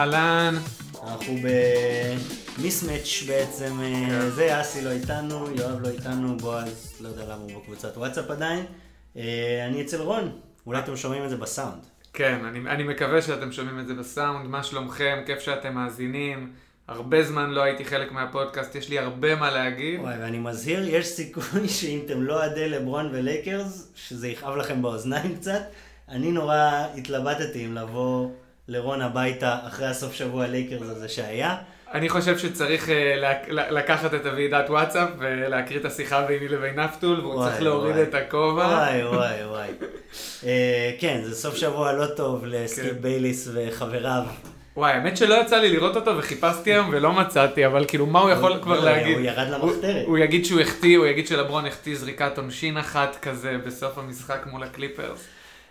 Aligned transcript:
אהלן. 0.00 0.54
אנחנו 1.06 1.34
במיסמץ' 2.58 3.22
בעצם, 3.26 3.80
אה, 3.80 4.06
כן. 4.08 4.30
זה 4.30 4.60
אסי 4.60 4.84
לא 4.84 4.90
איתנו, 4.90 5.46
יואב 5.56 5.80
לא 5.82 5.88
איתנו, 5.88 6.36
בועז 6.36 6.92
לא 7.00 7.08
יודע 7.08 7.24
למה 7.24 7.42
הוא 7.42 7.62
בקבוצת 7.62 7.96
וואטסאפ 7.96 8.30
עדיין. 8.30 8.64
אה, 9.16 9.66
אני 9.66 9.82
אצל 9.82 10.00
רון, 10.00 10.38
אולי 10.66 10.78
אתם 10.78 10.96
שומעים 10.96 11.24
את 11.24 11.30
זה 11.30 11.36
בסאונד. 11.36 11.86
כן, 12.12 12.44
אני, 12.44 12.58
אני 12.58 12.82
מקווה 12.82 13.22
שאתם 13.22 13.52
שומעים 13.52 13.80
את 13.80 13.86
זה 13.86 13.94
בסאונד, 13.94 14.46
מה 14.46 14.62
שלומכם? 14.62 15.18
כיף 15.26 15.40
שאתם 15.40 15.74
מאזינים. 15.74 16.52
הרבה 16.88 17.22
זמן 17.22 17.50
לא 17.50 17.62
הייתי 17.62 17.84
חלק 17.84 18.12
מהפודקאסט, 18.12 18.74
יש 18.74 18.88
לי 18.88 18.98
הרבה 18.98 19.34
מה 19.34 19.50
להגיד. 19.50 20.00
וואי, 20.00 20.14
ואני 20.20 20.38
מזהיר, 20.38 20.88
יש 20.88 21.06
סיכוי 21.06 21.68
שאם 21.78 22.00
אתם 22.06 22.22
לא 22.22 22.34
אוהדי 22.34 22.68
לברון 22.68 23.10
ולייקרס, 23.12 23.92
שזה 23.94 24.28
יכאב 24.28 24.56
לכם 24.56 24.82
באוזניים 24.82 25.36
קצת. 25.36 25.62
אני 26.08 26.32
נורא 26.32 26.86
התלבטתי 26.96 27.66
אם 27.66 27.74
לבוא 27.74 28.28
לרון 28.70 29.02
הביתה 29.02 29.56
אחרי 29.68 29.86
הסוף 29.86 30.14
שבוע 30.14 30.46
לייקרס 30.46 30.82
הזה 30.88 31.08
שהיה. 31.08 31.56
אני 31.94 32.08
חושב 32.08 32.38
שצריך 32.38 32.88
uh, 32.88 32.90
לק- 33.16 33.48
לקחת 33.70 34.14
את 34.14 34.26
הוועידת 34.26 34.70
וואטסאפ 34.70 35.08
ולהקריא 35.18 35.78
את 35.80 35.84
השיחה 35.84 36.22
ביני 36.22 36.48
לבין 36.48 36.80
נפטול, 36.80 37.20
והוא 37.20 37.34
וואי, 37.34 37.50
צריך 37.50 37.62
להוריד 37.62 37.92
וואי. 37.94 38.02
את 38.02 38.14
הכובע. 38.14 38.66
וואי, 38.66 39.04
וואי, 39.04 39.44
וואי. 39.46 39.68
אה, 40.46 40.90
כן, 40.98 41.20
זה 41.24 41.34
סוף 41.36 41.56
שבוע 41.56 41.92
לא 41.92 42.06
טוב 42.06 42.44
לסקיפ 42.46 42.84
כן. 42.92 43.00
בייליס 43.02 43.48
וחבריו. 43.54 44.22
וואי, 44.76 44.92
האמת 44.92 45.16
שלא 45.16 45.34
יצא 45.34 45.56
לי 45.56 45.68
לראות 45.72 45.96
אותו 45.96 46.16
וחיפשתי 46.18 46.72
היום 46.72 46.88
ולא 46.92 47.12
מצאתי, 47.12 47.66
אבל 47.66 47.84
כאילו 47.88 48.06
מה 48.06 48.20
הוא 48.20 48.30
יכול 48.30 48.52
הוא- 48.52 48.62
כבר 48.62 48.80
לא, 48.80 48.84
להגיד? 48.84 49.16
הוא 49.16 49.24
ירד 49.26 49.48
למחתרת. 49.50 50.06
הוא 50.06 50.18
יגיד 50.18 50.44
שהוא 50.44 50.60
החטיא, 50.60 50.98
הוא 50.98 51.06
יגיד 51.06 51.26
שלברון 51.26 51.66
החטיא 51.66 51.96
זריקת 51.96 52.38
עונשין 52.38 52.76
אחת 52.78 53.16
כזה 53.22 53.56
בסוף 53.66 53.98
המשחק 53.98 54.46
מול 54.46 54.62
הקליפרס. 54.62 55.24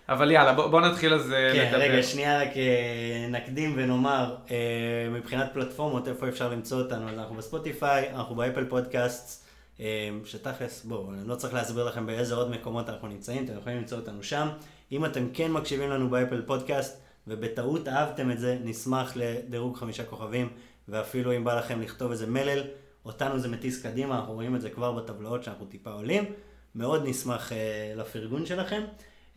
אבל 0.09 0.31
יאללה, 0.31 0.53
בוא, 0.53 0.67
בוא 0.67 0.81
נתחיל 0.81 1.13
אז 1.13 1.33
אה, 1.33 1.53
כן, 1.53 1.67
לדבר. 1.67 1.79
רגע, 1.79 2.03
שנייה 2.03 2.41
רק 2.41 2.57
אה, 2.57 3.27
נקדים 3.29 3.73
ונאמר, 3.77 4.35
אה, 4.51 4.55
מבחינת 5.11 5.49
פלטפורמות, 5.53 6.07
איפה 6.07 6.27
אפשר 6.27 6.49
למצוא 6.49 6.81
אותנו, 6.81 7.09
אז 7.09 7.17
אנחנו 7.17 7.35
בספוטיפיי, 7.35 8.09
אנחנו 8.09 8.35
באפל 8.35 8.65
פודקאסט, 8.65 9.49
שתכלס, 10.25 10.83
בואו, 10.83 11.13
אני 11.13 11.27
לא 11.27 11.35
צריך 11.35 11.53
להסביר 11.53 11.83
לכם 11.85 12.05
באיזה 12.05 12.35
עוד 12.35 12.51
מקומות 12.51 12.89
אנחנו 12.89 13.07
נמצאים, 13.07 13.45
אתם 13.45 13.57
יכולים 13.57 13.77
למצוא 13.77 13.97
אותנו 13.97 14.23
שם. 14.23 14.47
אם 14.91 15.05
אתם 15.05 15.27
כן 15.33 15.51
מקשיבים 15.51 15.89
לנו 15.89 16.09
באפל 16.09 16.41
פודקאסט, 16.41 17.01
ובטעות 17.27 17.87
אהבתם 17.87 18.31
את 18.31 18.39
זה, 18.39 18.57
נשמח 18.63 19.13
לדירוג 19.15 19.77
חמישה 19.77 20.03
כוכבים, 20.03 20.49
ואפילו 20.87 21.35
אם 21.35 21.43
בא 21.43 21.59
לכם 21.59 21.81
לכתוב 21.81 22.11
איזה 22.11 22.27
מלל, 22.27 22.63
אותנו 23.05 23.39
זה 23.39 23.47
מטיס 23.47 23.83
קדימה, 23.83 24.15
אנחנו 24.15 24.33
רואים 24.33 24.55
את 24.55 24.61
זה 24.61 24.69
כבר 24.69 24.91
בטבלאות 24.91 25.43
שאנחנו 25.43 25.65
טיפה 25.65 25.91
עולים. 25.91 26.23
מאוד 26.75 27.07
נשמח 27.07 27.51
לפרגון 27.95 28.45
שלכם. 28.45 28.81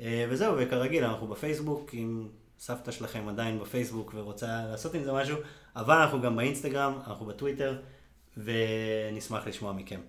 אה, 0.03 0.27
וזהו, 0.29 0.55
וכרגיל, 0.59 1.05
אנחנו 1.05 1.27
בפייסבוק, 1.27 1.91
אם 1.95 2.29
סבתא 2.59 2.91
שלכם 2.91 3.29
עדיין 3.29 3.59
בפייסבוק 3.59 4.13
ורוצה 4.15 4.47
לעשות 4.71 4.95
עם 4.95 5.05
זה 5.05 5.13
משהו, 5.13 5.37
אבל 5.77 5.95
אנחנו 5.95 6.21
גם 6.21 6.37
באינסטגרם, 6.37 6.99
אנחנו 7.07 7.27
בטוויטר, 7.27 7.77
ונשמח 8.37 9.47
לשמוע 9.47 9.73
מכם. 9.73 10.01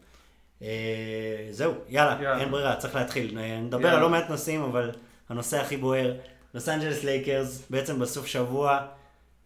אה, 0.62 1.48
זהו, 1.52 1.74
יאללה, 1.88 2.18
יאללה. 2.22 2.42
אין 2.42 2.52
ברירה, 2.52 2.76
צריך 2.76 2.96
להתחיל. 2.96 3.38
אה, 3.38 3.60
נדבר 3.60 3.82
יאללה. 3.82 3.96
על 3.96 4.02
לא 4.02 4.10
מעט 4.10 4.30
נושאים, 4.30 4.62
אבל 4.62 4.92
הנושא 5.30 5.62
הכי 5.62 5.78
בוער, 5.78 6.14
לוס 6.54 6.70
אנג'לס 6.70 7.04
לייקרס, 7.04 7.64
בעצם 7.70 8.00
בסוף 8.00 8.26
שבוע, 8.26 8.86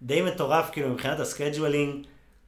די 0.02 0.22
מטורף, 0.22 0.70
כאילו, 0.72 0.90
מבחינת 0.90 1.20
ה 1.20 1.27
scheduling, 1.27 2.06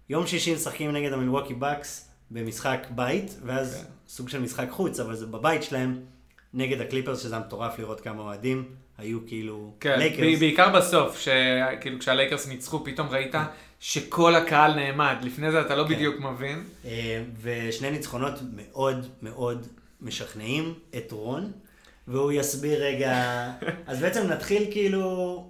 יום 0.09 0.27
שישי 0.27 0.53
משחקים 0.53 0.91
נגד 0.91 1.13
המילווקי 1.13 1.53
בקס 1.53 2.09
במשחק 2.31 2.87
בית, 2.95 3.39
ואז 3.45 3.75
כן. 3.75 3.91
סוג 4.07 4.29
של 4.29 4.41
משחק 4.41 4.69
חוץ, 4.69 4.99
אבל 4.99 5.15
זה 5.15 5.25
בבית 5.25 5.63
שלהם, 5.63 6.01
נגד 6.53 6.81
הקליפרס, 6.81 7.19
שזה 7.23 7.35
היה 7.35 7.45
מטורף 7.45 7.79
לראות 7.79 8.01
כמה 8.01 8.21
אוהדים, 8.21 8.65
היו 8.97 9.19
כאילו 9.27 9.73
כן, 9.79 9.99
לייקרס. 9.99 10.39
בעיקר 10.39 10.69
בסוף, 10.69 11.19
שכאילו 11.19 11.99
כשהלייקרס 11.99 12.47
ניצחו, 12.47 12.83
פתאום 12.85 13.07
ראית 13.09 13.35
שכל 13.79 14.35
הקהל 14.35 14.73
נעמד, 14.75 15.15
לפני 15.21 15.51
זה 15.51 15.61
אתה 15.61 15.75
לא 15.75 15.83
כן. 15.83 15.89
בדיוק 15.93 16.19
מבין. 16.19 16.63
אה, 16.85 17.23
ושני 17.41 17.91
ניצחונות 17.91 18.33
מאוד 18.55 19.07
מאוד 19.21 19.67
משכנעים 20.01 20.73
את 20.97 21.11
רון, 21.11 21.51
והוא 22.07 22.31
יסביר 22.31 22.83
רגע, 22.83 23.13
אז 23.87 23.99
בעצם 23.99 24.27
נתחיל 24.27 24.63
כאילו, 24.71 25.49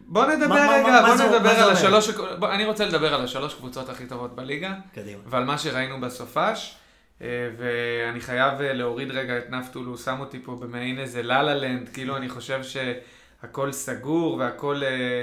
בוא 0.00 0.26
נדבר 0.26 0.48
מה- 0.48 0.66
מה- 0.66 0.72
רגע, 0.76 0.82
מה- 0.86 1.00
מה 1.02 1.06
בוא 1.08 1.16
זה- 1.16 1.24
נדבר 1.28 1.42
מה 1.42 1.64
על? 1.64 1.70
השלוש, 1.70 2.10
בוא, 2.38 2.48
אני 2.52 2.64
רוצה 2.64 2.86
לדבר 2.86 3.14
על 3.14 3.24
השלוש 3.24 3.54
קבוצות 3.54 3.88
הכי 3.88 4.06
טובות 4.06 4.34
בליגה, 4.36 4.72
קדימה. 4.94 5.20
ועל 5.26 5.44
מה 5.44 5.58
שראינו 5.58 6.00
בסופש, 6.00 6.74
ואני 7.20 8.20
חייב 8.20 8.60
אה, 8.60 8.72
להוריד 8.72 9.10
רגע 9.10 9.38
את 9.38 9.50
נפטול, 9.50 9.86
הוא 9.86 9.96
שם 9.96 10.20
אותי 10.20 10.40
פה 10.44 10.56
במעין 10.60 10.98
איזה 10.98 11.22
La 11.22 11.54
La 11.54 11.64
Land, 11.64 11.88
כאילו 11.88 12.16
אני 12.16 12.28
חושב 12.28 12.60
שהכל 12.62 13.72
סגור 13.72 14.36
והכל 14.36 14.82
אה, 14.82 15.22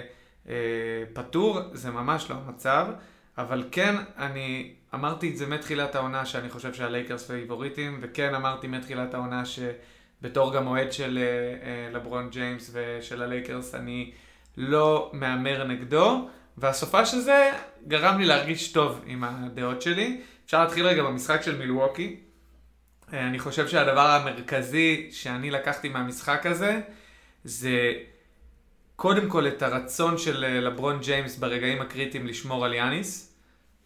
אה, 0.49 0.53
פתור, 1.13 1.59
זה 1.73 1.91
ממש 1.91 2.29
לא 2.29 2.35
המצב, 2.35 2.87
אבל 3.37 3.63
כן, 3.71 3.95
אני 4.17 4.71
אמרתי 4.93 5.29
את 5.29 5.37
זה 5.37 5.47
מתחילת 5.47 5.95
העונה, 5.95 6.25
שאני 6.25 6.49
חושב 6.49 6.73
שהלייקרס 6.73 7.31
פייבוריטים, 7.31 7.99
וכן 8.01 8.35
אמרתי 8.35 8.67
מתחילת 8.67 9.13
העונה 9.13 9.43
שבתור 9.45 10.53
גם 10.53 10.67
אוהד 10.67 10.91
של 10.91 11.19
אה, 11.21 11.67
אה, 11.67 11.89
לברון 11.93 12.29
ג'יימס 12.29 12.71
ושל 12.73 13.21
הלייקרס, 13.21 13.75
אני 13.75 14.11
לא 14.57 15.09
מהמר 15.13 15.63
נגדו, 15.63 16.27
והסופ"ש 16.57 17.19
הזה 17.19 17.51
גרם 17.87 18.19
לי 18.19 18.25
להרגיש 18.25 18.71
טוב 18.71 19.01
עם 19.05 19.23
הדעות 19.23 19.81
שלי. 19.81 20.21
אפשר 20.47 20.63
להתחיל 20.63 20.85
רגע 20.87 21.03
במשחק 21.03 21.41
של 21.41 21.57
מילווקי. 21.57 22.15
אה, 23.13 23.27
אני 23.27 23.39
חושב 23.39 23.67
שהדבר 23.67 24.07
המרכזי 24.07 25.07
שאני 25.11 25.51
לקחתי 25.51 25.89
מהמשחק 25.89 26.45
הזה, 26.45 26.79
זה 27.43 27.93
קודם 28.95 29.29
כל 29.29 29.47
את 29.47 29.61
הרצון 29.61 30.17
של 30.17 30.43
אה, 30.43 30.59
לברון 30.59 30.99
ג'יימס 31.01 31.37
ברגעים 31.37 31.81
הקריטיים 31.81 32.27
לשמור 32.27 32.65
על 32.65 32.73
יאניס. 32.73 33.33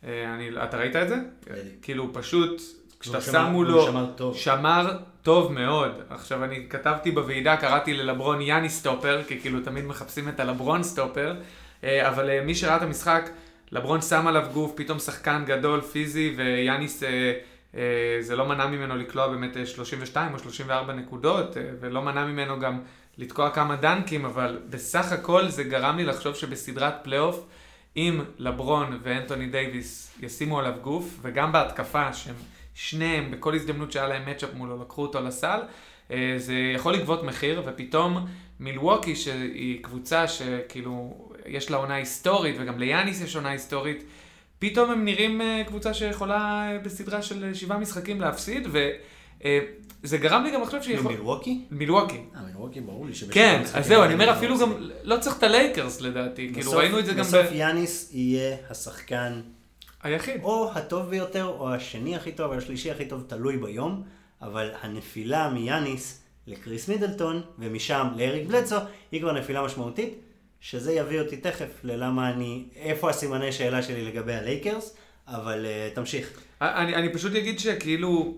אה, 0.03 0.33
אני, 0.35 0.49
אתה 0.63 0.77
ראית 0.77 0.95
את 0.95 1.09
זה? 1.09 1.15
בדיוק. 1.43 1.65
כאילו 1.81 2.09
פשוט, 2.13 2.61
כשאתה 2.99 3.21
שם 3.21 3.31
שמר- 3.31 3.49
מולו, 3.49 3.85
שמר 3.85 4.11
טוב. 4.15 4.37
שמר 4.37 4.97
טוב 5.21 5.51
מאוד. 5.53 5.91
עכשיו 6.09 6.43
אני 6.43 6.65
כתבתי 6.69 7.11
בוועידה, 7.11 7.57
קראתי 7.57 7.93
ללברון 7.93 8.41
יאני 8.41 8.69
סטופר, 8.69 9.21
כי 9.27 9.39
כאילו 9.39 9.59
תמיד 9.61 9.85
מחפשים 9.85 10.29
את 10.29 10.39
הלברון 10.39 10.83
סטופר, 10.83 11.35
אבל 11.83 12.41
מי 12.41 12.55
שראה 12.55 12.77
את 12.77 12.81
המשחק, 12.81 13.29
לברון 13.71 14.01
שם 14.01 14.27
עליו 14.27 14.47
גוף, 14.53 14.71
פתאום 14.75 14.99
שחקן 14.99 15.43
גדול, 15.45 15.81
פיזי, 15.81 16.33
ויאניס, 16.37 17.03
אה, 17.03 17.33
אה, 17.75 18.17
זה 18.19 18.35
לא 18.35 18.45
מנע 18.45 18.67
ממנו 18.67 18.95
לקלוע 18.95 19.27
באמת 19.27 19.57
אה, 19.57 19.65
32 19.65 20.33
או 20.33 20.39
34 20.39 20.93
נקודות, 20.93 21.57
אה, 21.57 21.63
ולא 21.79 22.01
מנע 22.01 22.25
ממנו 22.25 22.59
גם 22.59 22.79
לתקוע 23.17 23.49
כמה 23.49 23.75
דנקים, 23.75 24.25
אבל 24.25 24.59
בסך 24.69 25.11
הכל 25.11 25.47
זה 25.47 25.63
גרם 25.63 25.97
לי 25.97 26.05
לחשוב 26.05 26.35
שבסדרת 26.35 26.93
פלייאוף, 27.03 27.45
אם 27.97 28.21
לברון 28.37 28.99
ואנטוני 29.03 29.47
דייוויס 29.47 30.17
ישימו 30.21 30.59
עליו 30.59 30.73
גוף, 30.81 31.19
וגם 31.21 31.51
בהתקפה, 31.51 32.13
שהם 32.13 32.35
שניהם, 32.75 33.31
בכל 33.31 33.55
הזדמנות 33.55 33.91
שהיה 33.91 34.07
להם 34.07 34.29
matchup 34.29 34.49
מולו, 34.53 34.81
לקחו 34.81 35.01
אותו 35.01 35.21
לסל, 35.21 35.59
אה, 36.11 36.33
זה 36.37 36.53
יכול 36.75 36.93
לגבות 36.93 37.23
מחיר, 37.23 37.63
ופתאום 37.65 38.27
מילווקי, 38.59 39.15
שהיא 39.15 39.83
קבוצה 39.83 40.27
שכאילו, 40.27 41.30
יש 41.45 41.71
לה 41.71 41.77
עונה 41.77 41.95
היסטורית, 41.95 42.55
וגם 42.59 42.79
ליאניס 42.79 43.21
יש 43.21 43.35
עונה 43.35 43.49
היסטורית, 43.49 44.03
פתאום 44.59 44.91
הם 44.91 45.05
נראים 45.05 45.41
אה, 45.41 45.63
קבוצה 45.67 45.93
שיכולה 45.93 46.71
אה, 46.71 46.79
בסדרה 46.79 47.21
של 47.21 47.43
אה, 47.43 47.55
שבעה 47.55 47.77
משחקים 47.77 48.21
להפסיד, 48.21 48.67
וזה 50.03 50.17
גרם 50.17 50.43
לי 50.43 50.51
גם 50.51 50.61
לחשוב 50.61 50.81
שיכול... 50.81 51.11
מילווקי? 51.11 51.61
מילווקי. 51.71 52.17
אה, 52.35 52.41
מילווקי 52.41 52.81
ברור 52.81 53.05
לי 53.05 53.13
שבשביל 53.13 53.33
כן, 53.33 53.61
אז 53.73 53.87
זהו, 53.87 54.03
אני 54.03 54.13
אומר 54.13 54.29
הם 54.29 54.35
אפילו 54.35 54.55
לא 54.55 54.61
גם. 54.61 54.73
לא 55.03 55.17
צריך 55.17 55.37
את 55.37 55.43
הלייקרס 55.43 56.01
לדעתי, 56.01 56.51
כאילו 56.53 56.71
ראינו 56.71 56.99
את 56.99 57.05
זה 57.05 57.13
גם 57.13 57.23
בסוף. 57.23 57.45
יאניס 57.51 58.09
יהיה 58.13 58.57
השחקן 58.69 59.41
היחיד. 60.03 60.43
או 60.43 60.71
הטוב 60.75 61.09
ביותר, 61.09 61.45
או 61.45 61.73
השני 61.73 62.15
הכי 62.15 62.31
טוב, 62.31 62.51
או 62.51 62.57
השלישי 62.57 62.91
הכי 62.91 63.05
טוב, 63.05 63.23
תלוי 63.27 63.57
ביום, 63.57 64.03
אבל 64.41 64.71
הנפילה 64.81 65.49
מיאניס 65.49 66.21
לקריס 66.47 66.87
מידלטון, 66.87 67.41
ומשם 67.59 68.07
לאריק 68.15 68.47
בלדסו, 68.47 68.75
היא 69.11 69.21
כבר 69.21 69.31
נפילה 69.31 69.63
משמעותית, 69.65 70.13
שזה 70.61 70.93
יביא 70.93 71.19
אותי 71.19 71.37
תכף 71.37 71.69
ללמה 71.83 72.29
אני, 72.29 72.63
איפה 72.75 73.09
הסימני 73.09 73.51
שאלה 73.51 73.83
שלי 73.83 74.05
לגבי 74.05 74.33
הלייקרס, 74.33 74.95
אבל 75.27 75.65
uh, 75.65 75.95
תמשיך. 75.95 76.29
אני, 76.61 76.95
אני 76.95 77.13
פשוט 77.13 77.35
אגיד 77.35 77.59
שכאילו, 77.59 78.37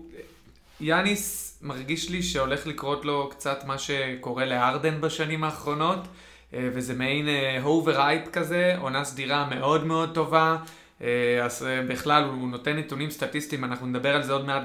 יאניס 0.80 1.58
מרגיש 1.62 2.10
לי 2.10 2.22
שהולך 2.22 2.66
לקרות 2.66 3.04
לו 3.04 3.28
קצת 3.30 3.64
מה 3.64 3.78
שקורה 3.78 4.44
לארדן 4.44 5.00
בשנים 5.00 5.44
האחרונות, 5.44 6.00
אה, 6.54 6.68
וזה 6.72 6.94
מעין 6.94 7.28
הובר 7.62 8.00
אייפ 8.00 8.28
כזה, 8.32 8.74
עונה 8.80 9.04
סדירה 9.04 9.48
מאוד 9.50 9.84
מאוד 9.84 10.14
טובה. 10.14 10.56
אה, 11.02 11.44
אז 11.44 11.66
אה, 11.66 11.82
בכלל 11.88 12.24
הוא 12.24 12.48
נותן 12.48 12.76
נתונים 12.76 13.10
סטטיסטיים, 13.10 13.64
אנחנו 13.64 13.86
נדבר 13.86 14.14
על 14.14 14.22
זה 14.22 14.32
עוד 14.32 14.46
מעט 14.46 14.62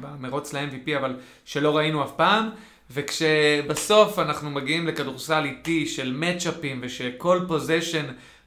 במרוץ 0.00 0.52
ל-MVP, 0.52 0.96
אבל 0.96 1.16
שלא 1.44 1.76
ראינו 1.76 2.04
אף 2.04 2.12
פעם. 2.16 2.50
וכשבסוף 2.94 4.18
אנחנו 4.18 4.50
מגיעים 4.50 4.86
לכדורסל 4.86 5.44
איטי 5.44 5.86
של 5.86 6.12
מצ'אפים 6.12 6.80
ושכל 6.82 7.40
פוזיישן 7.48 8.06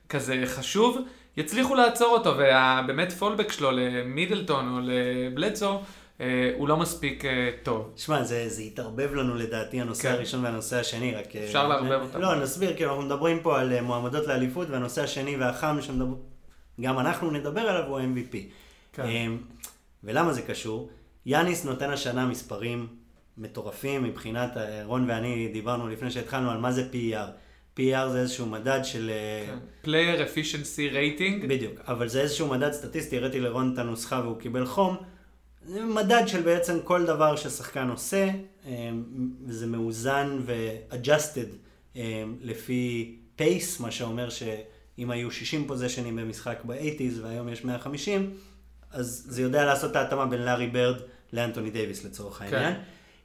כזה 0.09 0.43
חשוב, 0.45 0.97
יצליחו 1.37 1.75
לעצור 1.75 2.07
אותו, 2.07 2.33
ובאמת 2.33 3.11
פולבק 3.11 3.51
שלו 3.51 3.71
למידלטון 3.71 4.73
או 4.73 4.79
לבלדסו, 4.83 5.81
אה, 6.21 6.51
הוא 6.57 6.67
לא 6.67 6.77
מספיק 6.77 7.25
אה, 7.25 7.49
טוב. 7.63 7.93
שמע, 7.95 8.23
זה, 8.23 8.49
זה 8.49 8.61
התערבב 8.61 9.13
לנו 9.13 9.35
לדעתי, 9.35 9.81
הנושא 9.81 10.03
כן. 10.03 10.13
הראשון 10.13 10.43
והנושא 10.43 10.79
השני, 10.79 11.15
רק... 11.15 11.35
אה, 11.35 11.43
אפשר 11.43 11.67
לערבב 11.67 12.01
אותם. 12.01 12.21
לא, 12.21 12.35
נסביר, 12.35 12.77
כי 12.77 12.85
אנחנו 12.85 13.01
מדברים 13.01 13.39
פה 13.39 13.59
על 13.59 13.73
אה, 13.73 13.81
מועמדות 13.81 14.27
לאליפות, 14.27 14.69
והנושא 14.69 15.03
השני 15.03 15.35
והחם, 15.35 15.77
שמדבר... 15.81 16.15
גם 16.81 16.99
אנחנו 16.99 17.31
נדבר 17.31 17.61
עליו, 17.61 17.83
הוא 17.87 17.99
ה-MVP. 17.99 18.37
כן. 18.93 19.03
אמ, 19.03 19.37
ולמה 20.03 20.33
זה 20.33 20.41
קשור? 20.41 20.89
יאניס 21.25 21.65
נותן 21.65 21.89
השנה 21.89 22.25
מספרים 22.25 22.87
מטורפים 23.37 24.03
מבחינת, 24.03 24.57
אה, 24.57 24.85
רון 24.85 25.09
ואני 25.09 25.49
דיברנו 25.53 25.87
לפני 25.87 26.11
שהתחלנו 26.11 26.51
על 26.51 26.57
מה 26.57 26.71
זה 26.71 26.89
PER. 26.93 27.29
PER 27.79 28.09
זה 28.11 28.19
איזשהו 28.19 28.45
מדד 28.45 28.79
של... 28.83 29.09
אה, 29.09 29.45
כן. 29.83 29.89
Player 29.89 30.19
Efficiency 30.19 30.93
Rating. 30.93 31.47
בדיוק, 31.47 31.73
אבל 31.87 32.07
זה 32.07 32.21
איזשהו 32.21 32.47
מדד 32.47 32.71
סטטיסטי, 32.71 33.17
הראיתי 33.17 33.39
לרון 33.39 33.73
את 33.73 33.79
הנוסחה 33.79 34.21
והוא 34.23 34.39
קיבל 34.39 34.65
חום. 34.65 34.95
זה 35.65 35.85
מדד 35.85 36.23
של 36.27 36.41
בעצם 36.41 36.77
כל 36.83 37.05
דבר 37.05 37.35
ששחקן 37.35 37.89
עושה, 37.89 38.29
אמ, 38.65 39.03
וזה 39.45 39.67
מאוזן 39.67 40.39
ו-adjusted 40.45 41.97
לפי 42.41 43.15
pace, 43.35 43.79
מה 43.79 43.91
שאומר 43.91 44.29
שאם 44.29 45.11
היו 45.11 45.31
60 45.31 45.67
פוזיישנים 45.67 46.15
במשחק 46.15 46.57
ב-80's 46.65 47.21
והיום 47.21 47.49
יש 47.49 47.65
150, 47.65 48.33
אז 48.91 49.25
זה 49.29 49.41
יודע 49.41 49.65
לעשות 49.65 49.91
את 49.91 49.95
ההתאמה 49.95 50.25
בין 50.25 50.41
לארי 50.41 50.67
ברד 50.67 50.95
לאנטוני 51.33 51.69
דייוויס 51.69 52.05
לצורך 52.05 52.41
העניין. 52.41 52.73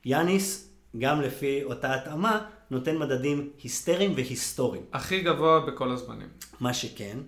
יאניס, 0.04 0.68
גם 0.98 1.20
לפי 1.20 1.64
אותה 1.64 1.94
התאמה, 1.94 2.46
נותן 2.70 2.98
מדדים 2.98 3.50
היסטריים 3.62 4.12
והיסטוריים. 4.14 4.82
הכי 4.92 5.20
גבוה 5.20 5.60
בכל 5.60 5.90
הזמנים. 5.90 6.28
מה 6.60 6.74
שכן, 6.74 7.18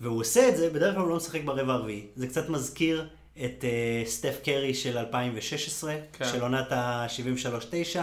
והוא 0.00 0.20
עושה 0.20 0.48
את 0.48 0.56
זה, 0.56 0.70
בדרך 0.70 0.94
כלל 0.94 1.02
הוא 1.02 1.10
לא 1.10 1.16
משחק 1.16 1.44
ברבע 1.44 1.72
הרביעי. 1.72 2.06
זה 2.16 2.26
קצת 2.26 2.48
מזכיר 2.48 3.08
את 3.44 3.64
אה, 3.64 4.08
סטף 4.08 4.40
קרי 4.44 4.74
של 4.74 4.98
2016, 4.98 5.94
כן. 6.12 6.24
של 6.24 6.40
עונת 6.42 6.72
ה-73-9. 6.72 7.98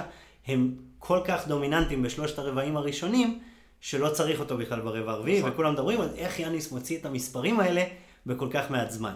הם 0.47 0.75
כל 0.99 1.19
כך 1.25 1.47
דומיננטים 1.47 2.03
בשלושת 2.03 2.39
הרבעים 2.39 2.77
הראשונים, 2.77 3.39
שלא 3.81 4.09
צריך 4.09 4.39
אותו 4.39 4.57
בכלל 4.57 4.81
ברבע 4.81 5.11
הרביעי, 5.11 5.39
נכון. 5.39 5.51
וכולם 5.51 5.73
מדברים 5.73 6.01
על 6.01 6.09
איך 6.15 6.39
יאניס 6.39 6.71
מוציא 6.71 6.97
את 6.97 7.05
המספרים 7.05 7.59
האלה 7.59 7.83
בכל 8.25 8.47
כך 8.51 8.71
מעט 8.71 8.91
זמן. 8.91 9.15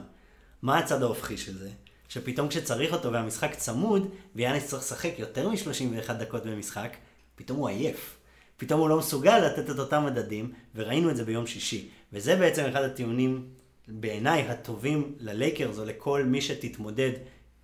מה 0.61 0.77
הצד 0.77 1.03
ההופכי 1.03 1.37
של 1.37 1.57
זה? 1.57 1.69
שפתאום 2.09 2.47
כשצריך 2.47 2.93
אותו 2.93 3.11
והמשחק 3.11 3.55
צמוד, 3.55 4.09
ויאניס 4.35 4.67
צריך 4.67 4.83
לשחק 4.83 5.11
יותר 5.17 5.49
מ-31 5.49 6.13
דקות 6.13 6.45
במשחק, 6.45 6.97
פתאום 7.35 7.57
הוא 7.57 7.69
עייף. 7.69 8.17
פתאום 8.57 8.79
הוא 8.79 8.89
לא 8.89 8.97
מסוגל 8.97 9.39
לתת 9.39 9.69
את 9.69 9.79
אותם 9.79 10.05
מדדים, 10.05 10.51
וראינו 10.75 11.09
את 11.09 11.15
זה 11.15 11.25
ביום 11.25 11.47
שישי. 11.47 11.89
וזה 12.13 12.35
בעצם 12.35 12.65
אחד 12.65 12.83
הטיעונים, 12.83 13.45
בעיניי, 13.87 14.41
הטובים 14.41 15.15
ללייקרס 15.19 15.79
או 15.79 15.85
לכל 15.85 16.23
מי 16.23 16.41
שתתמודד 16.41 17.11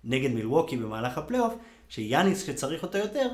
נגד 0.04 0.30
מילווקי 0.30 0.76
במהלך 0.76 1.18
הפלייאוף, 1.18 1.54
שיאניס 1.88 2.46
שצריך 2.46 2.82
אותו 2.82 2.98
יותר, 2.98 3.28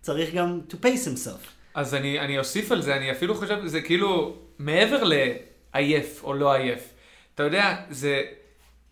צריך 0.00 0.34
גם 0.34 0.60
to 0.70 0.74
pace 0.74 1.06
himself. 1.06 1.46
אז 1.74 1.94
אני, 1.94 2.20
אני 2.20 2.38
אוסיף 2.38 2.72
על 2.72 2.82
זה, 2.82 2.96
אני 2.96 3.12
אפילו 3.12 3.34
חושב, 3.34 3.66
זה 3.66 3.80
כאילו, 3.80 4.36
מעבר 4.58 5.02
לעייף 5.04 6.24
או 6.24 6.34
לא 6.34 6.52
עייף, 6.52 6.94
אתה 7.34 7.42
יודע, 7.42 7.76
זה 7.90 8.22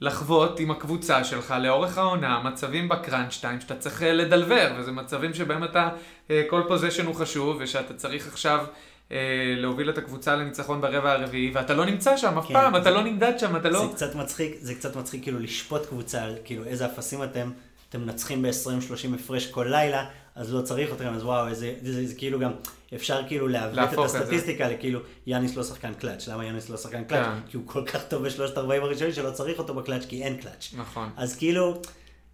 לחוות 0.01 0.61
עם 0.61 0.71
הקבוצה 0.71 1.25
שלך 1.25 1.55
לאורך 1.63 1.99
העונה, 1.99 2.41
מצבים 2.45 2.89
ב 2.89 2.96
crunch 2.96 3.37
time 3.41 3.61
שאתה 3.61 3.77
צריך 3.77 4.03
אה, 4.03 4.13
לדלבר, 4.13 4.73
וזה 4.79 4.93
מצבים 4.93 5.35
שבהם 5.35 5.65
אתה, 5.65 5.89
אה, 6.31 6.43
כל 6.51 6.63
possession 6.69 7.07
הוא 7.07 7.15
חשוב, 7.15 7.57
ושאתה 7.61 7.95
צריך 7.95 8.27
עכשיו 8.27 8.65
אה, 9.13 9.17
להוביל 9.57 9.91
את 9.91 9.99
הקבוצה 9.99 10.37
לניצחון 10.37 10.81
ברבע 10.81 11.13
הרביעי, 11.13 11.51
ואתה 11.55 11.75
לא 11.75 11.85
נמצא 11.87 12.17
שם 12.17 12.39
אף 12.39 12.49
כן, 12.49 12.55
פעם, 12.55 12.73
זה- 12.75 12.79
אתה 12.83 12.91
לא 12.91 13.03
נמדד 13.05 13.33
שם, 13.39 13.57
אתה 13.57 13.69
לא... 13.71 13.87
זה 13.87 13.95
קצת 13.95 14.15
מצחיק, 14.15 14.57
זה 14.61 14.75
קצת 14.75 14.97
מצחיק 14.97 15.23
כאילו 15.23 15.39
לשפוט 15.39 15.87
קבוצה 15.87 16.23
כאילו 16.45 16.65
איזה 16.65 16.87
אפסים 16.87 17.23
אתם, 17.23 17.51
אתם 17.89 18.01
מנצחים 18.01 18.43
ב-20-30 18.43 19.15
הפרש 19.15 19.47
כל 19.47 19.67
לילה, 19.71 20.05
אז 20.35 20.55
לא 20.55 20.61
צריך 20.63 20.93
אתכם, 20.93 21.15
אז 21.15 21.25
וואו, 21.25 21.49
איזה, 21.49 21.75
זה, 21.83 21.93
זה, 21.93 22.07
זה 22.07 22.15
כאילו 22.15 22.39
גם, 22.41 22.51
אפשר 22.95 23.21
כאילו 23.29 23.49
לעוות 23.49 23.93
את. 23.93 23.99
הסטטיסטיקה 23.99 24.69
לכאילו, 24.69 25.01
יאניס 25.27 25.57
לא 25.57 25.63
שחקן 25.63 25.95
קלאץ', 25.95 26.29
למה 26.29 26.45
יאניס 26.45 26.69
לא 26.69 26.77
שחקן 26.77 27.05
קלאץ'? 27.05 27.27
כן. 27.27 27.51
כי 27.51 27.57
הוא 27.57 27.67
כל 27.67 27.85
כך 27.87 28.05
טוב 28.05 28.23
בשלושת 28.23 28.57
הרבעים 28.57 28.83
הראשונים 28.83 29.15
שלא 29.15 29.31
צריך 29.31 29.59
אותו 29.59 29.75
בקלאץ', 29.75 30.05
כי 30.09 30.23
אין 30.23 30.37
קלאץ'. 30.37 30.75
נכון. 30.77 31.11
אז 31.17 31.37
כאילו, 31.37 31.81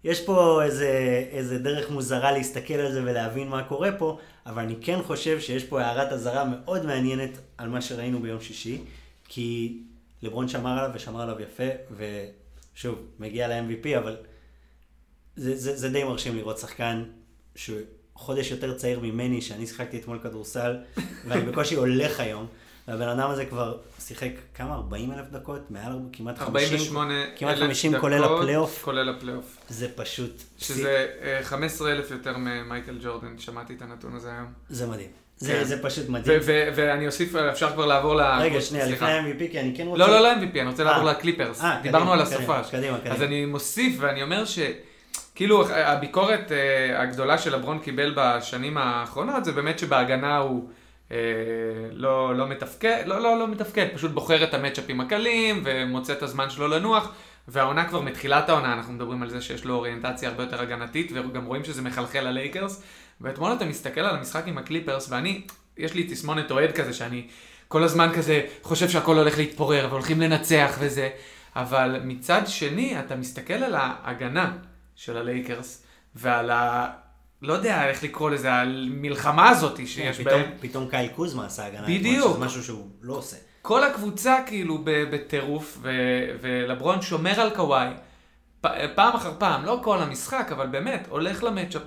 יש 0.03 0.25
פה 0.25 0.63
איזה, 0.63 1.23
איזה 1.31 1.59
דרך 1.59 1.89
מוזרה 1.89 2.31
להסתכל 2.31 2.73
על 2.73 2.91
זה 2.91 3.03
ולהבין 3.03 3.47
מה 3.47 3.63
קורה 3.63 3.91
פה, 3.91 4.17
אבל 4.45 4.63
אני 4.63 4.75
כן 4.81 4.99
חושב 5.03 5.39
שיש 5.39 5.63
פה 5.63 5.81
הערת 5.81 6.11
אזהרה 6.11 6.43
מאוד 6.45 6.85
מעניינת 6.85 7.37
על 7.57 7.69
מה 7.69 7.81
שראינו 7.81 8.19
ביום 8.19 8.41
שישי, 8.41 8.81
כי 9.27 9.77
לברון 10.21 10.47
שמר 10.47 10.79
עליו 10.79 10.91
ושמר 10.93 11.21
עליו 11.21 11.41
יפה, 11.41 11.97
ושוב, 12.75 12.99
מגיע 13.19 13.47
ל-MVP, 13.47 13.97
אבל 13.97 14.17
זה, 15.35 15.55
זה, 15.55 15.77
זה 15.77 15.89
די 15.89 16.03
מרשים 16.03 16.35
לראות 16.35 16.57
שחקן 16.57 17.03
שחודש 18.17 18.51
יותר 18.51 18.73
צעיר 18.73 18.99
ממני, 18.99 19.41
שאני 19.41 19.67
שיחקתי 19.67 19.97
אתמול 19.97 20.19
כדורסל, 20.23 20.75
ואני 21.27 21.41
בקושי 21.41 21.75
הולך 21.75 22.19
היום, 22.19 22.45
והבן 22.87 23.07
אדם 23.07 23.29
הזה 23.29 23.45
כבר 23.45 23.77
שיחק 23.99 24.29
כמה? 24.55 24.75
40 24.75 25.11
אלף 25.11 25.25
דקות? 25.31 25.71
מעל 25.71 25.99
כמעט 26.13 26.37
50? 26.37 26.47
48 26.47 27.13
כמעט 27.35 27.57
אלף 27.57 27.63
50 27.63 27.91
דקות, 27.91 28.01
כולל 28.01 28.23
הפלייאוף. 28.23 28.83
כולל 28.83 29.09
הפלייאוף. 29.09 29.57
זה 29.69 29.87
פשוט... 29.95 30.43
שזה 30.57 31.07
אה, 31.21 31.39
15 31.43 31.91
אלף 31.91 32.11
יותר 32.11 32.37
ממייקל 32.37 32.97
ג'ורדן, 33.03 33.37
שמעתי 33.37 33.73
את 33.73 33.81
הנתון 33.81 34.15
הזה 34.15 34.31
היום. 34.31 34.47
זה 34.69 34.87
מדהים. 34.87 35.09
זה, 35.37 35.53
כן. 35.53 35.63
זה 35.63 35.83
פשוט 35.83 36.09
מדהים. 36.09 36.39
ו- 36.43 36.69
ואני 36.75 37.07
אוסיף, 37.07 37.35
אפשר 37.35 37.71
כבר 37.71 37.85
לעבור 37.85 38.15
ל... 38.15 38.21
רגע, 38.21 38.61
שנייה, 38.61 38.85
לפני. 38.85 39.11
ה-MVP, 39.11 39.51
כי 39.51 39.59
אני 39.59 39.73
כן 39.77 39.87
רוצה... 39.87 39.99
לא, 39.99 40.07
לא, 40.07 40.19
לא 40.19 40.33
MVP, 40.33 40.59
אני 40.59 40.69
רוצה 40.69 40.83
לעבור 40.83 41.07
אה. 41.07 41.13
לקליפרס. 41.13 41.61
אה, 41.61 41.79
דיברנו 41.83 42.05
קדימה, 42.05 42.13
על 42.13 42.21
הסופה. 42.21 42.63
קדימה, 42.71 42.97
קדימה. 42.97 43.15
אז 43.15 43.21
אני 43.21 43.45
מוסיף 43.45 43.95
ואני 43.99 44.23
אומר 44.23 44.45
ש... 44.45 44.59
כאילו, 45.37 45.69
הביקורת 45.69 46.51
אה, 46.51 47.01
הגדולה 47.01 47.37
שלברון 47.37 47.79
קיבל 47.79 48.13
בשנים 48.15 48.77
האחרונות, 48.77 49.45
זה 49.45 49.51
באמת 49.51 49.79
שבהגנה 49.79 50.37
הוא 50.37 50.69
אה, 51.11 51.17
לא, 51.91 52.35
לא 52.35 52.47
מתפקד, 52.47 53.03
לא, 53.05 53.21
לא, 53.21 53.39
לא 53.39 53.47
מתפקד, 53.47 53.87
פשוט 53.93 54.11
בוחר 54.11 54.43
את 54.43 54.53
המצ'אפים 54.53 55.01
הקלים 55.01 55.61
ומוצא 55.65 56.13
את 56.13 56.23
הזמן 56.23 56.49
שלו 56.49 56.67
לנוח, 56.67 57.13
והעונה 57.47 57.85
כבר 57.85 58.01
מתחילת 58.01 58.49
העונה, 58.49 58.73
אנחנו 58.73 58.93
מדברים 58.93 59.23
על 59.23 59.29
זה 59.29 59.41
שיש 59.41 59.65
לו 59.65 59.75
אוריינטציה 59.75 60.29
הרבה 60.29 60.43
יותר 60.43 60.61
הגנתית, 60.61 61.11
וגם 61.11 61.45
רואים 61.45 61.63
שזה 61.63 61.81
מחלחל 61.81 62.21
ללייקרס, 62.21 62.83
ואתמול 63.21 63.53
אתה 63.53 63.65
מסתכל 63.65 64.01
על 64.01 64.15
המשחק 64.15 64.43
עם 64.47 64.57
הקליפרס, 64.57 65.11
ואני, 65.11 65.41
יש 65.77 65.93
לי 65.93 66.03
תסמונת 66.03 66.51
אוהד 66.51 66.71
כזה, 66.71 66.93
שאני 66.93 67.27
כל 67.67 67.83
הזמן 67.83 68.09
כזה 68.15 68.41
חושב 68.61 68.89
שהכל 68.89 69.17
הולך 69.17 69.37
להתפורר, 69.37 69.87
והולכים 69.89 70.21
לנצח 70.21 70.75
וזה, 70.79 71.09
אבל 71.55 71.99
מצד 72.03 72.41
שני, 72.45 72.99
אתה 72.99 73.15
מסתכל 73.15 73.53
על 73.53 73.75
ההגנה 73.75 74.51
של 74.97 75.17
הלייקרס, 75.17 75.83
ועל 76.15 76.49
ה... 76.49 76.87
לא 77.41 77.53
יודע 77.53 77.89
איך 77.89 78.03
לקרוא 78.03 78.29
לזה, 78.29 78.53
המלחמה 78.53 79.49
הזאת 79.49 79.77
כן, 79.77 79.85
שיש 79.85 80.17
פתאום- 80.19 80.41
בהם. 80.41 80.51
פתאום 80.59 80.87
קייל 80.89 81.07
קוזמה 81.07 81.45
עשה 81.45 81.65
הגנה. 81.65 81.87
בדיוק. 81.87 82.31
שזה 82.35 82.45
משהו 82.45 82.63
שהוא 82.63 82.87
לא 83.01 83.13
עושה. 83.13 83.37
כל 83.61 83.83
הקבוצה 83.83 84.37
כאילו 84.45 84.79
בטירוף, 84.83 85.77
ו- 85.81 85.91
ולברון 86.41 87.01
שומר 87.01 87.41
על 87.41 87.49
קוואי, 87.55 87.87
פ- 88.61 88.67
פעם 88.95 89.15
אחר 89.15 89.33
פעם, 89.37 89.65
לא 89.65 89.79
כל 89.83 89.99
המשחק, 90.01 90.47
אבל 90.51 90.67
באמת, 90.67 91.07
הולך 91.09 91.43
למצ'אפ 91.43 91.81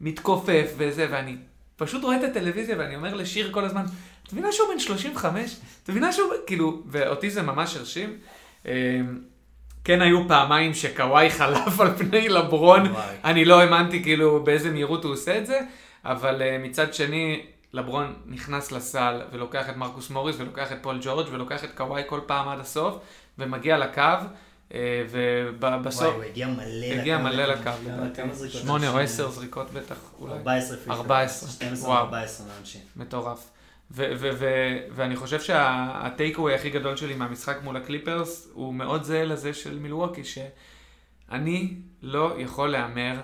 ומתכופף 0.00 0.72
וזה, 0.76 1.06
ואני 1.10 1.36
פשוט 1.76 2.04
רואה 2.04 2.16
את 2.16 2.24
הטלוויזיה 2.24 2.76
ואני 2.78 2.96
אומר 2.96 3.14
לשיר 3.14 3.52
כל 3.52 3.64
הזמן, 3.64 3.84
את 4.28 4.32
מבינה 4.32 4.52
שהוא 4.52 4.68
בן 4.72 4.78
35? 4.78 5.56
את 5.84 5.90
מבינה 5.90 6.12
שהוא, 6.12 6.32
כאילו, 6.46 6.82
ואותי 6.86 7.30
זה 7.30 7.42
ממש 7.42 7.76
הרשים. 7.76 8.16
כן 9.84 10.02
היו 10.02 10.28
פעמיים 10.28 10.74
שקוואי 10.74 11.30
חלף 11.30 11.80
על 11.80 11.96
פני 11.96 12.28
לברון. 12.28 12.94
אני 13.24 13.44
לא 13.44 13.60
האמנתי 13.60 14.02
כאילו 14.02 14.44
באיזה 14.44 14.70
מהירות 14.70 15.04
הוא 15.04 15.12
עושה 15.12 15.38
את 15.38 15.46
זה, 15.46 15.60
אבל 16.04 16.42
uh, 16.42 16.64
מצד 16.64 16.94
שני, 16.94 17.46
לברון 17.72 18.14
נכנס 18.26 18.72
לסל 18.72 19.22
ולוקח 19.32 19.68
את 19.68 19.76
מרקוס 19.76 20.10
מוריס 20.10 20.36
ולוקח 20.38 20.72
את 20.72 20.76
פול 20.82 20.98
ג'ורג' 21.02 21.26
ולוקח 21.32 21.64
את 21.64 21.70
קוואי 21.74 22.02
כל 22.06 22.20
פעם 22.26 22.48
עד 22.48 22.60
הסוף, 22.60 22.98
ומגיע 23.38 23.78
לקו, 23.78 24.02
אה, 24.70 24.74
ובסוף... 25.10 26.02
וואי, 26.02 26.14
הוא 26.14 26.24
הגיע 26.24 26.46
מלא 26.46 26.64
לקו. 26.64 27.00
הגיע 27.00 27.18
מלא 27.18 27.44
לקו, 27.44 27.70
לדעתי. 27.86 28.22
זריקות? 28.32 28.60
שמונה 28.60 28.90
או 28.90 28.98
עשר 28.98 29.30
זריקות 29.30 29.70
בטח, 29.70 29.96
אולי. 30.20 30.32
14 30.32 30.76
people. 30.76 30.92
14. 30.92 31.50
12 31.50 31.88
וואו. 31.88 32.04
14 32.04 32.46
לאנשים. 32.46 32.80
מטורף. 32.96 33.53
ואני 33.90 35.16
חושב 35.16 35.40
שה 35.40 35.71
takeaway 35.71 36.54
הכי 36.54 36.70
גדול 36.70 36.96
שלי 36.96 37.14
מהמשחק 37.14 37.56
מול 37.62 37.76
הקליפרס 37.76 38.48
הוא 38.52 38.74
מאוד 38.74 39.02
זהה 39.02 39.24
לזה 39.24 39.54
של 39.54 39.78
מילווקי, 39.78 40.22
שאני 40.24 41.74
לא 42.02 42.34
יכול 42.38 42.68
להמר 42.68 43.20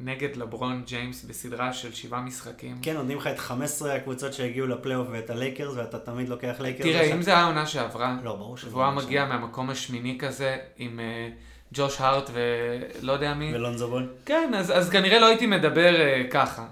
נגד 0.00 0.36
לברון 0.36 0.82
ג'יימס 0.86 1.24
בסדרה 1.24 1.72
של 1.72 1.92
שבעה 1.92 2.20
משחקים. 2.20 2.78
כן, 2.82 2.94
נותנים 2.94 3.18
לך 3.18 3.26
את 3.26 3.38
15 3.38 3.94
הקבוצות 3.94 4.32
שהגיעו 4.32 4.66
לפלייאוף 4.66 5.08
ואת 5.10 5.30
הלייקרס, 5.30 5.74
ואתה 5.76 5.98
תמיד 5.98 6.28
לוקח 6.28 6.54
לייקרס. 6.60 6.86
תראה, 6.86 7.14
אם 7.14 7.22
זה 7.22 7.36
העונה 7.36 7.66
שעברה, 7.66 8.16
לא, 8.24 8.36
ברור 8.36 8.56
שזה... 8.56 8.70
והוא 8.70 8.82
היה 8.82 8.90
לא 8.90 8.96
מגיע 8.96 9.24
מהמקום 9.24 9.70
השמיני 9.70 10.18
כזה 10.18 10.56
עם 10.76 11.00
אה, 11.00 11.28
ג'וש 11.72 12.00
הארט 12.00 12.30
ולא 12.32 13.12
יודע 13.12 13.34
מי, 13.34 13.54
ולונזו 13.54 13.88
בול. 13.88 14.08
כן, 14.26 14.52
אז, 14.56 14.70
אז 14.70 14.90
כנראה 14.90 15.18
לא 15.18 15.26
הייתי 15.26 15.46
מדבר 15.46 15.94
uh, 15.96 16.30
ככה. 16.32 16.66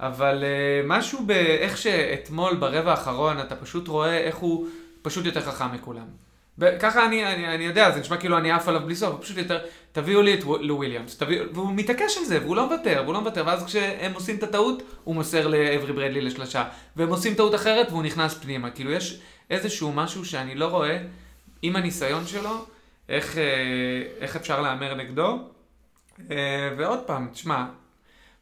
אבל 0.00 0.42
uh, 0.42 0.86
משהו 0.86 1.26
באיך 1.26 1.76
שאתמול 1.76 2.54
ברבע 2.54 2.90
האחרון 2.90 3.40
אתה 3.40 3.56
פשוט 3.56 3.88
רואה 3.88 4.18
איך 4.18 4.36
הוא 4.36 4.66
פשוט 5.02 5.26
יותר 5.26 5.40
חכם 5.40 5.72
מכולם. 5.74 6.06
ככה 6.80 7.06
אני, 7.06 7.26
אני, 7.26 7.54
אני 7.54 7.64
יודע, 7.64 7.90
זה 7.90 8.00
נשמע 8.00 8.16
כאילו 8.16 8.38
אני 8.38 8.52
עף 8.52 8.68
עליו 8.68 8.80
בלי 8.80 8.96
סוף, 8.96 9.20
פשוט 9.20 9.36
יותר, 9.36 9.58
תביאו 9.92 10.22
לי 10.22 10.34
את 10.34 10.44
לוויליאמס, 10.60 11.22
והוא 11.52 11.72
מתעקש 11.72 12.18
על 12.18 12.24
זה, 12.24 12.38
והוא 12.42 12.56
לא 12.56 12.66
מוותר, 12.66 13.00
והוא 13.04 13.14
לא 13.14 13.20
מוותר, 13.20 13.42
ואז 13.46 13.64
כשהם 13.64 14.12
עושים 14.14 14.36
את 14.36 14.42
הטעות, 14.42 14.82
הוא 15.04 15.14
מוסר 15.14 15.46
לאברי 15.46 15.92
ברדלי 15.92 16.20
לשלושה, 16.20 16.64
והם 16.96 17.08
עושים 17.08 17.34
טעות 17.34 17.54
אחרת 17.54 17.90
והוא 17.90 18.02
נכנס 18.02 18.34
פנימה, 18.34 18.70
כאילו 18.70 18.90
יש 18.90 19.20
איזשהו 19.50 19.92
משהו 19.92 20.24
שאני 20.24 20.54
לא 20.54 20.66
רואה, 20.66 20.98
עם 21.62 21.76
הניסיון 21.76 22.26
שלו, 22.26 22.64
איך, 23.08 23.38
אה, 23.38 23.42
איך 24.20 24.36
אפשר 24.36 24.60
להמר 24.60 24.94
נגדו, 24.94 25.38
אה, 26.30 26.70
ועוד 26.76 26.98
פעם, 27.06 27.28
תשמע, 27.32 27.64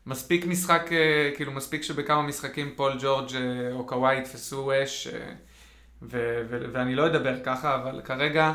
מספיק 0.08 0.46
משחק, 0.46 0.88
אה, 0.92 1.30
כאילו 1.36 1.52
מספיק 1.52 1.82
שבכמה 1.82 2.22
משחקים 2.22 2.72
פול 2.76 2.92
ג'ורג' 3.00 3.30
או 3.72 3.86
קוואי 3.86 4.18
יתפסו 4.18 4.70
אש, 4.82 5.08
ו- 6.02 6.42
ו- 6.50 6.64
ואני 6.72 6.94
לא 6.94 7.06
אדבר 7.06 7.34
ככה, 7.44 7.74
אבל 7.74 8.00
כרגע 8.04 8.52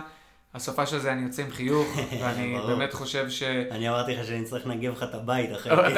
הסופה 0.54 0.86
של 0.86 1.00
זה 1.00 1.12
אני 1.12 1.22
יוצא 1.22 1.42
עם 1.42 1.52
חיוך, 1.52 1.98
ואני 2.22 2.58
באמת 2.68 2.94
חושב 2.94 3.30
ש... 3.30 3.44
אני 3.44 3.90
אמרתי 3.90 4.16
לך 4.16 4.26
שאני 4.26 4.44
צריך 4.44 4.68
לנגב 4.68 4.92
לך 4.92 5.04
את 5.04 5.14
הבית 5.14 5.52
אחרי... 5.52 5.94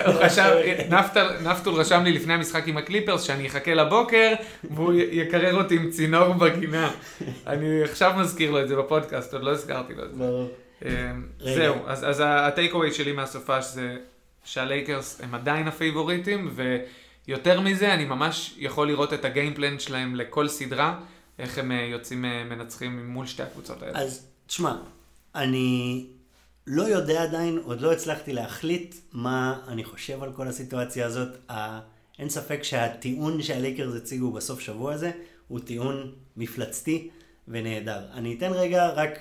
נפטול 1.49 1.73
רשם 1.73 2.03
לי 2.03 2.11
לפני 2.11 2.33
המשחק 2.33 2.67
עם 2.67 2.77
הקליפרס 2.77 3.21
שאני 3.21 3.47
אחכה 3.47 3.73
לבוקר, 3.73 4.33
והוא 4.63 4.93
יקרר 4.93 5.55
אותי 5.55 5.75
עם 5.75 5.89
צינור 5.89 6.33
בגינה. 6.33 6.91
אני 7.47 7.83
עכשיו 7.83 8.13
מזכיר 8.17 8.51
לו 8.51 8.61
את 8.61 8.67
זה 8.67 8.75
בפודקאסט, 8.75 9.33
עוד 9.33 9.43
לא 9.43 9.51
הזכרתי 9.51 9.93
לו 9.93 10.05
את 10.05 10.15
זה. 10.15 10.23
אמ, 10.85 11.27
זהו, 11.39 11.75
אז 11.87 12.23
ה 12.25 12.73
takeaway 12.73 12.91
שלי 12.91 13.11
מהסופ"ש 13.11 13.61
זה 13.61 13.97
שהלייקרס 14.45 15.21
הם 15.21 15.35
עדיין 15.35 15.67
הפייבוריטים, 15.67 16.55
ויותר 17.27 17.61
מזה, 17.61 17.93
אני 17.93 18.05
ממש 18.05 18.55
יכול 18.57 18.87
לראות 18.87 19.13
את 19.13 19.25
ה 19.25 19.31
game 19.31 19.55
plan 19.55 19.79
שלהם 19.79 20.15
לכל 20.15 20.47
סדרה. 20.47 20.99
איך 21.39 21.57
הם 21.57 21.71
אה, 21.71 21.81
יוצאים 21.81 22.25
אה, 22.25 22.43
מנצחים 22.43 23.09
מול 23.09 23.25
שתי 23.25 23.43
הקבוצות 23.43 23.81
האלה. 23.81 23.99
אז 23.99 24.27
תשמע, 24.47 24.75
אני 25.35 26.05
לא 26.67 26.83
יודע 26.83 27.23
עדיין, 27.23 27.59
עוד 27.63 27.81
לא 27.81 27.93
הצלחתי 27.93 28.33
להחליט 28.33 28.95
מה 29.11 29.59
אני 29.67 29.83
חושב 29.83 30.23
על 30.23 30.33
כל 30.33 30.47
הסיטואציה 30.47 31.05
הזאת. 31.05 31.29
אין 32.19 32.29
ספק 32.29 32.63
שהטיעון 32.63 33.41
שהלייקרס 33.41 33.95
הציגו 33.95 34.31
בסוף 34.31 34.59
שבוע 34.59 34.93
הזה 34.93 35.11
הוא 35.47 35.59
טיעון 35.59 36.11
מפלצתי 36.37 37.09
ונהדר. 37.47 38.05
אני 38.13 38.35
אתן 38.37 38.51
רגע 38.51 38.89
רק 38.89 39.19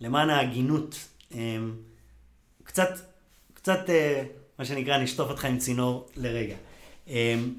למען 0.00 0.30
ההגינות, 0.30 0.96
אמ, 1.32 1.76
קצת, 2.64 2.88
קצת, 3.68 3.90
אה, 3.90 4.24
מה 4.58 4.64
שנקרא, 4.64 4.98
נשטוף 4.98 5.30
אותך 5.30 5.44
עם 5.44 5.58
צינור 5.58 6.06
לרגע. 6.16 6.56
אמ, 7.06 7.54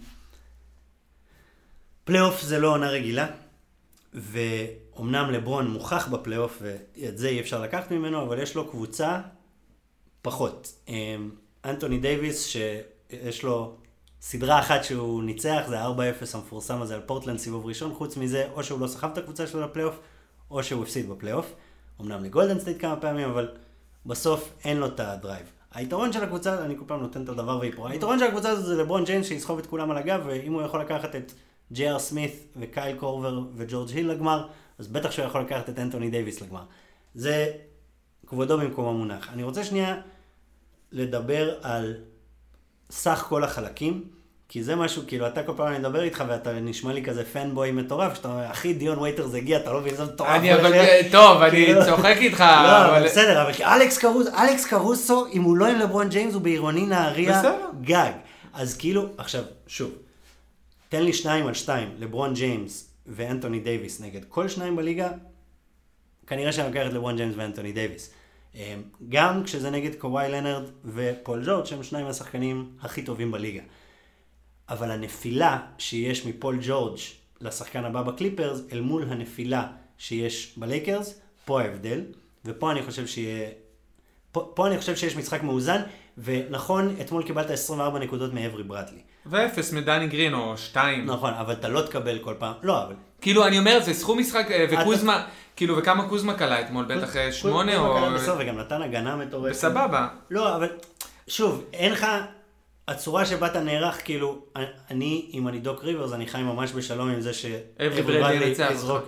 פלייאוף 2.04 2.42
זה 2.42 2.60
לא 2.60 2.68
עונה 2.68 2.89
רגילה. 2.89 3.28
ואומנם 4.13 5.32
לברון 5.32 5.68
מוכח 5.68 6.08
בפלייאוף, 6.08 6.62
ואת 6.62 7.18
זה 7.18 7.30
אי 7.30 7.39
אפשר 7.39 7.62
לקחת 7.62 7.92
ממנו, 7.92 8.24
אבל 8.24 8.42
יש 8.42 8.56
לו 8.56 8.70
קבוצה 8.70 9.22
פחות. 10.22 10.74
אמ, 10.88 11.32
אנטוני 11.66 12.00
דייוויס, 12.00 12.48
שיש 12.48 13.44
לו 13.44 13.75
סדרה 14.22 14.60
אחת 14.60 14.84
שהוא 14.84 15.24
ניצח, 15.24 15.62
זה 15.68 15.80
ה-4-0 15.80 16.25
המפורסם 16.34 16.82
הזה 16.82 16.96
על 16.96 17.01
פורטלנד 17.01 17.39
סיבוב 17.39 17.66
ראשון, 17.66 17.94
חוץ 17.94 18.18
מזה, 18.18 18.48
או 18.54 18.63
שהוא 18.63 18.80
לא 18.80 18.88
סחב 18.88 19.12
את 19.12 19.18
הקבוצה 19.18 19.48
שלו 19.48 19.62
לפלייאוף, 19.62 20.00
או 20.51 20.63
שהוא 20.63 20.84
הפסיד 20.84 21.10
בפלייאוף. 21.10 21.54
אמנם 22.01 22.24
לגולדן 22.24 22.60
סטייט 22.60 22.82
כמה 22.82 22.96
פעמים, 22.96 23.30
אבל 23.30 23.51
בסוף 24.06 24.50
אין 24.63 24.78
לו 24.78 24.88
את 24.88 25.00
ה 25.00 25.08
drive. 25.08 25.59
היתרון 25.74 26.14
של 26.14 26.24
הקבוצה, 26.24 26.66
אני 26.66 26.78
כל 26.78 26.84
פעם 26.88 27.00
נותן 27.00 27.24
את 27.24 27.30
הדבר 27.30 27.60
והיפוכו, 27.60 27.88
היתרון 27.88 28.20
של 28.20 28.26
הקבוצה 28.26 28.50
הזאת 28.50 28.66
זה 28.66 28.76
לברון 28.76 29.04
ג'יימס 29.03 29.27
שיסחוב 29.28 29.60
את 29.60 29.66
כולם 29.66 29.92
על 29.92 29.98
הגב, 29.98 30.22
ואם 30.26 30.54
הוא 30.54 30.62
יכול 30.62 30.82
לקחת 30.82 31.16
את 31.16 31.34
ג'י.אר 31.72 32.00
סמית 32.00 32.48
וקייל 32.56 32.98
קורבר 32.98 33.42
וג'ורג' 33.56 33.90
היל 33.90 34.12
לגמר, 34.12 34.48
אז 34.80 34.88
בטח 34.88 35.12
שהוא 35.12 35.26
יכול 35.26 35.42
לקחת 35.42 35.70
את 35.70 35.80
אנטוני 35.80 36.10
דייוויס 36.10 36.42
לגמר. 36.42 36.64
זה 37.16 37.52
כבודו 38.28 38.58
במקום 38.58 38.86
המונח. 38.86 39.30
אני 39.34 39.44
רוצה 39.44 39.64
שנייה 39.64 40.02
לדבר 40.92 41.56
על 41.62 41.98
סך 42.90 43.26
כל 43.30 43.44
החלקים, 43.44 44.04
כי 44.50 44.63
זה 44.63 44.75
משהו, 44.75 45.03
כאילו, 45.08 45.27
אתה 45.27 45.44
כל 45.44 45.53
פעם 45.56 45.68
אני 45.68 45.79
מדבר 45.79 46.01
איתך 46.03 46.24
ואתה 46.27 46.53
נשמע 46.53 46.94
לי 46.94 47.03
כזה 47.03 47.25
fanboy 47.25 47.72
מטורף, 47.72 48.15
שאתה 48.15 48.27
אומר, 48.27 48.51
אחי, 48.51 48.74
דיון 48.74 49.00
וייטרס 49.00 49.34
הגיע, 49.34 49.58
אתה 49.58 49.74
לא 49.74 49.79
מבין, 49.79 49.96
זה 49.96 50.06
מטורף. 50.06 50.29
אני 50.29 50.53
אבל, 50.53 50.74
טוב, 51.12 51.41
אני 51.41 51.51
כאילו- 51.51 51.86
צוחק 51.86 52.15
איתך. 52.20 52.44
לא, 52.63 53.06
בסדר, 53.06 53.41
אבל 53.41 53.51
אלכס 53.62 53.98
קרוסו, 53.98 54.29
אלכס 54.29 54.65
קרוסו, 54.65 55.25
אם 55.34 55.41
הוא 55.44 55.58
לא 55.58 55.65
עם 55.65 55.79
לברון 55.79 56.10
ג'יימס, 56.10 56.34
הוא 56.34 56.41
בעירוני 56.41 56.86
נהריה 56.86 57.41
גג. 57.82 58.12
אז 58.53 58.77
כאילו, 58.77 59.06
עכשיו, 59.18 59.44
שוב. 59.68 59.91
תן 60.89 61.03
לי 61.03 61.13
שניים 61.13 61.48
על 61.48 61.53
שתיים, 61.53 61.89
לברון 62.00 62.34
ג'יימס 62.34 62.89
ואנטוני 63.08 63.60
דייוויס 63.60 64.01
נגד 64.01 64.22
כל 64.29 64.48
שניים 64.48 64.75
בליגה, 64.75 65.10
כנראה 66.27 66.51
שאני 66.51 66.68
לוקח 66.68 66.88
את 66.88 66.94
לברון 66.94 67.15
ג'יימס 67.15 67.34
ואנטוני 67.38 67.72
דייוויס. 67.72 68.13
אמ, 68.56 68.62
גם 69.10 69.44
כשזה 69.44 69.70
נגד 69.70 69.96
קוואי 69.96 70.32
לנרד 70.32 70.63
ופול 70.86 71.44
ג'ורג' 71.46 71.65
שהם 71.65 71.84
שניים 71.84 72.06
מהשחקנים 72.06 72.70
הכי 72.82 73.01
טובים 73.01 73.32
בליגה. 73.32 73.62
אבל 74.70 74.92
הנפילה 74.92 75.58
שיש 75.78 76.26
מפול 76.26 76.58
ג'ורג' 76.62 77.00
לשחקן 77.42 77.86
הבא 77.86 78.02
בקליפרס, 78.02 78.62
אל 78.72 78.82
מול 78.82 79.06
הנפילה 79.10 79.68
שיש 79.98 80.54
בלייקרס, 80.58 81.20
פה 81.46 81.62
ההבדל, 81.62 82.02
ופה 82.46 82.72
אני 82.72 82.84
חושב 82.84 83.08
שיהיה... 83.08 83.50
פה, 84.32 84.52
פה 84.56 84.68
אני 84.68 84.78
חושב 84.78 84.96
שיש 84.96 85.16
משחק 85.16 85.44
מאוזן, 85.44 85.82
ונכון, 86.18 86.96
אתמול 87.02 87.24
קיבלת 87.24 87.50
24 87.50 88.00
נקודות 88.00 88.34
מאברי 88.34 88.64
ברטלי. 88.64 89.00
ואפס 89.26 89.74
מדני 89.74 90.08
גרין 90.08 90.34
או 90.34 90.58
שתיים. 90.58 91.06
נכון, 91.06 91.34
אבל 91.34 91.54
אתה 91.54 91.68
לא 91.68 91.82
תקבל 91.82 92.20
כל 92.20 92.34
פעם, 92.40 92.54
לא, 92.64 92.84
אבל... 92.84 92.96
כאילו, 93.22 93.46
אני 93.46 93.60
אומר, 93.60 93.80
זה 93.84 93.94
סכום 93.94 94.20
משחק, 94.20 94.52
אה, 94.52 94.66
וקוזמה, 94.72 95.28
כאילו, 95.56 95.78
וכמה 95.78 96.10
קוזמה 96.10 96.34
קלה 96.34 96.62
אתמול? 96.62 96.86
בטח 96.86 97.16
אה, 97.16 97.32
שמונה 97.32 97.78
או... 97.78 97.94
קוזמה 97.94 98.08
קלה 98.08 98.18
בסדר, 98.18 98.36
וגם 98.40 98.58
נתן 98.58 98.82
הגנה 98.82 99.16
מטורפת. 99.16 99.50
בסבבה. 99.56 100.08
לא, 100.30 100.56
אבל, 100.56 100.68
שוב, 101.28 101.64
אין 101.74 101.92
לך... 101.92 102.08
הצורה 102.89 103.25
שבה 103.25 103.48
אתה 103.48 103.60
נערך, 103.60 104.05
כאילו, 104.05 104.41
אני, 104.91 105.29
אם 105.34 105.48
אני 105.48 105.60
דוק 105.60 105.84
ריברס, 105.84 106.13
אני 106.13 106.27
חי 106.27 106.41
ממש 106.43 106.72
בשלום 106.72 107.10
עם 107.10 107.22
זה 107.22 107.34
שאברי 107.34 108.46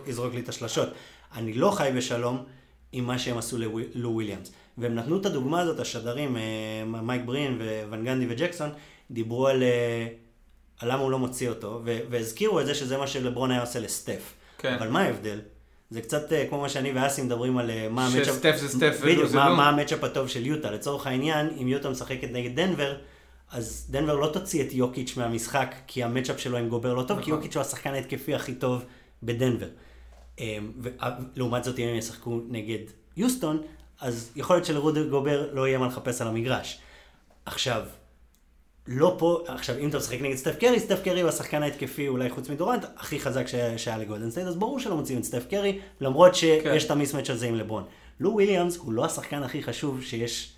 יזרוק 0.07 0.33
לי 0.33 0.39
את 0.39 0.49
השלשות. 0.49 0.89
אני 1.35 1.53
לא 1.53 1.71
חי 1.71 1.89
בשלום 1.95 2.43
עם 2.91 3.03
מה 3.03 3.19
שהם 3.19 3.37
עשו 3.37 3.57
ללו 3.57 4.11
וויליאמס. 4.11 4.51
והם 4.77 4.95
נתנו 4.95 5.17
את 5.17 5.25
הדוגמה 5.25 5.61
הזאת, 5.61 5.79
השדרים, 5.79 6.37
אה, 6.37 6.41
מייק 6.85 7.21
ברין 7.25 7.61
וואן 7.87 8.05
גנדי 8.05 8.25
וג'קסון, 8.29 8.69
דיברו 9.11 9.47
על, 9.47 9.63
אה, 9.63 10.07
על 10.79 10.91
למה 10.91 11.01
הוא 11.01 11.11
לא 11.11 11.19
מוציא 11.19 11.49
אותו, 11.49 11.81
והזכירו 11.83 12.59
את 12.59 12.65
זה 12.65 12.75
שזה 12.75 12.97
מה 12.97 13.07
שלברון 13.07 13.51
היה 13.51 13.61
עושה 13.61 13.79
לסטף. 13.79 14.33
כן. 14.57 14.73
אבל 14.73 14.87
מה 14.87 15.01
ההבדל? 15.01 15.39
זה 15.89 16.01
קצת 16.01 16.33
אה, 16.33 16.45
כמו 16.49 16.61
מה 16.61 16.69
שאני 16.69 16.91
ואסי 16.95 17.21
מדברים 17.21 17.57
על 17.57 17.71
מה 17.89 18.07
ה 18.07 18.09
matchup... 18.09 18.25
שסטף 18.25 18.55
זה 18.55 18.67
סטף 18.69 18.99
בדיוק, 19.03 19.31
מה, 19.33 19.49
לא. 19.49 19.55
מה 19.55 19.69
ה 19.69 19.73
matchup 19.74 20.03
הטוב 20.03 20.27
של 20.27 20.45
יוטה. 20.45 20.71
לצורך 20.71 21.07
העניין, 21.07 21.49
אם 21.61 21.67
יוטה 21.67 21.89
משחקת 21.89 22.27
נגד 22.31 22.55
דנבר, 22.55 22.95
אז 23.51 23.87
דנבר 23.89 24.15
לא 24.15 24.29
תוציא 24.33 24.63
את 24.63 24.73
יוקיץ' 24.73 25.17
מהמשחק, 25.17 25.75
כי 25.87 26.03
ה 26.03 26.08
matchup 26.08 26.39
שלו 26.39 26.57
עם 26.57 26.69
גובר 26.69 26.93
לא 26.93 27.01
טוב, 27.01 27.11
נכון. 27.11 27.23
כי 27.23 27.31
יוקיץ' 27.31 27.55
הוא 27.55 27.61
השחקן 27.61 27.93
ההתקפי 27.93 28.35
הכי 28.35 28.55
טוב 28.55 28.83
בדנבר. 29.23 29.67
לעומת 31.35 31.63
זאת, 31.63 31.79
אם 31.79 31.87
הם 31.87 31.95
ישחקו 31.95 32.41
נגד 32.49 32.79
יוסטון, 33.17 33.61
אז 33.99 34.31
יכול 34.35 34.55
להיות 34.55 34.65
שלרודי 34.65 35.03
גובר 35.03 35.49
לא 35.53 35.67
יהיה 35.67 35.77
מה 35.77 35.87
לחפש 35.87 36.21
על 36.21 36.27
המגרש. 36.27 36.79
עכשיו, 37.45 37.83
לא 38.87 39.15
פה, 39.19 39.43
עכשיו 39.47 39.77
אם 39.77 39.89
אתה 39.89 39.97
משחק 39.97 40.21
נגד 40.21 40.35
סטף 40.35 40.55
קרי, 40.55 40.79
סטף 40.79 40.99
קרי 41.03 41.21
הוא 41.21 41.29
השחקן 41.29 41.63
ההתקפי 41.63 42.07
אולי 42.07 42.29
חוץ 42.29 42.49
מדורנט, 42.49 42.85
הכי 42.97 43.19
חזק 43.19 43.45
שהיה 43.77 43.97
לגולדן 43.97 44.31
סטייט, 44.31 44.47
אז 44.47 44.55
ברור 44.55 44.79
שלא 44.79 44.95
מוציאים 44.95 45.19
את 45.19 45.23
סטף 45.23 45.45
קרי, 45.49 45.79
למרות 46.01 46.35
שיש 46.35 46.63
כן. 46.63 46.77
את 46.85 46.91
ה 46.91 46.95
mismatch 46.95 47.29
הזה 47.29 47.47
עם 47.47 47.55
לברון. 47.55 47.83
לו 48.19 48.31
וויליאמס 48.31 48.77
הוא 48.77 48.93
לא 48.93 49.05
השחקן 49.05 49.43
הכי 49.43 49.63
חשוב 49.63 50.01
שיש 50.01 50.53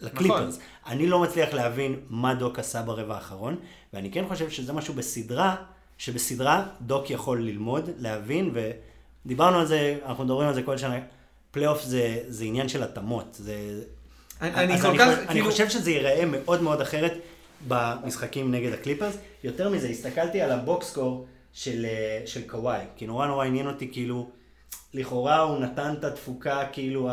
לקליפרס. 0.00 0.56
נכון. 0.56 0.68
אני 0.86 1.06
לא 1.06 1.20
מצליח 1.20 1.52
להבין 1.52 2.00
מה 2.10 2.34
דוק 2.34 2.58
עשה 2.58 2.82
ברבע 2.82 3.14
האחרון, 3.14 3.56
ואני 3.92 4.10
כן 4.10 4.24
חושב 4.28 4.50
שזה 4.50 4.72
משהו 4.72 4.94
בסדרה, 4.94 5.56
שבסדרה 5.98 6.66
דוק 6.80 7.10
יכול 7.10 7.42
ללמוד, 7.42 7.90
להבין, 7.98 8.54
ודיברנו 9.24 9.58
על 9.58 9.66
זה, 9.66 9.98
אנחנו 10.06 10.24
מדברים 10.24 10.48
על 10.48 10.54
זה 10.54 10.62
כל 10.62 10.76
שנה. 10.76 10.98
פלייאוף 11.50 11.82
זה, 11.82 12.18
זה 12.28 12.44
עניין 12.44 12.68
של 12.68 12.82
התאמות. 12.82 13.26
זה... 13.38 13.54
אני, 14.40 14.54
אני 14.54 14.78
כל 14.80 14.88
אני 14.88 14.98
כך, 14.98 15.04
חושב, 15.04 15.16
כאילו... 15.16 15.30
אני 15.30 15.50
חושב 15.50 15.68
שזה 15.68 15.90
ייראה 15.90 16.24
מאוד 16.26 16.62
מאוד 16.62 16.80
אחרת 16.80 17.12
במשחקים 17.68 18.50
נגד 18.54 18.72
הקליפרס. 18.72 19.16
יותר 19.44 19.68
מזה, 19.68 19.88
הסתכלתי 19.88 20.40
על 20.40 20.50
ה 20.50 20.58
box 20.58 20.84
score 20.84 21.26
של, 21.52 21.84
אה, 21.84 22.22
של 22.26 22.48
קוואי, 22.48 22.84
כי 22.96 23.06
נורא 23.06 23.26
נורא 23.26 23.44
עניין 23.44 23.66
אותי 23.66 23.88
כאילו, 23.92 24.30
לכאורה 24.94 25.38
הוא 25.40 25.58
נתן 25.58 25.94
את 25.98 26.04
התפוקה 26.04 26.62
כאילו 26.72 27.10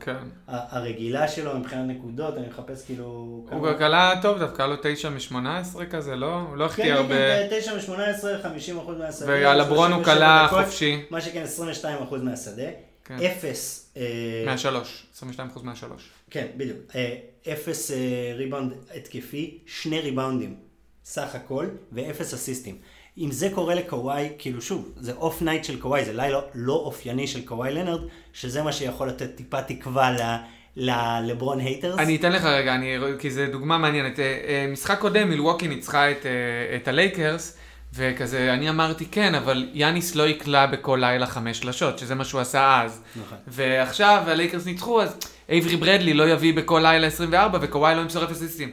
כן. 0.00 0.16
הרגילה 0.46 1.28
שלו 1.28 1.58
מבחינת 1.58 1.86
נקודות, 1.86 2.36
אני 2.36 2.46
מחפש 2.48 2.84
כאילו... 2.86 3.04
הוא 3.04 3.48
כמה... 3.48 3.74
קלע 3.74 4.14
טוב 4.22 4.38
דווקא, 4.38 4.62
לו 4.62 4.74
9 4.82 5.08
מ-18 5.08 5.84
כזה, 5.90 6.16
לא? 6.16 6.34
הוא 6.34 6.56
לא 6.56 6.64
החטיא 6.64 6.84
כן, 6.84 6.92
הרבה... 6.92 7.14
כן, 7.14 7.46
9 7.50 7.74
מ-18, 7.74 8.42
50 8.42 8.78
אחוז 8.78 8.98
מהשדה. 8.98 9.26
ועל 9.28 9.60
הברון 9.60 9.92
הוא 9.92 10.04
קלע 10.04 10.46
חופשי. 10.50 11.02
מה 11.10 11.20
שכן, 11.20 11.42
22 11.42 12.02
אחוז 12.02 12.22
מהשדה. 12.22 12.68
כן. 13.04 13.18
אפס... 13.20 13.92
אה, 13.96 14.02
מהשלוש, 14.46 15.06
22 15.14 15.48
אחוז 15.48 15.62
מהשלוש. 15.62 16.08
כן, 16.30 16.46
בדיוק. 16.56 16.78
אה, 16.94 17.16
אפס 17.52 17.90
אה, 17.90 17.96
ריבאונד 18.34 18.72
התקפי, 18.94 19.58
שני 19.66 20.00
ריבאונדים 20.00 20.56
סך 21.04 21.34
הכל, 21.34 21.66
ואפס 21.92 22.34
אסיסטים. 22.34 22.78
אם 23.18 23.30
זה 23.30 23.48
קורה 23.54 23.74
לקוואי, 23.74 24.28
כאילו 24.38 24.62
שוב, 24.62 24.92
זה 24.96 25.12
off 25.12 25.42
night 25.42 25.64
של 25.64 25.80
קוואי, 25.80 26.04
זה 26.04 26.12
לילה 26.12 26.38
לא 26.54 26.72
אופייני 26.72 27.26
של 27.26 27.46
קוואי 27.46 27.74
לנרד, 27.74 28.00
שזה 28.32 28.62
מה 28.62 28.72
שיכול 28.72 29.08
לתת 29.08 29.36
טיפה 29.36 29.62
תקווה 29.62 30.10
ל... 30.10 30.36
ללברון 30.78 31.60
haters. 31.60 31.98
אני 31.98 32.16
אתן 32.16 32.32
לך 32.32 32.44
רגע, 32.44 32.74
אני, 32.74 32.96
כי 33.18 33.30
זו 33.30 33.42
דוגמה 33.52 33.78
מעניינת. 33.78 34.18
אה, 34.18 34.24
אה, 34.24 34.66
משחק 34.72 34.98
קודם, 34.98 35.28
מילווקי 35.28 35.68
ניצחה 35.68 36.10
את, 36.10 36.26
אה, 36.26 36.76
את 36.76 36.88
הלייקרס, 36.88 37.58
וכזה, 37.94 38.54
אני 38.54 38.70
אמרתי 38.70 39.06
כן, 39.06 39.34
אבל 39.34 39.68
יאניס 39.72 40.14
לא 40.14 40.28
יקלע 40.28 40.66
בכל 40.66 40.98
לילה 41.00 41.26
חמש 41.26 41.58
שלשות, 41.58 41.98
שזה 41.98 42.14
מה 42.14 42.24
שהוא 42.24 42.40
עשה 42.40 42.82
אז. 42.82 43.02
נכון. 43.16 43.38
ועכשיו 43.48 44.22
הלייקרס 44.26 44.66
ניצחו, 44.66 45.02
אז 45.02 45.16
אייברי 45.48 45.76
ברדלי 45.76 46.14
לא 46.14 46.28
יביא 46.30 46.54
בכל 46.54 46.80
לילה 46.82 47.06
24, 47.06 47.58
וקוואי 47.62 47.94
לא 47.94 48.00
ימסור 48.00 48.24
אפס 48.24 48.36
אסיסטים. 48.36 48.70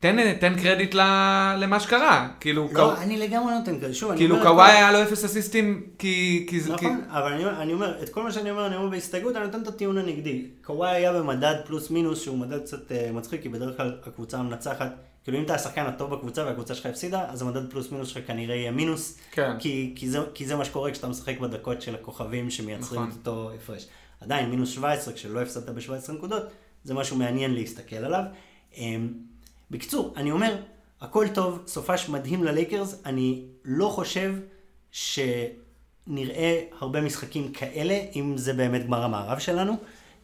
תן, 0.00 0.34
תן 0.34 0.54
קרדיט 0.62 0.94
למה 1.58 1.80
שקרה, 1.80 2.28
כאילו, 2.40 2.68
לא, 2.72 2.76
קו... 2.76 2.92
אני 3.00 3.18
לגמרי 3.18 3.54
נותן 3.54 3.78
קרדיט. 3.78 3.96
שוב, 3.96 4.10
אני 4.10 4.18
כאילו 4.18 4.34
אומר... 4.34 4.46
קוואי 4.46 4.70
היה 4.70 4.92
לו 4.92 5.02
אפס 5.02 5.24
אסיסטים 5.24 5.86
כי... 5.98 6.46
כי... 6.48 6.60
כי... 6.60 6.70
נכון, 6.70 7.04
אבל 7.08 7.32
אני, 7.32 7.44
אני 7.46 7.72
אומר, 7.72 8.02
את 8.02 8.08
כל 8.08 8.22
מה 8.22 8.32
שאני 8.32 8.50
אומר, 8.50 8.66
אני 8.66 8.76
אומר 8.76 8.88
בהסתייגות, 8.88 9.36
אני 9.36 9.44
נותן 9.44 9.62
את 9.62 9.66
הטיעון 9.66 9.98
הנגדי. 9.98 10.46
קוואי 10.64 10.90
היה 10.90 11.12
במדד 11.12 11.54
פלוס 11.66 11.90
מינוס, 11.90 12.22
שהוא 12.22 12.38
מדד 12.38 12.62
קצת 12.62 12.90
אה, 12.90 13.12
מצחיק, 13.12 13.42
כי 13.42 13.48
בדרך 13.48 13.76
כלל 13.76 13.98
הקבוצה 14.06 14.38
המנצחת, 14.38 14.92
כאילו 15.24 15.38
אם 15.38 15.44
אתה 15.44 15.54
השחקן 15.54 15.86
הטוב 15.86 16.14
בקבוצה 16.14 16.44
והקבוצה 16.44 16.74
שלך 16.74 16.86
הפסידה, 16.86 17.24
אז 17.28 17.42
המדד 17.42 17.70
פלוס 17.70 17.92
מינוס 17.92 18.08
שלך 18.08 18.26
כנראה 18.26 18.54
יהיה 18.54 18.70
מינוס. 18.70 19.18
כן. 19.30 19.52
כי, 19.58 19.92
כי, 19.96 20.10
זה, 20.10 20.18
כי 20.34 20.46
זה 20.46 20.56
מה 20.56 20.64
שקורה 20.64 20.90
כשאתה 20.90 21.08
משחק 21.08 21.40
בדקות 21.40 21.82
של 21.82 21.94
הכוכבים 21.94 22.50
שמייצרים 22.50 23.00
נכון. 23.00 23.10
את 23.22 23.26
אותו 23.26 23.50
הפרש. 23.56 23.86
עדיין, 24.20 24.50
מינוס 24.50 24.70
17, 24.70 25.14
כשלא 25.14 25.40
הפסדת 25.40 25.68
ב-17 25.68 26.12
נקודות, 26.12 26.42
זה 26.84 26.94
משהו 26.94 27.16
מעניין 27.16 27.54
להסתכל 27.54 27.96
עליו. 27.96 28.22
אמ, 28.76 29.08
בקיצור, 29.70 30.14
אני 30.16 30.30
אומר, 30.30 30.56
הכל 31.00 31.26
טוב, 31.34 31.62
סופש 31.66 32.08
מדהים 32.08 32.44
ללייקרס, 32.44 33.02
אני 33.06 33.44
לא 33.64 33.88
חושב 33.88 34.34
שנראה 34.92 36.64
הרבה 36.78 37.00
משחקים 37.00 37.52
כאלה, 37.52 38.00
אם 38.16 38.36
זה 38.36 38.52
באמת 38.52 38.86
גמר 38.86 39.02
המערב 39.02 39.38
שלנו. 39.38 39.76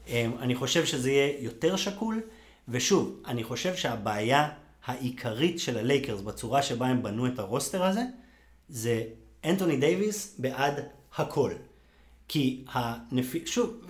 אמ, 0.09 0.33
אני 0.39 0.55
חושב 0.55 0.85
שזה 0.85 1.11
יהיה 1.11 1.33
יותר 1.39 1.77
שקול, 1.77 2.21
ושוב, 2.69 3.23
אני 3.27 3.45
חושב 3.45 3.77
שהבעיה 3.77 4.49
העיקרית 4.85 5.61
של 5.61 5.79
הלייקרס 5.79 6.21
בצורה 6.21 6.63
שבה 6.63 6.87
הם 6.87 7.03
בנו 7.03 7.27
את 7.27 7.39
ה 7.39 7.45
roster 7.45 7.85
הזה, 7.85 8.03
זה 8.69 9.03
אנטוני 9.45 9.77
דייוויס 9.77 10.35
בעד 10.39 10.81
הכל. 11.17 11.53
כי 12.29 12.65
הנפי... 12.73 13.47
שוב, 13.47 13.87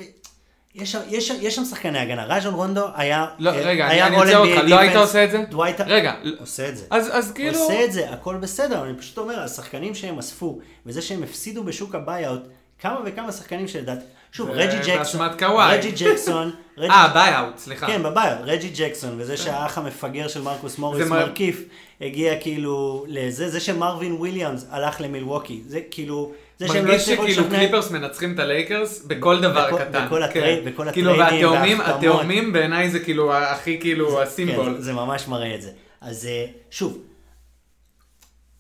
יש 0.77 0.97
יש, 1.09 1.31
יש 1.31 1.57
שם 1.57 1.65
שחקני 1.65 1.99
הגנה. 1.99 2.25
רג'ון 2.25 2.55
רונדו 2.55 2.87
היה... 2.95 3.27
לא, 3.39 3.51
אה, 3.51 3.61
רגע, 3.61 3.87
היה 3.89 4.07
אני, 4.07 4.17
עוצר 4.17 4.39
אותך, 4.39 4.61
לא 4.65 4.79
היית. 4.79 4.97
עושה 4.97 5.25
את 5.25 5.31
זה? 5.31 5.45
דווייט... 5.51 5.81
רגע, 5.81 6.15
עושה 6.39 6.69
את 6.69 6.77
זה. 6.77 6.85
אז, 6.91 7.09
אז 7.13 7.33
כאילו... 7.33 7.59
עושה 7.59 7.85
את 7.85 7.93
זה, 7.93 8.11
הכל 8.11 8.37
בסדר, 8.37 8.85
אני 8.85 8.95
פשוט 8.95 9.19
אומר, 9.19 9.41
השחקנים 9.41 9.95
שהם 9.95 10.19
אספו, 10.19 10.59
וזה 10.87 11.03
שהם 11.03 11.23
הפסידו 11.23 11.65
בשוק 11.65 11.95
ה 11.95 12.00
buyout, 12.00 12.41
כמה 12.79 13.01
וכמה 13.05 13.33
שחקנים 13.33 13.69
שלדעת, 13.69 13.99
שוב, 14.33 14.51
רג'י 14.51 14.77
ג'קסון. 14.87 15.29
רג'י 15.69 15.91
ג'קסון, 15.91 16.51
אה, 16.91 17.09
buyout, 17.09 17.59
סליחה. 17.59 17.87
כן, 17.87 18.03
ב 18.03 18.07
buyout, 18.07 18.39
רג'י 18.43 18.71
ג'קסון, 18.77 19.15
וזה 19.19 19.37
שהאח 19.37 19.79
המפגר 19.79 20.29
של 20.29 20.43
מרקוס 20.43 20.79
מוריס 20.79 21.09
מרקיף, 21.09 21.63
הגיע 22.01 22.41
כאילו 22.41 23.05
לזה, 23.09 23.49
זה 23.49 23.61
שמרווין 23.61 24.13
וויליאמס 24.13 24.67
הלך 24.71 25.01
למילווקי, 25.01 25.63
זה 25.67 25.81
כאילו, 25.91 26.33
זה 26.59 26.69
שהם 26.69 26.77
לא 26.77 26.83
מרגיש 26.83 27.03
הצליחו 27.03 27.23
שכאילו 27.23 27.43
לשכנע... 27.43 27.59
קליפרס 27.59 27.91
מנצחים 27.91 28.35
את 28.35 28.39
הלייקרס 28.39 29.05
בכל 29.07 29.41
דבר 29.41 29.67
בכל- 29.69 29.79
קטן. 29.85 30.07
בכל 30.07 30.17
כן. 30.17 30.23
ה 30.41 30.44
trade- 30.44 30.65
בכל 30.65 30.93
כאילו, 30.93 31.11
הטריידים 31.15 31.49
והתאומים, 31.49 31.79
וההחתמות. 31.79 31.99
התאומים 32.05 32.53
בעיניי 32.53 32.91
זה 32.91 33.01
כאילו 33.01 33.35
הכי 33.35 33.81
כאילו 33.81 34.23
הסימבול. 34.23 34.75
כן, 34.75 34.81
זה 34.81 34.93
ממש 34.93 35.29
מראה 35.29 35.55
את 35.55 35.63
זה. 35.63 35.71
אז 36.01 36.27
אה, 36.27 36.47
שוב, 36.71 36.99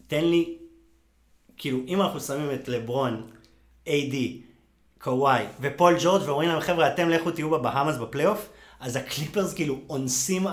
תן 0.06 0.24
לי, 0.24 0.54
כאילו, 1.56 1.78
אם 1.88 2.02
אנחנו 2.02 2.20
שמים 2.20 2.50
את 2.50 2.68
לברון, 2.68 3.26
AD, 3.88 4.14
קוואי 5.00 5.44
ופול 5.60 5.96
ג'ורג' 6.00 6.22
ואומרים 6.28 6.48
להם, 6.48 6.60
חבר'ה, 6.60 6.88
אתם 6.88 7.08
לכו 7.10 7.30
תהיו 7.30 7.50
בבהאמאס 7.50 7.96
בפלייאוף, 7.96 8.48
אז 8.80 8.96
הקליפרס 8.96 9.54
כאילו 9.54 9.80
אונסים 9.90 10.46
4-0 10.46 10.50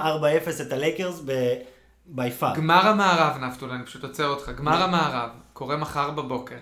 את 0.62 0.72
הלייקרס 0.72 1.22
ב-by 1.26 2.22
far. 2.42 2.56
גמר 2.58 2.88
המערב, 2.88 3.38
נפתול, 3.44 3.70
אני 3.72 3.86
פשוט 3.86 4.04
עוצר 4.04 4.28
אותך. 4.28 4.50
גמר 4.58 4.84
המערב, 4.84 5.30
קורה 5.54 5.78
מחר 5.78 6.12
בבוקר. 6.12 6.56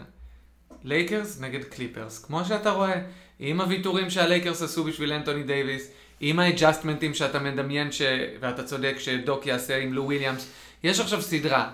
לייקרס 0.84 1.40
נגד 1.42 1.64
קליפרס. 1.64 2.26
כמו 2.26 2.46
שאתה 2.46 2.72
רואה, 2.72 3.02
עם 3.40 3.62
הוויתורים 3.62 4.10
שהלייקרס 4.10 4.62
עשו 4.62 4.84
בשביל 4.84 5.14
אנטוני 5.14 5.44
דייוויס, 5.44 5.92
עם 6.20 6.40
ה 6.40 6.46
adjustment 6.46 7.03
ים 7.03 7.14
שאתה 7.14 7.40
מדמיין, 7.40 7.92
ש... 7.92 8.02
ואתה 8.40 8.64
צודק 8.64 8.96
שדוק 9.00 9.46
יעשה 9.46 9.78
עם 9.78 9.94
לו 9.94 10.04
וויליאמס, 10.04 10.48
יש 10.84 11.00
עכשיו 11.00 11.22
סדרה. 11.22 11.70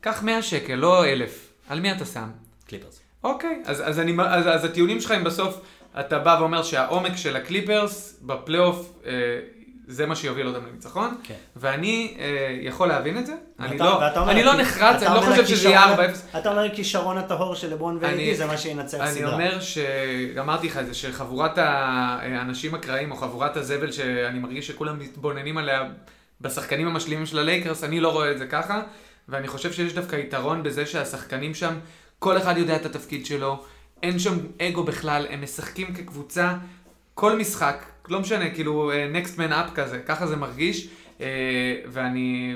קח 0.00 0.22
100 0.22 0.42
שקל, 0.42 0.74
לא 0.74 1.06
1,000. 1.06 1.48
על 1.68 1.80
מי 1.80 1.92
אתה 1.92 2.04
שם? 2.04 2.28
קליפרס. 2.66 3.00
אוקיי, 3.24 3.62
אז, 3.64 3.88
אז, 3.88 3.98
אני, 3.98 4.12
אז, 4.26 4.46
אז 4.46 4.64
הטיעונים 4.64 5.00
שלך 5.00 5.10
הם 5.10 5.24
בסוף, 5.24 5.60
אתה 6.00 6.18
בא 6.18 6.36
ואומר 6.40 6.62
שהעומק 6.62 7.16
של 7.16 7.36
הקליפרס 7.36 8.18
בפלייאוף, 8.22 8.92
אה, 9.06 9.12
זה 9.90 10.06
מה 10.06 10.16
שיוביל 10.16 10.46
אותם 10.48 10.66
לניצחון, 10.66 11.14
כן. 11.22 11.34
ואני 11.56 12.16
אה, 12.18 12.24
יכול 12.62 12.88
להבין 12.88 13.18
את 13.18 13.26
זה, 13.26 13.32
אני 13.60 13.72
ואתה- 13.72 13.84
לא, 13.84 13.90
ואתה 14.02 14.20
אומר, 14.20 14.32
אני 14.32 14.42
לא 14.44 14.54
נחרץ, 14.56 15.02
אני 15.02 15.14
לא 15.14 15.20
חושב 15.20 15.46
שזה 15.46 15.68
יהיה 15.68 15.84
הכישרון- 15.84 16.06
4-0. 16.34 16.38
אתה 16.38 16.50
אומר 16.50 16.74
כישרון 16.74 17.18
הטהור 17.18 17.54
של 17.54 17.70
לברון 17.72 17.98
אני- 18.04 18.14
ואידי, 18.14 18.34
זה 18.36 18.46
מה 18.46 18.56
שינצח 18.58 19.00
אני 19.00 19.10
סדרה. 19.10 19.32
אומר 19.32 19.60
ש... 19.60 19.78
אמרתי 20.40 20.66
לך 20.66 20.76
את 20.78 20.86
זה, 20.86 20.94
שחבורת 20.94 21.58
האנשים 21.58 22.74
הקראים, 22.74 23.10
או 23.10 23.16
חבורת 23.16 23.56
הזבל 23.56 23.92
שאני 23.92 24.38
מרגיש 24.38 24.66
שכולם 24.66 24.98
מתבוננים 24.98 25.58
עליה 25.58 25.82
בשחקנים 26.40 26.86
המשלימים 26.88 27.26
של 27.26 27.38
הלייקרס, 27.38 27.84
אני 27.84 28.00
לא 28.00 28.12
רואה 28.12 28.30
את 28.30 28.38
זה 28.38 28.46
ככה, 28.46 28.82
ואני 29.28 29.48
חושב 29.48 29.72
שיש 29.72 29.92
דווקא 29.92 30.16
יתרון 30.16 30.62
בזה 30.62 30.86
שהשחקנים 30.86 31.54
שם, 31.54 31.74
כל 32.18 32.36
אחד 32.38 32.58
יודע 32.58 32.76
את 32.76 32.86
התפקיד 32.86 33.26
שלו, 33.26 33.64
אין 34.02 34.18
שם 34.18 34.38
אגו 34.62 34.84
בכלל, 34.84 35.26
הם 35.30 35.42
משחקים 35.42 35.94
כקבוצה, 35.94 36.54
כל 37.14 37.36
משחק, 37.38 37.84
לא 38.10 38.20
משנה, 38.20 38.50
כאילו 38.50 38.90
אה, 38.90 39.08
next 39.14 39.36
man 39.36 39.52
up 39.52 39.74
כזה, 39.74 39.98
ככה 39.98 40.26
זה 40.26 40.36
מרגיש, 40.36 40.88
אה, 41.20 41.26
ואני... 41.86 42.54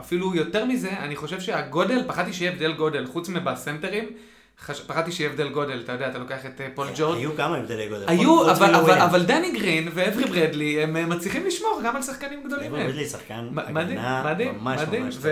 אפילו 0.00 0.34
יותר 0.34 0.64
מזה, 0.64 0.90
אני 0.90 1.16
חושב 1.16 1.40
שהגודל, 1.40 2.04
פחדתי 2.06 2.32
שיהיה 2.32 2.52
הבדל 2.52 2.72
גודל, 2.72 3.06
חוץ 3.06 3.28
מבסנטרים, 3.28 4.04
חש... 4.60 4.80
פחדתי 4.80 5.12
שיהיה 5.12 5.30
הבדל 5.30 5.48
גודל, 5.48 5.80
אתה 5.84 5.92
יודע, 5.92 6.08
אתה 6.08 6.18
לוקח 6.18 6.46
את 6.46 6.60
אה, 6.60 6.68
פול 6.74 6.86
ג'ורג'. 6.96 7.18
היו 7.18 7.36
כמה 7.36 7.56
הבדלי 7.56 7.88
גודל. 7.88 8.04
היו, 8.06 8.38
חוץ 8.38 8.48
אבל, 8.48 8.64
אבל, 8.64 8.76
מלו 8.76 8.83
וויליאמס. 8.83 9.02
אבל 9.02 9.22
דני 9.22 9.52
גרין 9.52 9.88
ואברי 9.94 10.24
ברדלי, 10.24 10.82
הם 10.82 11.10
מצליחים 11.10 11.46
לשמור 11.46 11.80
גם 11.84 11.96
על 11.96 12.02
שחקנים 12.02 12.42
גדולים 12.44 12.74
אברי. 12.74 12.84
ברדלי 12.84 13.06
שחקן 13.06 13.48
הגנה 13.56 14.22
מדהים, 14.24 14.54
ממש 14.60 14.80
מדהים, 14.80 15.04
ממש 15.04 15.14
טוב. 15.14 15.24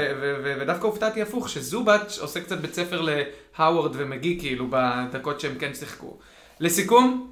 ודווקא 0.61 0.87
הופתעתי 0.87 1.22
הפוך, 1.22 1.48
שזובץ' 1.48 2.18
עושה 2.20 2.40
קצת 2.40 2.59
בית 2.59 2.74
ספר 2.74 3.00
להאוורד 3.00 3.92
ומגי, 3.94 4.38
כאילו, 4.40 4.66
בדקות 4.70 5.40
שהם 5.40 5.54
כן 5.59 5.74
שיחקו. 5.74 6.16
לסיכום, 6.61 7.31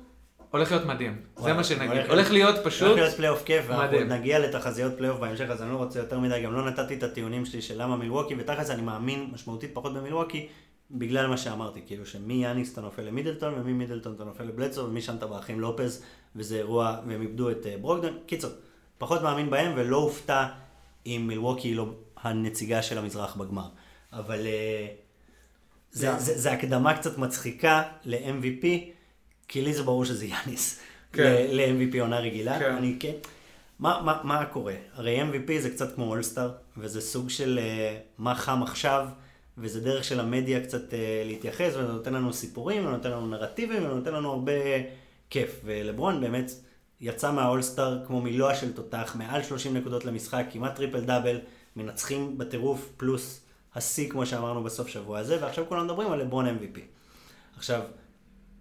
הולך 0.51 0.71
להיות 0.71 0.87
מדהים, 0.87 1.21
זה 1.37 1.53
מה 1.53 1.65
שנגיד. 1.65 1.91
הולך 1.91 2.11
הולך 2.11 2.31
להיות 2.31 2.55
הולך 2.55 2.67
פשוט, 2.67 2.97
להיות 2.97 3.15
פלייאוף 3.15 3.43
כיף, 3.45 3.65
ואנחנו. 3.69 3.97
עוד 3.97 4.07
נגיע 4.07 4.39
לתחזיות 4.39 4.93
פלייאוף 4.99 5.19
בהמשך, 5.21 5.45
אז 5.51 5.63
אני 5.63 5.71
לא 5.71 5.77
רוצה 5.77 5.99
יותר 5.99 6.19
מדי, 6.21 6.43
גם 6.43 6.53
לא 6.55 6.71
נתתי 6.71 6.95
את 6.95 7.03
הטיעונים 7.03 7.47
שלי 7.47 7.63
של 7.63 7.83
למה 7.83 7.97
מילווקי, 7.97 8.35
ותכלס 8.39 8.71
אני 8.71 8.83
מאמין 8.83 9.29
משמעותית 9.33 9.71
פחות 9.75 9.95
במילווקי, 9.95 10.47
בגלל 10.91 11.27
מה 11.27 11.37
שאמרתי, 11.37 11.81
כאילו 11.87 12.07
שמיאניס 12.07 12.73
אתה 12.73 12.81
נופל 12.81 13.03
למידלטון, 13.03 13.55
וממידלטון 13.57 14.13
אתה 14.15 14.25
נופל 14.25 14.45
לבלדסו, 14.45 14.85
ומשם 14.85 15.15
אתה 15.17 15.27
באחים 15.27 15.61
לופז, 15.61 16.03
וזה 16.37 16.57
אירוע, 16.57 16.97
והם 17.07 17.23
איבדו 17.23 17.51
את 17.51 17.67
אה, 17.67 17.75
ברוגדון. 17.81 18.19
קיצור, 18.27 18.51
פחות 18.99 19.23
מאמין 19.23 19.51
בהם, 19.51 19.73
ולא 19.77 19.97
הופתע 19.97 20.47
אם 21.07 21.25
מילווקי 21.27 21.75
לא 21.75 21.87
הנציגה 22.23 22.83
של 22.83 22.99
המזרח 22.99 23.37
בגמר. 23.37 23.69
אבל 24.13 24.47
אה, 24.47 24.87
זה, 25.91 26.13
זה- 26.13 26.19
זה, 26.19 26.39
זה 26.39 26.53
הקדמה 26.53 26.95
קצת 26.99 27.19
מצחיקה 27.19 27.83
ל-MVP, 28.05 28.67
כי 29.49 29.63
לי 29.63 29.75
זה 29.75 29.83
ברור 29.83 30.05
שזה 30.05 30.27
יאניס. 30.27 30.81
כן. 31.13 31.47
ל-MVP 31.51 32.01
עונה 32.01 32.19
רגילה. 32.19 32.59
כן. 32.59 32.75
אני 32.75 32.97
כן. 33.01 33.13
מה, 33.79 34.03
מה, 34.05 34.21
מה 34.25 34.45
קורה? 34.45 34.75
הרי 34.95 35.23
MVP 35.23 35.53
זה 35.59 35.71
קצת 35.71 35.95
כמו 35.95 36.05
אולסטאר, 36.05 36.53
וזה 36.77 37.01
סוג 37.01 37.31
של 37.31 37.59
uh, 37.63 38.03
מה 38.19 38.35
חם 38.35 38.63
עכשיו, 38.63 39.09
וזה 39.59 39.81
דרך 39.81 40.05
של 40.05 40.21
המדיה 40.21 40.61
קצת 40.65 40.91
uh, 40.91 40.95
להתייחס, 41.25 41.73
וזה 41.77 41.93
נותן 41.93 42.15
לנו 42.15 42.33
סיפורים, 42.33 42.87
ונותן 42.87 43.11
לנו 43.11 43.27
נרטיבים, 43.27 43.85
ונותן 43.85 44.15
לנו 44.15 44.31
הרבה 44.31 44.53
כיף. 45.31 45.61
ולברון 45.65 46.21
באמת 46.21 46.51
יצא 47.01 47.33
מהאולסטאר 47.33 48.07
כמו 48.07 48.21
מלוע 48.21 48.55
של 48.55 48.73
תותח, 48.73 49.17
מעל 49.19 49.43
30 49.43 49.77
נקודות 49.77 50.05
למשחק, 50.05 50.45
כמעט 50.53 50.77
טריפל 50.77 51.01
דאבל, 51.01 51.41
מנצחים 51.77 52.39
בטירוף, 52.39 52.89
פלוס 52.97 53.41
השיא, 53.75 54.11
כמו 54.11 54.27
שאמרנו 54.27 54.63
בסוף 54.63 54.89
שבוע 54.89 55.19
הזה, 55.19 55.39
ועכשיו 55.41 55.65
כולם 55.69 55.85
מדברים 55.85 56.13
על 56.13 56.21
לברון 56.21 56.47
MVP. 56.47 56.79
עכשיו, 57.57 57.81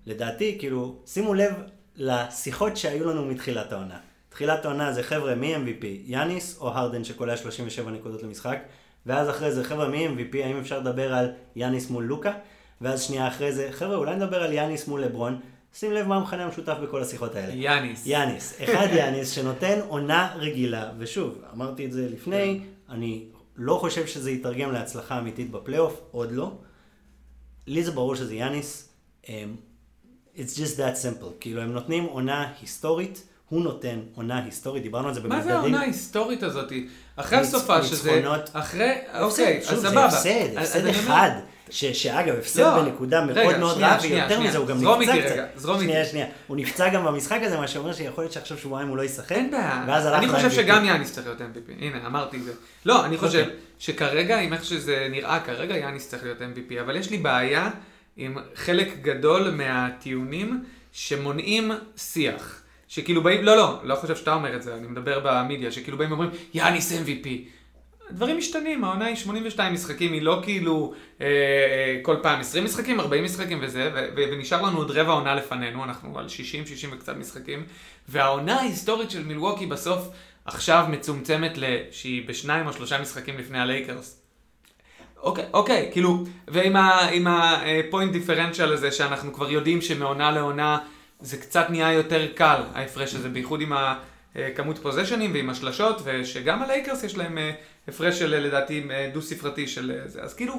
לדעתי, 0.05 0.55
כאילו, 0.59 0.95
שימו 1.05 1.33
לב 1.33 1.53
לשיחות 1.95 2.77
שהיו 2.77 3.09
לנו 3.09 3.25
מתחילת 3.25 3.71
העונה. 3.71 3.97
תחילת 4.29 4.65
העונה 4.65 4.93
זה 4.93 5.03
חבר'ה 5.03 5.35
מי 5.35 5.55
MVP, 5.55 5.85
יאניס 6.05 6.57
או 6.61 6.69
הרדן 6.69 7.03
שקולע 7.03 7.37
37 7.37 7.91
נקודות 7.91 8.23
למשחק, 8.23 8.59
ואז 9.05 9.29
אחרי 9.29 9.51
זה 9.51 9.63
חבר'ה 9.63 9.89
מי 9.89 10.07
MVP, 10.07 10.37
האם 10.43 10.57
אפשר 10.57 10.79
לדבר 10.79 11.13
על 11.13 11.31
יאניס 11.55 11.89
מול 11.89 12.03
לוקה, 12.03 12.33
ואז 12.81 13.01
שנייה 13.03 13.27
אחרי 13.27 13.53
זה, 13.53 13.67
חבר'ה 13.71 13.95
אולי 13.95 14.15
נדבר 14.15 14.43
על 14.43 14.53
יאניס 14.53 14.87
מול 14.87 15.01
לברון, 15.01 15.39
שים 15.73 15.91
לב 15.91 16.07
מה 16.07 16.15
המכנה 16.15 16.43
המשותף 16.43 16.77
בכל 16.83 17.01
השיחות 17.01 17.35
האלה. 17.35 17.53
יאניס. 17.53 18.05
יאניס, 18.05 18.61
אחד 18.63 18.87
יאניס 18.97 19.31
שנותן 19.31 19.79
עונה 19.87 20.33
רגילה, 20.35 20.91
ושוב, 20.97 21.41
אמרתי 21.53 21.85
את 21.85 21.91
זה 21.91 22.09
לפני, 22.09 22.59
אני 22.89 23.25
לא 23.55 23.77
חושב 23.77 24.07
שזה 24.07 24.31
יתרגם 24.31 24.71
להצלחה 24.71 25.19
אמיתית 25.19 25.51
בפלייאוף, 25.51 26.01
עוד 26.11 26.31
לא, 26.31 26.51
לי 27.67 27.83
זה 27.83 27.91
ברור 27.91 28.15
שזה 28.15 28.35
יאניס. 28.35 28.89
It's 30.37 30.53
just 30.57 30.77
that 30.77 30.95
simple. 31.03 31.25
כאילו, 31.39 31.61
הם 31.61 31.71
נותנים 31.73 32.03
עונה 32.03 32.47
היסטורית, 32.61 33.23
הוא 33.49 33.61
נותן 33.63 33.99
עונה 34.15 34.43
היסטורית, 34.43 34.83
דיברנו 34.83 35.07
על 35.07 35.13
זה 35.13 35.19
במדדים. 35.19 35.37
מה 35.37 35.43
זה 35.43 35.53
העונה 35.55 35.79
ההיסטורית 35.79 36.43
הזאת? 36.43 36.71
אחרי 37.15 37.39
הסופה 37.39 37.83
שזה... 37.83 38.11
ניצחונות. 38.11 38.49
אחרי... 38.53 38.91
אוקיי, 39.19 39.61
אז 39.67 39.79
זה 39.79 39.87
סבבה. 39.89 40.05
הפסד, 40.05 40.29
אז 40.57 40.69
הפסד 40.69 40.79
אומר- 40.79 40.89
אחד. 40.99 41.29
ש, 41.69 41.85
שאגב, 41.85 42.35
הפסד 42.35 42.59
לא, 42.61 42.81
בנקודה 42.81 43.25
מאוד 43.25 43.37
רגע, 43.37 43.57
מאוד 43.57 43.77
רעה, 43.77 43.97
ויותר. 44.01 44.39
מזה, 44.39 44.57
הוא 44.57 44.67
גם 44.67 44.77
זרום 44.77 45.01
נפצע 45.01 45.13
איתי 45.13 45.25
קצת. 45.25 45.33
רגע, 45.33 45.45
זרום 45.55 45.81
איתי. 45.81 46.05
שנייה. 46.05 46.25
הוא 46.47 46.57
נפצע 46.57 46.89
גם 46.89 47.05
במשחק 47.05 47.39
הזה, 47.43 47.57
מה 47.57 47.67
שאומר 47.67 47.93
שיכול 47.93 48.23
להיות 48.23 48.33
שעכשיו 48.33 48.57
שבועיים 48.57 48.87
הוא 48.87 48.97
לא 48.97 49.03
ישחק. 49.03 49.31
אין 49.31 49.51
בעיה. 49.51 49.83
אני 50.17 50.27
חושב. 50.27 50.51
שגם 50.51 50.85
יאניס 50.85 51.13
צריך 51.13 51.27
להיות 51.27 51.41
MVP. 51.41 51.71
הנה, 51.81 52.07
אמרתי 52.07 52.37
את 52.37 52.43
זה. 52.43 52.51
לא, 52.85 53.05
אני 53.05 53.17
חושב 53.17 53.39
אוקיי. 53.39 53.55
שכרגע, 53.79 54.39
עם 54.39 54.53
איך 54.53 54.65
שזה 54.65 55.07
נראה 55.11 55.39
כרגע, 55.45 55.77
יאניס 55.77 56.09
צריך 56.09 56.23
להיות 56.23 56.41
MVP. 56.41 56.81
אבל 56.81 56.95
יש 56.95 57.09
לי 57.09 57.17
בעיה 57.17 57.69
עם 58.17 58.37
חלק 58.55 58.97
גדול 59.01 59.49
מהטיעונים 59.49 60.63
שמונעים 60.91 61.71
שיח. 61.97 62.61
שכאילו 62.87 63.23
באים, 63.23 63.43
לא, 63.43 63.57
לא, 63.57 63.79
לא 63.83 63.95
חושב 63.95 64.15
שאתה 64.15 64.33
אומר 64.33 64.55
את 64.55 64.63
זה, 64.63 64.75
אני 64.75 64.87
מדבר 64.87 65.19
במדיה, 65.23 65.71
שכאילו 65.71 65.97
באים 65.97 66.09
ואומרים, 66.11 66.29
יאניס 66.53 66.91
MVP. 66.91 67.27
דברים 68.11 68.37
משתנים, 68.37 68.83
העונה 68.83 69.05
היא 69.05 69.15
82 69.15 69.73
משחקים, 69.73 70.13
היא 70.13 70.21
לא 70.21 70.39
כאילו 70.43 70.93
אה, 71.21 71.25
אה, 71.25 71.99
כל 72.01 72.15
פעם 72.21 72.39
20 72.39 72.63
משחקים, 72.63 72.99
40 72.99 73.23
משחקים 73.23 73.59
וזה, 73.61 73.91
ו- 73.93 74.07
ו- 74.15 74.23
ונשאר 74.31 74.61
לנו 74.61 74.77
עוד 74.77 74.91
רבע 74.91 75.11
עונה 75.11 75.35
לפנינו, 75.35 75.83
אנחנו 75.83 76.19
על 76.19 76.29
60, 76.29 76.65
60 76.65 76.89
וקצת 76.93 77.15
משחקים, 77.15 77.65
והעונה 78.09 78.59
ההיסטורית 78.59 79.11
של 79.11 79.23
מילווקי 79.23 79.65
בסוף 79.65 80.07
עכשיו 80.45 80.85
מצומצמת. 80.89 81.57
שהיא 81.91 82.27
בשניים 82.27 82.67
או 82.67 82.73
שלושה 82.73 83.01
משחקים 83.01 83.37
לפני 83.37 83.59
הלייקרס. 83.59 84.24
אוקיי, 85.25 85.45
אוקיי, 85.53 85.89
כאילו, 85.91 86.23
ועם 86.47 87.27
הפוינט 87.27 88.11
דיפרנציאל 88.11 88.73
הזה, 88.73 88.91
שאנחנו 88.91 89.33
כבר 89.33 89.51
יודעים 89.51 89.81
שמעונה 89.81 90.31
לעונה 90.31 90.79
זה 91.19 91.37
קצת 91.37 91.65
נהיה 91.69 91.93
יותר 91.93 92.27
קל, 92.35 92.61
ההפרש 92.73 93.15
הזה, 93.15 93.29
בייחוד 93.29 93.61
עם 93.61 93.73
הכמות 94.35 94.77
פוזיישנים 94.77 95.33
ועם 95.33 95.49
השלשות, 95.49 96.01
ושגם 96.03 96.61
הלייקרס 96.61 97.03
יש 97.03 97.17
להם 97.17 97.37
אה, 97.37 97.51
הפרש 97.87 98.19
של 98.19 98.33
אה, 98.33 98.39
לדעתי 98.39 98.87
אה, 98.91 99.09
דו 99.13 99.21
ספרתי 99.21 99.67
של 99.67 99.91
אה, 99.91 100.07
זה. 100.07 100.21
אז 100.21 100.33
כאילו, 100.33 100.53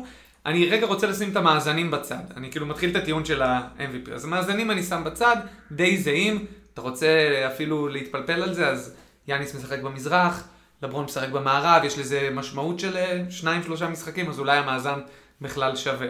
אני 0.47 0.69
רגע 0.69 0.87
רוצה 0.87 1.07
לשים 1.07 1.31
את 1.31 1.37
המאזנים 1.37 1.91
בצד. 1.91 2.23
אני 2.37 2.51
כאילו 2.51 2.67
מתחיל 2.67 2.91
את 2.91 2.97
הטיעון 2.97 3.25
של 3.25 3.43
ה-MVP. 3.43 4.13
אז 4.15 4.25
המאזנים 4.25 4.71
אני 4.71 4.83
שם 4.83 5.03
בצד, 5.05 5.37
די 5.73 5.99
זהים. 5.99 6.47
אתה 6.75 6.81
רוצה 6.81 7.09
אפילו 7.47 7.89
להתפלפל 7.89 8.43
על 8.43 8.55
זה, 8.55 8.69
אז 8.69 8.95
יאניס 9.29 9.55
משחק 9.55 9.81
במזרח, 9.81 10.49
לברון 10.83 11.05
משחק 11.05 11.29
במערב, 11.29 11.85
יש 11.85 11.99
לזה 11.99 12.29
משמעות 12.33 12.81
של 12.81 12.97
אה, 12.97 13.23
שניים, 13.31 13.63
שלושה 13.63 13.89
משחקים, 13.89 14.29
אז 14.29 14.39
אולי 14.39 14.59
המאזן 14.59 15.01
בכלל 15.41 15.77
שווה. 15.77 16.09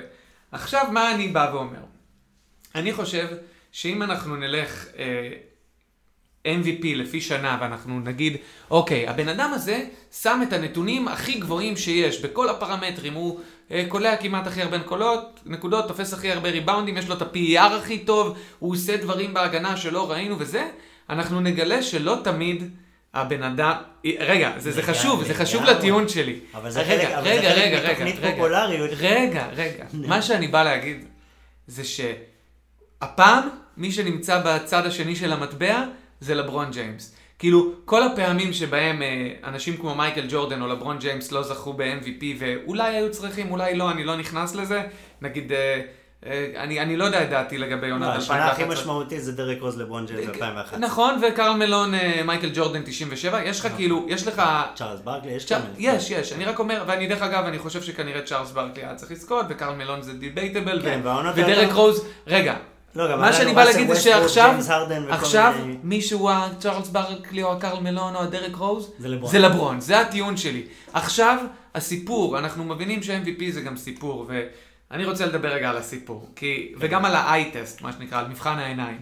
עכשיו, 0.52 0.86
מה 0.92 1.14
אני 1.14 1.28
בא 1.28 1.50
ואומר? 1.52 1.80
אני 2.74 2.92
חושב 2.92 3.28
שאם 3.72 4.02
אנחנו 4.02 4.36
נלך 4.36 4.86
אה, 4.98 5.32
MVP 6.46 6.84
לפי 6.84 7.20
שנה 7.20 7.58
ואנחנו 7.60 8.00
נגיד, 8.00 8.36
אוקיי, 8.70 9.08
הבן 9.08 9.28
אדם 9.28 9.50
הזה 9.54 9.84
שם 10.12 10.40
את 10.48 10.52
הנתונים 10.52 11.08
הכי 11.08 11.40
גבוהים 11.40 11.76
שיש 11.76 12.20
בכל 12.20 12.48
הפרמטרים, 12.48 13.14
הוא 13.14 13.40
אה, 13.70 13.84
קולע 13.88 14.16
כמעט 14.16 14.46
הכי 14.46 14.62
הרבה 14.62 14.78
נקודות, 14.78 15.40
נקודות, 15.46 15.88
תופס 15.88 16.12
הכי 16.12 16.32
הרבה 16.32 16.50
ריבאונדים, 16.50 16.96
יש 16.96 17.08
לו 17.08 17.14
את 17.14 17.22
ה-PER 17.22 17.72
הכי 17.74 17.98
טוב, 17.98 18.38
הוא 18.58 18.72
עושה 18.72 18.96
דברים 18.96 19.34
בהגנה 19.34 19.76
שלא 19.76 20.10
ראינו 20.10 20.38
וזה, 20.38 20.68
אנחנו 21.10 21.40
נגלה 21.40 21.82
שלא 21.82 22.16
תמיד 22.24 22.70
הבן 23.16 23.42
אדם, 23.42 23.74
רגע, 24.20 24.52
זה, 24.58 24.72
זה 24.72 24.82
חשוב, 24.82 25.24
זה 25.24 25.34
חשוב. 25.34 25.62
לטיעון 25.64 26.08
שלי. 26.08 26.38
אבל 26.54 26.70
זה 26.70 26.80
רגע, 26.82 27.04
חלק- 27.04 27.12
אבל 27.14 27.24
זה 27.24 27.30
רגע, 27.30 27.50
חלק 27.54 27.62
רגע, 27.74 27.88
מתוכנית 27.90 28.16
רגע, 28.18 28.30
פופולריות. 28.30 28.90
רגע, 28.98 29.46
רגע, 29.52 29.84
מה 30.08 30.22
שאני 30.22 30.48
בא 30.48 30.62
להגיד 30.62 31.04
זה 31.66 31.82
שהפעם 31.84 33.48
מי 33.76 33.92
שנמצא 33.92 34.42
בצד 34.44 34.86
השני 34.86 35.16
של 35.16 35.32
המטבע 35.32 35.84
זה 36.20 36.34
לברון 36.34 36.70
ג'יימס. 36.70 37.16
כאילו, 37.38 37.72
כל 37.84 38.02
הפעמים 38.02 38.52
שבהם 38.52 39.02
אה, 39.02 39.08
אנשים 39.44 39.76
כמו 39.76 39.94
מייקל 39.94 40.26
ג'ורדן 40.28 40.62
או 40.62 40.66
לברון 40.66 40.98
ג'יימס 40.98 41.32
לא 41.32 41.42
זכו 41.42 41.72
ב-MVP 41.72 42.24
ואולי 42.38 42.96
היו 42.96 43.10
צריכים, 43.12 43.50
אולי 43.50 43.74
לא, 43.74 43.90
אני 43.90 44.04
לא 44.04 44.16
נכנס 44.16 44.54
לזה. 44.54 44.82
נגיד, 45.22 45.52
אה, 45.52 45.80
אני, 46.56 46.80
אני 46.80 46.96
לא 46.96 47.04
יודע 47.04 47.22
את 47.24 47.30
דעתי 47.30 47.58
לגבי 47.58 47.88
לא, 47.90 47.94
עונת 47.94 48.16
השנה 48.16 48.36
הכי 48.36 48.62
2011. 48.62 48.74
משמעותית 48.82 49.22
זה 49.22 49.32
דרק 49.32 49.58
רוז 49.60 49.78
לברון 49.78 50.06
ג'יימס 50.06 50.36
ב-2011. 50.36 50.76
נכון, 50.78 51.20
וקרל 51.22 51.56
מלון, 51.56 51.94
אה, 51.94 52.22
מייקל 52.24 52.50
ג'ורדן 52.54 52.82
97, 52.84 53.44
יש 53.44 53.60
לך 53.60 53.68
כאילו, 53.76 54.06
יש 54.08 54.26
לך... 54.26 54.42
צ'ארלס 54.74 55.00
ברקלי, 55.00 55.32
יש 55.32 55.44
כמה. 55.46 55.60
יש, 55.78 56.10
יש, 56.10 56.32
אני 56.32 56.44
רק 56.44 56.58
אומר, 56.58 56.84
ואני 56.86 57.06
דרך 57.06 57.22
אגב, 57.22 57.44
אני 57.44 57.58
חושב 57.58 57.82
שכנראה 57.82 58.22
צ'ארלס 58.22 58.50
ברקלי 58.50 58.84
היה 58.84 58.94
צריך 58.94 59.12
לזכות, 59.12 59.46
וקרל 59.48 59.74
מלון 59.74 60.02
זה 60.02 60.12
debatable, 60.12 60.82
כן, 60.82 61.00
ודרק 61.34 61.72
רוז, 61.72 62.04
רגע, 62.26 62.54
לא, 62.96 63.16
מה 63.16 63.32
שאני 63.32 63.54
בא 63.54 63.64
להגיד 63.64 63.92
זה 63.92 64.00
שעכשיו, 64.00 64.54
עכשיו 65.08 65.54
מיני- 65.60 65.78
מישהו 65.82 66.30
הצ'ארלס 66.30 66.88
ברקלי 66.88 67.42
או 67.42 67.52
הקרל 67.52 67.80
מלון 67.80 68.14
או 68.16 68.20
הדרק 68.20 68.56
רוז, 68.56 68.92
זה 68.98 69.08
לברון. 69.08 69.30
זה 69.30 69.38
לברון, 69.38 69.80
זה 69.80 70.00
הטיעון 70.00 70.36
שלי. 70.36 70.62
עכשיו, 70.92 71.38
הסיפור, 71.74 72.38
אנחנו 72.38 72.64
מבינים 72.64 73.02
ש-MVP 73.02 73.42
זה 73.50 73.60
גם 73.60 73.76
סיפור, 73.76 74.26
ואני 74.90 75.04
רוצה 75.04 75.26
לדבר 75.26 75.48
רגע 75.48 75.70
על 75.70 75.76
הסיפור, 75.76 76.30
כי, 76.36 76.74
וגם 76.78 77.04
על 77.04 77.14
ה-i-טסט, 77.14 77.82
מה 77.82 77.92
שנקרא, 77.92 78.18
על 78.18 78.28
מבחן 78.28 78.58
העיניים. 78.58 79.00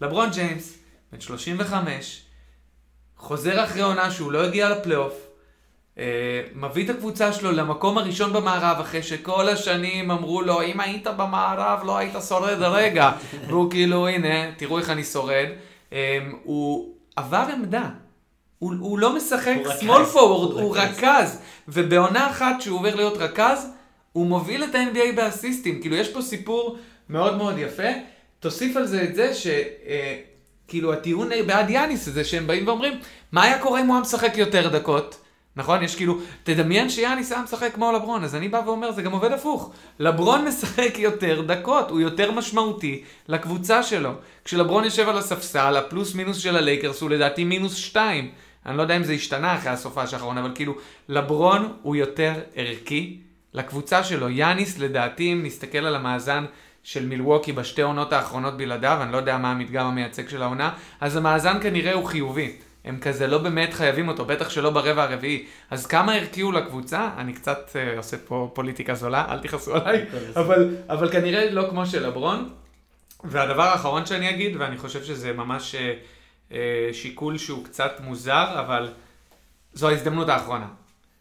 לברון 0.00 0.30
ג'יימס, 0.30 0.78
בן 1.12 1.20
35, 1.20 2.22
חוזר 3.16 3.64
אחרי 3.64 3.82
עונה 3.82 4.10
שהוא 4.10 4.32
לא 4.32 4.44
הגיע 4.44 4.68
לפלייאוף, 4.68 5.14
אה, 5.98 6.42
מביא 6.54 6.84
את 6.84 6.90
הקבוצה 6.90 7.32
שלו 7.32 7.52
למקום 7.52 7.98
הראשון 7.98 8.32
במערב, 8.32 8.80
אחרי 8.80 9.02
שכל 9.02 9.48
השנים 9.48 10.10
אמרו 10.10 10.42
לו, 10.42 10.62
אם 10.62 10.80
היית 10.80 11.06
במערב 11.06 11.80
לא 11.84 11.96
היית 11.98 12.14
שורד 12.28 12.62
רגע. 12.62 13.10
והוא 13.48 13.70
כאילו, 13.70 14.08
הנה, 14.08 14.52
תראו 14.56 14.78
איך 14.78 14.90
אני 14.90 15.04
שורד. 15.04 15.48
אה, 15.92 16.18
הוא 16.42 16.94
עבר 17.16 17.46
עמדה. 17.52 17.88
הוא, 18.58 18.74
הוא 18.80 18.98
לא 18.98 19.16
משחק 19.16 19.56
small 19.80 20.14
forward, 20.14 20.18
הוא. 20.60 20.76
רכז. 20.76 21.40
ובעונה 21.68 22.30
אחת 22.30 22.60
שהוא 22.60 22.78
עובר 22.78 22.94
להיות 22.94 23.16
רכז, 23.16 23.73
הוא 24.14 24.26
מוביל 24.26 24.64
את 24.64 24.74
ה-NBA 24.74 25.16
באסיסטים. 25.16 25.80
כאילו, 25.80 25.96
יש 25.96 26.08
פה 26.08 26.22
סיפור 26.22 26.78
מאוד 27.08 27.36
מאוד 27.36 27.58
יפה. 27.58 27.88
תוסיף 28.40 28.76
על 28.76 28.86
זה 28.86 29.02
את 29.02 29.14
זה 29.14 29.34
ש... 29.34 29.46
אה, 29.86 30.20
כאילו, 30.68 30.92
הטיעון 30.92 31.28
בעד 31.46 31.70
יאניס 31.70 32.08
זה 32.08 32.24
שהם 32.24 32.46
באים 32.46 32.66
ואומרים, 32.68 32.92
מה 33.32 33.42
היה 33.42 33.58
קורה 33.58 33.80
אם 33.80 33.86
הוא 33.86 33.94
היה 33.94 34.02
משחק 34.02 34.32
יותר 34.36 34.68
דקות? 34.68 35.20
נכון? 35.56 35.82
יש 35.82 35.96
כאילו, 35.96 36.18
תדמיין 36.42 36.90
שיאניס 36.90 37.32
היה 37.32 37.42
משחק 37.42 37.74
כמו 37.74 37.92
לברון, 37.92 38.24
אז 38.24 38.34
אני 38.34 38.48
בא 38.48 38.62
ואומר, 38.66 38.92
זה 38.92 39.02
גם 39.02 39.12
עובד 39.12 39.32
הפוך. 39.32 39.72
לברון 39.98 40.44
משחק 40.44 40.98
יותר 40.98 41.42
דקות, 41.42 41.90
הוא 41.90 42.00
יותר 42.00 42.32
משמעותי 42.32 43.04
לקבוצה 43.28 43.82
שלו. 43.82 44.10
כשלברון 44.44 44.84
יושב 44.84 45.08
על 45.08 45.18
הספסל, 45.18 45.76
הפלוס 45.76 46.14
מינוס 46.14 46.36
של 46.36 46.56
הלייקרס 46.56 47.00
הוא 47.00 47.10
לדעתי 47.10 47.44
מינוס 47.44 47.74
שתיים. 47.74 48.30
אני 48.66 48.76
לא 48.76 48.82
יודע 48.82 48.96
אם 48.96 49.04
זה 49.04 49.12
השתנה 49.12 49.54
אחרי 49.54 49.70
הסופש 49.70 50.14
האחרון, 50.14 50.38
אבל 50.38 50.50
כאילו, 50.54 50.74
לברון 51.08 51.72
הוא 51.82 51.96
יותר 51.96 52.32
ערכי 52.54 53.18
לקבוצה 53.54 54.04
שלו. 54.04 54.28
יאניס, 54.30 54.78
לדעתי, 54.78 55.32
אם 55.32 55.40
נסתכל 55.44 55.78
על 55.78 55.96
המאזן 55.96 56.44
של 56.82 57.06
מילווקי 57.06 57.52
בשתי 57.52 57.82
עונות 57.82 58.12
האחרונות 58.12 58.56
בלעדיו, 58.56 58.98
אני 59.02 59.12
לא 59.12 59.16
יודע 59.16 59.38
מה 59.38 59.50
המדגם 59.50 59.86
המייצג 59.86 60.28
של 60.28 60.42
העונה, 60.42 60.72
אז 61.00 61.16
המאזן 61.16 61.62
כנראה 61.62 61.92
הוא 61.92 62.04
חיובי. 62.04 62.56
הם 62.84 62.98
כזה 63.00 63.26
לא 63.26 63.38
באמת 63.38 63.74
חייבים 63.74 64.08
אותו, 64.08 64.24
בטח 64.24 64.50
שלא 64.50 64.70
ברבע 64.70 65.02
הרביעי. 65.02 65.46
אז 65.70 65.86
כמה 65.86 66.12
הוא 66.42 66.52
לקבוצה? 66.52 67.10
אני 67.16 67.32
קצת 67.32 67.70
uh, 67.72 67.96
עושה 67.98 68.16
פה 68.26 68.50
פוליטיקה 68.54 68.94
זולה, 68.94 69.24
אל 69.28 69.38
תכעסו 69.38 69.74
עליי, 69.74 70.04
אבל, 70.36 70.76
אבל 70.88 71.12
כנראה 71.12 71.50
לא 71.50 71.66
כמו 71.70 71.86
של 71.86 72.06
לברון. 72.06 72.48
והדבר 73.24 73.62
האחרון 73.62 74.06
שאני 74.06 74.30
אגיד, 74.30 74.56
ואני 74.58 74.78
חושב 74.78 75.04
שזה 75.04 75.32
ממש 75.32 75.74
uh, 75.74 75.78
uh, 76.50 76.54
שיקול 76.92 77.38
שהוא 77.38 77.64
קצת 77.64 77.92
מוזר, 78.00 78.60
אבל 78.60 78.88
זו 79.72 79.88
ההזדמנות 79.88 80.28
האחרונה. 80.28 80.66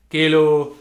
כאילו, 0.10 0.76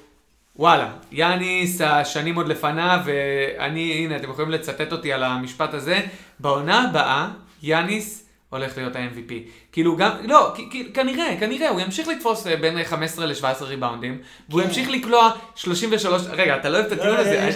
וואלה, 0.56 0.88
יאניס, 1.12 1.80
השנים 1.80 2.34
עוד 2.34 2.48
לפניו, 2.48 2.98
ואני, 3.04 3.92
הנה, 3.92 4.16
אתם 4.16 4.30
יכולים 4.30 4.50
לצטט 4.50 4.92
אותי 4.92 5.12
על 5.12 5.22
המשפט 5.22 5.74
הזה, 5.74 6.00
בעונה 6.40 6.82
הבאה, 6.90 7.28
יאניס 7.62 8.18
הולך 8.50 8.76
להיות 8.78 8.96
ה-MVP. 8.96 9.32
כאילו 9.72 9.96
גם, 9.96 10.10
לא, 10.24 10.54
כנראה, 10.94 11.36
כנראה, 11.40 11.68
הוא 11.68 11.80
ימשיך 11.80 12.08
לתפוס 12.08 12.46
אה, 12.46 12.56
בין 12.56 12.84
15 12.84 13.26
ל-17 13.26 13.64
ריבאונדים, 13.64 14.18
והוא 14.48 14.60
כן. 14.62 14.68
ימשיך 14.68 14.88
לקלוע 14.90 15.30
33, 15.54 16.22
רגע, 16.30 16.56
אתה 16.56 16.68
לא 16.68 16.76
אוהב 16.78 16.86
את 16.86 16.98
הטיעון 16.98 17.16
הזה. 17.16 17.48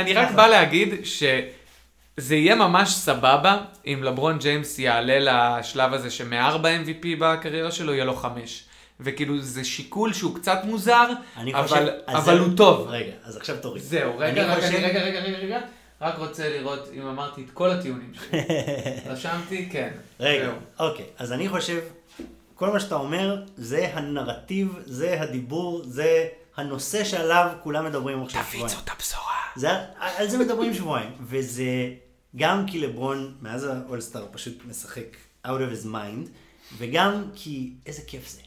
אני- 0.00 0.14
רק. 0.14 0.30
בא 0.30 0.46
להגיד 0.46 0.94
שזה 1.04 2.36
יהיה 2.36 2.54
ממש 2.54 2.88
סבבה 2.94 3.56
אם 3.86 4.00
לברון 4.02 4.38
ג'יימס 4.38 4.78
יעלה 4.78 5.18
לשלב 5.58 5.94
הזה 5.94 6.10
שמארבע 6.10 6.68
MVP 6.70 7.06
בקריירה 7.18 7.70
שלו 7.70 7.92
יהיה 7.94 8.04
לו 8.04 8.14
חמש. 8.14 8.64
וכאילו 9.04 9.40
זה 9.40 9.64
שיקול 9.64 10.12
שהוא 10.12 10.34
קצת 10.34 10.58
מוזר, 10.64 11.08
אני 11.36 11.54
אבל, 11.54 11.62
חושב- 11.62 11.86
אבל 12.06 12.36
זהו. 12.36 12.46
הוא 12.46 12.56
טוב. 12.56 12.86
רגע, 12.88 13.12
אז 13.24 13.36
עכשיו 13.36 13.56
תוריד. 13.62 13.82
זהו, 13.82 14.12
אני 14.22 14.30
רגע, 14.30 14.46
רק 14.52 14.56
חושב- 14.60 14.74
אני, 14.74 14.84
רגע, 14.84 15.02
רגע, 15.02 15.20
רגע, 15.20 15.38
רגע, 15.38 15.60
רק 16.00 16.18
רוצה 16.18 16.48
לראות 16.48 16.88
אם 16.94 17.06
אמרתי 17.06 17.42
את 17.44 17.50
כל 17.50 17.70
הטיעונים 17.70 18.12
שלי. 18.14 18.40
רשמתי, 19.12 19.68
כן. 19.72 19.90
רגע, 20.20 20.44
זהו. 20.44 20.88
אוקיי, 20.88 21.06
אז 21.18 21.32
אני 21.32 21.48
חושב, 21.48 21.80
כל 22.54 22.70
מה 22.70 22.80
שאתה 22.80 22.94
אומר, 22.94 23.42
זה 23.56 23.90
הנרטיב, 23.94 24.78
זה 24.86 25.20
הדיבור, 25.20 25.82
זה 25.84 26.26
הנושא 26.56 27.04
שעליו 27.04 27.48
כולם 27.62 27.84
מדברים 27.84 28.22
עכשיו. 28.22 28.42
תפיצו 28.42 28.76
את 28.84 28.90
הבשורה. 28.96 29.22
זה, 29.56 29.68
על 30.00 30.28
זה 30.28 30.38
מדברים 30.38 30.74
שבועיים. 30.74 31.10
וזה 31.20 31.64
גם 32.36 32.66
כי 32.66 32.80
לברון, 32.80 33.34
מאז 33.42 33.64
האולסטאר, 33.64 34.26
פשוט 34.32 34.58
משחק 34.68 35.16
out 35.46 35.50
of 35.50 35.84
his 35.84 35.86
mind, 35.86 36.28
וגם 36.78 37.24
כי 37.34 37.72
איזה 37.86 38.02
כיף 38.06 38.28
זה. 38.28 38.40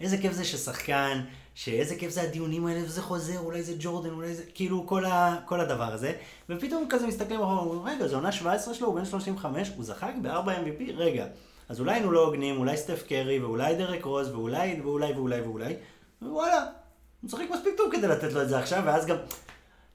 איזה 0.00 0.18
כיף 0.18 0.32
זה 0.32 0.44
ששחקן, 0.44 1.20
שאיזה 1.54 1.96
כיף 1.96 2.12
זה 2.12 2.22
הדיונים 2.22 2.66
האלה, 2.66 2.84
וזה 2.84 3.02
חוזר, 3.02 3.38
אולי 3.38 3.62
זה 3.62 3.74
ג'ורדן, 3.78 4.10
אולי 4.10 4.34
זה, 4.34 4.42
כאילו 4.54 4.86
כל, 4.86 5.04
ה, 5.04 5.36
כל 5.44 5.60
הדבר 5.60 5.92
הזה. 5.92 6.12
ופתאום 6.48 6.86
כזה 6.90 7.06
מסתכלים 7.06 7.40
אחורה, 7.40 7.58
אומרים, 7.58 7.96
רגע, 7.96 8.08
זו 8.08 8.16
עונה 8.16 8.32
17 8.32 8.74
שלו, 8.74 8.86
הוא 8.86 8.94
בן 8.94 9.04
35, 9.04 9.72
הוא 9.76 9.84
זחק 9.84 10.12
ב-4 10.22 10.46
MVP, 10.46 10.92
רגע. 10.96 11.26
אז 11.68 11.80
אולי 11.80 11.92
היינו 11.92 12.12
לא 12.12 12.24
הוגנים, 12.24 12.58
אולי 12.58 12.76
סטף 12.76 13.02
קרי, 13.08 13.38
ואולי 13.38 13.74
דרק 13.74 14.04
רוז, 14.04 14.30
ואולי, 14.30 14.80
ואולי, 14.82 15.12
ואולי, 15.12 15.40
ואולי, 15.40 15.74
ווואלה, 16.22 16.60
הוא 16.60 17.28
משחק 17.28 17.44
מספיק 17.54 17.74
טוב 17.76 17.92
כדי 17.92 18.08
לתת 18.08 18.32
לו 18.32 18.42
את 18.42 18.48
זה 18.48 18.58
עכשיו, 18.58 18.82
ואז 18.86 19.06
גם, 19.06 19.16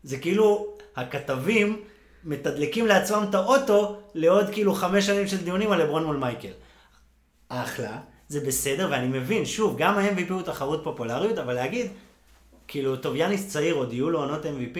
זה 0.03 0.17
כאילו, 0.17 0.67
הכתבים 0.95 1.81
מתדלקים 2.23 2.87
לעצמם 2.87 3.25
את 3.29 3.35
האוטו 3.35 3.99
לעוד 4.13 4.49
כאילו 4.49 4.73
חמש 4.73 5.05
שנים 5.05 5.27
של 5.27 5.43
דיונים 5.43 5.71
על 5.71 5.81
לברון 5.81 6.03
מול 6.03 6.17
מייקל. 6.17 6.51
אחלה, 7.49 7.99
זה 8.29 8.39
בסדר, 8.39 8.87
ואני 8.91 9.19
מבין, 9.19 9.45
שוב, 9.45 9.75
גם 9.77 9.97
ה-MVP 9.97 10.33
הוא 10.33 10.41
תחרות 10.41 10.83
פופולריות, 10.83 11.37
אבל 11.37 11.53
להגיד, 11.53 11.91
כאילו, 12.67 12.97
טוב, 12.97 13.15
יאניס 13.15 13.47
צעיר, 13.47 13.75
עוד 13.75 13.93
יהיו 13.93 14.09
לו 14.09 14.19
עונות 14.19 14.45
MVP, 14.45 14.79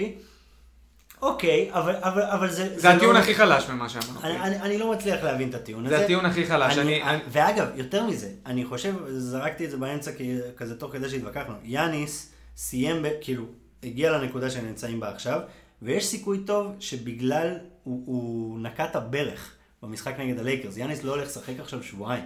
אוקיי, 1.22 1.70
אבל, 1.72 1.96
אבל, 1.96 2.22
אבל 2.22 2.52
זה... 2.52 2.80
זה 2.80 2.90
הטיעון 2.90 3.16
לא... 3.16 3.20
הכי 3.20 3.36
חלש 3.36 3.70
ממה 3.70 3.90
שאמרתי. 3.90 4.28
אני, 4.28 4.40
אני, 4.40 4.62
אני 4.62 4.78
לא 4.78 4.92
מצליח 4.92 5.24
להבין 5.24 5.50
את 5.50 5.56
הטיעון 5.56 5.86
הזה. 5.86 5.98
זה 5.98 6.04
הטיעון 6.04 6.26
הכי 6.26 6.46
חלש. 6.46 6.78
אני, 6.78 7.04
אני... 7.04 7.20
ואגב, 7.30 7.68
יותר 7.76 8.06
מזה, 8.06 8.30
אני 8.46 8.66
חושב, 8.66 8.96
זרקתי 9.08 9.66
את 9.66 9.72
זה 9.72 9.78
באמצע 9.78 10.12
כזה 10.58 10.80
תוך 10.80 10.92
כדי 10.92 11.10
שהתווכחנו, 11.10 11.54
יאניס 11.64 12.32
סיים, 12.58 13.04
ב, 13.04 13.08
כאילו, 13.22 13.46
הגיע 13.84 14.12
לנקודה 14.12 14.50
שנמצאים 14.50 15.00
בה 15.00 15.10
עכשיו, 15.10 15.40
ויש 15.82 16.06
סיכוי 16.06 16.40
טוב 16.46 16.76
שבגלל, 16.80 17.58
הוא, 17.84 18.04
הוא 18.06 18.60
נקע 18.60 18.86
את 18.86 18.96
הברך 18.96 19.52
במשחק 19.84 20.20
נגד 20.20 20.40
הלייקרס. 20.40 20.78
יאניס 20.78 21.04
לא 21.04 21.12
הולך 21.12 21.28
לשחק 21.28 21.60
עכשיו 21.60 21.84
שבועיים. 21.84 22.26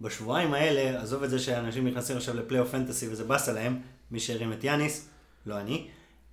בשבועיים 0.00 0.54
האלה, 0.54 1.02
עזוב 1.02 1.22
את 1.22 1.30
זה 1.30 1.38
שאנשים 1.38 1.86
נכנסים 1.86 2.16
עכשיו 2.16 2.34
לפלייאוף 2.34 2.70
פנטסי 2.70 3.08
וזה 3.08 3.24
באסה 3.24 3.52
להם, 3.52 3.80
מי 4.10 4.20
שהרים 4.20 4.52
את 4.52 4.64
יאניס, 4.64 5.08
לא 5.46 5.60
אני, 5.60 5.88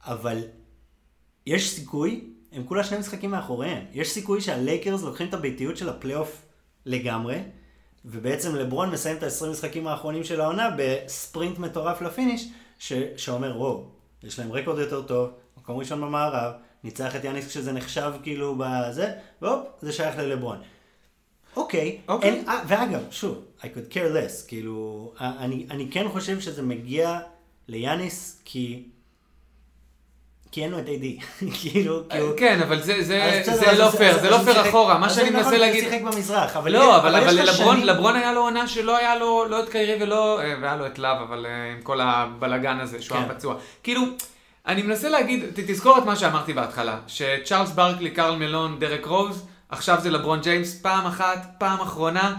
אבל 0.06 0.44
יש 1.46 1.70
סיכוי, 1.70 2.30
הם 2.52 2.64
כולה 2.64 2.84
שני 2.84 2.98
משחקים 2.98 3.32
מאחוריהם, 3.32 3.86
יש 3.92 4.12
סיכוי 4.12 4.42
שהלייקרס 4.42 5.02
לוקחים 5.02 5.28
את 5.30 5.34
הביתיות 5.34 5.78
של 5.78 5.90
הפלייאוף 5.90 6.42
לגמרי, 6.86 7.40
ובעצם 8.06 8.56
לברון 8.56 8.92
מסיים 8.92 9.18
את 9.18 9.24
ה-20 9.24 9.46
משחקים 9.52 9.88
האחרונים 9.88 10.24
של 10.24 10.42
העונה 10.42 10.70
בספרינט 10.78 11.60
מטורף 11.60 12.02
ל 12.02 12.08
finish, 12.08 12.48
ש- 12.80 12.94
שאומר, 13.18 13.58
וואו, 13.58 13.90
יש 14.24 14.40
להם 14.40 14.52
רקורד 14.52 14.80
יותר 14.80 15.02
טוב, 15.02 15.30
מקום 15.58 15.78
ראשון 15.78 16.02
במערב, 16.02 16.54
ניצח 16.84 17.16
את 17.16 17.24
יאניס 17.24 17.48
כשזה 17.48 17.72
נחשב 17.72 18.14
כאילו 18.24 18.56
בזה, 18.58 19.12
והופ, 19.42 19.68
זה 19.82 19.92
שייך 19.92 20.18
ללברון. 20.18 20.58
אוקיי, 21.56 21.98
אוקיי. 22.08 22.44
אה, 22.48 22.60
ואגב, 22.68 23.00
שוב, 23.12 23.38
I 23.62 23.66
could 23.66 23.94
care 23.94 24.16
less, 24.16 24.48
כאילו, 24.48 25.12
אה, 25.22 25.32
אני, 25.40 25.66
אני 25.72 25.88
כן 25.92 26.06
חושב 26.10 26.40
שזה 26.40 26.62
מגיע 26.62 27.20
ליאניס 27.68 28.42
כי, 28.46 28.84
כי 30.52 30.64
אין 30.64 30.72
לו 30.72 30.80
את 30.80 30.86
AD, 30.88 31.24
כאילו, 31.62 32.02
כאילו, 32.10 32.34
כן, 32.38 32.62
אבל 32.62 32.82
זה- 32.82 33.04
זה 33.04 33.24
אז 33.24 33.40
בסדר, 33.50 33.56
זה 33.60 33.72
אז- 33.72 33.80
לא 33.80 33.84
אז- 33.86 33.96
פייר, 33.96 34.16
אז 34.16 34.22
זה 34.22 34.30
לא 34.30 34.36
הוא 34.36 34.46
פייר 34.46 34.70
אחורה. 34.70 34.98
מה 34.98 35.06
אז 35.08 35.16
שאני 35.16 35.26
זה 35.30 35.34
מנסה 35.34 35.48
נכון, 35.50 35.60
להגיד... 35.60 35.84
הוא 35.84 35.92
שיחק 35.92 36.04
במזרח, 36.06 36.56
אבל 36.56 36.72
לא, 36.72 36.98
אבל, 36.98 37.36
לברון, 37.50 37.82
לברון 37.86 38.16
היה 38.16 38.34
לו 38.34 38.42
עונה 38.42 38.68
שלא 38.68 38.98
היה 38.98 39.16
לו, 39.16 39.46
לא 39.50 39.64
את 39.64 39.70
קיירי 39.70 40.04
ולא, 40.04 40.40
והיה 40.62 40.76
לו 40.76 40.86
את 40.86 41.00
לאב, 41.00 41.22
אבל 41.22 41.46
עם 41.76 41.82
כל 41.82 42.02
הבלגן 42.02 42.80
הזה, 42.80 43.02
שהוא 43.02 43.18
היה 43.18 43.28
כן. 43.28 43.34
פצוע. 43.34 43.56
כאילו, 43.84 44.02
אני 44.68 44.82
מנסה 44.82 45.10
להגיד, 45.10 45.44
תזכור 45.56 45.98
את 45.98 46.04
מה 46.04 46.16
שאמרתי 46.16 46.54
בהתחלה, 46.54 47.00
שצ'ארלס 47.08 47.72
ברקלי, 47.72 48.12
קרל 48.12 48.36
מלון, 48.36 48.80
דרק 48.80 49.06
רוז, 49.06 49.46
עכשיו 49.70 50.02
זה 50.02 50.10
לברון 50.10 50.42
ג'יימס, 50.42 50.82
פעם 50.82 51.06
אחת, 51.06 51.56
פעם 51.58 51.82
אחרונה. 51.82 52.38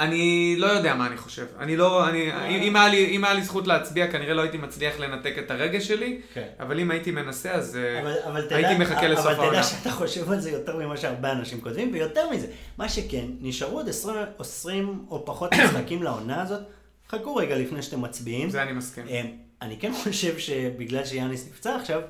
אני 0.00 0.54
לא 0.58 0.66
יודע 0.66 0.94
מה 0.94 1.06
אני 1.06 1.16
חושב. 1.16 1.46
אני 1.58 1.76
לא, 1.76 2.08
אני, 2.08 2.30
אם 2.68 2.76
היה 2.76 2.88
לי, 2.88 3.06
אם 3.06 3.24
היה 3.24 3.34
לי 3.34 3.42
זכות 3.42 3.66
להצביע, 3.66 4.12
כנראה 4.12 4.34
לא 4.34 4.42
הייתי 4.42 4.58
מצליח 4.58 4.98
לנתק 4.98 5.34
את 5.38 5.50
הרגש 5.50 5.88
שלי, 5.88 6.20
כן. 6.34 6.46
אבל 6.60 6.80
אם 6.80 6.90
הייתי 6.90 7.10
מנסה, 7.10 7.52
אז 7.52 7.76
אה, 7.76 8.00
אבל, 8.00 8.14
אבל 8.26 8.46
תדע, 8.46 8.56
הייתי 8.56 8.78
מחכה 8.78 9.08
לסוף 9.08 9.26
אבל 9.26 9.34
העונה. 9.34 9.50
תדע 9.50 9.62
שאתה 9.62 9.90
חושב 9.90 10.32
על 10.32 10.40
זה 10.40 10.50
יותר 10.50 10.76
ממה 10.76 10.96
שהרבה 10.96 11.32
אנשים 11.32 11.60
כותבים, 11.60 11.92
ויותר 11.92 12.30
מזה, 12.30 12.46
מה 12.78 12.88
שכן, 12.88 13.24
נשארו 13.40 13.76
עוד 13.76 13.88
20, 13.88 14.16
20 14.38 15.04
או 15.10 15.26
פחות 15.26 15.54
משחקים 15.54 16.02
לעונה 16.02 16.42
הזאת, 16.42 16.60
חכו 17.08 17.36
רגע 17.36 17.58
לפני 17.58 17.82
שאתם 17.82 18.02
מצביעים. 18.02 18.50
זה 18.50 18.62
אני 18.62 18.72
מסכים. 18.72 19.08
אמ, 19.08 19.26
אני 19.62 19.78
כן 19.78 19.92
חושב 20.04 20.38
שבגלל 20.38 21.04
שיאניס 21.04 21.48
נפצע 21.48 21.76
עכשיו, 21.76 22.00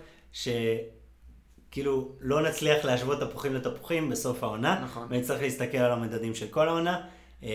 שכאילו 1.70 2.12
לא 2.20 2.42
נצליח 2.42 2.84
להשוות 2.84 3.20
תפוחים 3.20 3.54
לתפוחים 3.54 4.10
בסוף 4.10 4.42
העונה, 4.42 4.80
נכון. 4.84 5.06
ונצטרך 5.10 5.40
להסתכל 5.42 5.78
על 5.78 5.92
המדדים 5.92 6.34
של 6.34 6.46
כל 6.48 6.68
העונה. 6.68 7.00
אמ, 7.42 7.48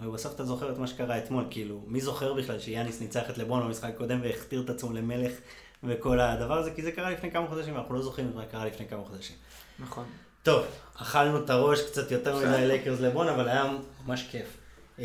אבל 0.00 0.10
בסוף 0.10 0.34
אתה 0.34 0.44
זוכר 0.44 0.72
את 0.72 0.78
מה 0.78 0.86
שקרה 0.86 1.18
אתמול, 1.18 1.44
כאילו, 1.50 1.84
מי 1.86 2.00
זוכר 2.00 2.34
בכלל 2.34 2.58
שיאניס 2.58 3.00
ניצח 3.00 3.30
את 3.30 3.38
לברון 3.38 3.62
במשחק 3.62 3.90
הקודם 3.94 4.20
והכתיר 4.22 4.62
את 4.62 4.70
עצמו 4.70 4.92
למלך 4.92 5.32
וכל 5.84 6.20
הדבר 6.20 6.58
הזה, 6.58 6.70
כי 6.70 6.82
זה 6.82 6.92
קרה 6.92 7.10
לפני 7.10 7.30
כמה 7.30 7.46
חודשים, 7.48 7.74
ואנחנו 7.74 7.94
לא 7.94 8.02
זוכרים 8.02 8.32
מה 8.34 8.46
קרה 8.46 8.64
לפני 8.64 8.88
כמה 8.88 9.04
חודשים. 9.04 9.36
נכון. 9.78 10.04
טוב, 10.42 10.64
אכלנו 10.96 11.44
את 11.44 11.50
הראש 11.50 11.82
קצת 11.82 12.10
יותר. 12.10 12.36
מדי 12.36 12.66
לייקרס 12.66 13.00
לברון, 13.00 13.28
אבל 13.28 13.48
היה 13.48 13.76
ממש 14.06 14.28
כיף. 14.30 14.46
אמ, 14.98 15.04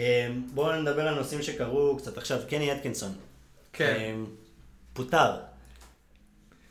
בואו 0.53 0.81
נדבר 0.81 1.07
על 1.07 1.15
נושאים 1.15 1.41
שקרו 1.41 1.97
קצת 1.97 2.17
עכשיו. 2.17 2.39
קני 2.49 2.73
אטקינסון. 2.73 3.11
כן. 3.73 3.95
אמ, 3.95 4.25
פוטר. 4.93 5.31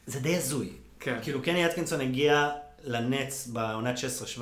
זה 0.06 0.20
די 0.20 0.36
הזוי. 0.36 0.79
כן. 1.00 1.18
כאילו 1.22 1.42
קני 1.42 1.66
אטקינסון 1.66 2.00
הגיע 2.00 2.50
לנץ 2.84 3.46
בעונת 3.46 3.96
16-17, 4.38 4.40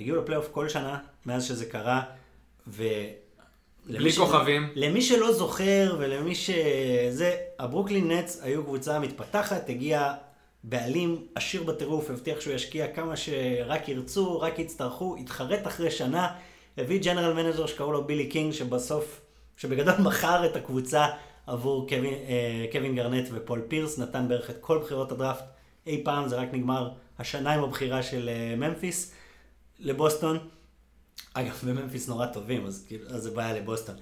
הגיעו 0.00 0.16
לפלייאוף 0.16 0.48
כל 0.50 0.68
שנה 0.68 0.98
מאז 1.26 1.44
שזה 1.44 1.66
קרה, 1.66 2.02
ו... 2.66 2.84
בלי 3.86 4.12
כוכבים. 4.12 4.68
למי 4.74 5.02
שלא 5.02 5.32
זוכר 5.32 5.96
ולמי 5.98 6.34
שזה, 6.34 7.36
הברוקלין 7.58 8.10
נץ 8.10 8.40
היו 8.42 8.64
קבוצה 8.64 8.98
מתפתחת, 8.98 9.68
הגיע 9.68 10.12
בעלים 10.64 11.26
עשיר 11.34 11.62
בטירוף, 11.62 12.10
הבטיח 12.10 12.40
שהוא 12.40 12.54
ישקיע 12.54 12.86
כמה 12.86 13.16
שרק 13.16 13.88
ירצו, 13.88 14.40
רק 14.40 14.58
יצטרכו, 14.58 15.16
התחרט 15.20 15.66
אחרי 15.66 15.90
שנה, 15.90 16.28
הביא 16.78 17.00
general 17.02 17.32
manager 17.32 17.66
שקראו 17.66 17.92
לו 17.92 18.04
בילי 18.04 18.26
קינג, 18.26 18.52
שבסוף, 18.52 19.20
שבגדול 19.56 19.94
מכר 20.06 20.46
את 20.46 20.56
הקבוצה 20.56 21.06
עבור 21.46 21.88
קווין, 21.88 22.14
אה, 22.14 22.66
קווין 22.72 22.94
גארנט 22.94 23.28
ופול 23.32 23.62
פירס, 23.68 23.98
נתן 23.98 24.28
בערך 24.28 24.50
את 24.50 24.56
כל 24.60 24.78
בחירות 24.78 25.12
הדראפט 25.12 25.44
אי 25.86 26.02
פעם, 26.04 26.28
זה 26.28 26.36
רק 26.36 26.48
נגמר 26.52 26.90
השנה 27.18 27.52
עם 27.52 27.64
הבחירה 27.64 28.02
של 28.02 28.28
אה, 28.28 28.56
ממפיס 28.56 29.14
לבוסטון. 29.78 30.38
אגב, 31.34 31.60
בממפיס 31.66 32.08
נורא 32.08 32.26
טובים, 32.26 32.66
אז, 32.66 32.84
כאילו, 32.88 33.08
אז 33.08 33.22
זה 33.22 33.30
בעיה 33.30 33.52
לבוסטון. 33.52 33.94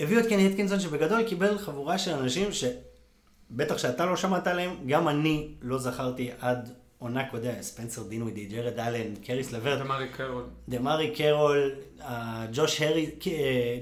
הביאו 0.00 0.20
את 0.20 0.26
קני 0.26 0.46
אטקינסון 0.46 0.80
שבגדול 0.80 1.22
קיבל 1.22 1.58
חבורה 1.58 1.98
של 1.98 2.10
אנשים 2.10 2.48
שבטח 2.52 3.78
שאתה 3.78 4.06
לא 4.06 4.16
שמעת 4.16 4.46
עליהם, 4.46 4.76
גם 4.86 5.08
אני 5.08 5.54
לא 5.62 5.78
זכרתי 5.78 6.30
עד 6.40 6.72
עונה 6.98 7.30
קודמת, 7.30 7.62
ספנסר 7.62 8.02
דינווידי, 8.02 8.46
ג'רד 8.46 8.78
אלן, 8.78 9.16
קריס 9.16 9.52
לברט, 9.52 9.78
דמרי 9.78 10.08
קרול. 10.08 10.44
דמרי 10.68 11.14
קרול, 11.16 11.74
אה, 12.00 12.46
ג'וש 12.52 12.82
הריס, 12.82 13.10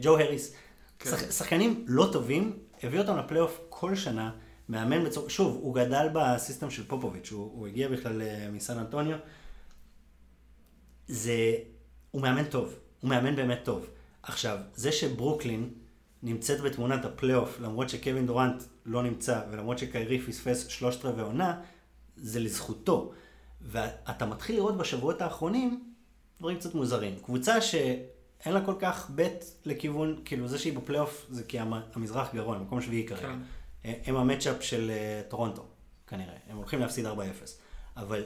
ג'ו 0.02 0.18
הריס, 0.18 0.54
כן. 0.98 1.10
שח, 1.10 1.30
שחקנים 1.30 1.84
לא 1.88 2.08
טובים, 2.12 2.58
הביא 2.82 3.00
אותם 3.00 3.16
לפלייאוף 3.16 3.60
כל 3.68 3.94
שנה, 3.94 4.30
מאמן 4.68 5.04
בצורה, 5.04 5.30
שוב, 5.30 5.58
הוא 5.62 5.74
גדל 5.74 6.06
ב 6.12 6.21
system 6.21 6.70
של 6.70 6.86
פופוביץ', 6.86 7.32
הוא, 7.32 7.50
הוא 7.54 7.66
הגיע 7.66 7.88
בכלל 7.88 8.22
אה, 8.22 8.48
מסן 8.52 8.78
אנטוניו, 8.78 9.16
זה, 11.08 11.54
הוא 12.10 12.22
מאמן 12.22 12.44
טוב, 12.44 12.74
הוא 13.00 13.10
מאמן 13.10 13.36
באמת 13.36 13.58
טוב. 13.64 13.86
עכשיו, 14.22 14.58
זה 14.74 14.92
שברוקלין 14.92 15.70
נמצאת 16.22 16.60
בתמונת 16.60 17.04
הפלייאוף, 17.04 17.60
למרות 17.60 17.88
שקווין 17.88 18.26
דורנט 18.26 18.62
לא 18.86 19.02
נמצא, 19.02 19.40
ולמרות 19.50 19.78
שקיירי 19.78 20.18
פספס 20.18 20.68
שלושת 20.68 21.04
רבעי 21.04 21.24
עונה, 21.24 21.60
זה 22.16 22.40
לזכותו. 22.40 23.12
ואתה 23.60 24.26
מתחיל 24.26 24.56
לראות 24.56 24.76
בשבועות 24.76 25.22
האחרונים 25.22 25.92
דברים 26.40 26.58
קצת 26.58 26.74
מוזרים. 26.74 27.14
קבוצה 27.22 27.60
שאין 28.42 28.54
לה 28.54 28.64
כל 28.64 28.74
כך 28.78 29.10
בית 29.10 29.54
לכיוון, 29.64 30.16
כאילו 30.24 30.48
זה 30.48 30.58
שהיא 30.58 30.76
בפלייאוף 30.78 31.26
זה 31.30 31.42
כי 31.44 31.58
המ- 31.58 31.80
המזרח 31.94 32.34
גרוע, 32.34 32.58
מקום 32.58 32.80
שביעי 32.80 33.06
כרגע. 33.06 33.22
כן. 33.22 33.38
הם 34.04 34.16
ה 34.16 34.21
matchup 34.21 34.56
של 34.62 34.90
אה, 34.90 35.22
טורונטו, 35.28 35.64
כנראה. 36.06 36.34
הם 36.50 36.56
הולכים 36.56 36.80
להפסיד 36.80 37.06
4-0. 37.06 37.08
אבל 37.96 38.24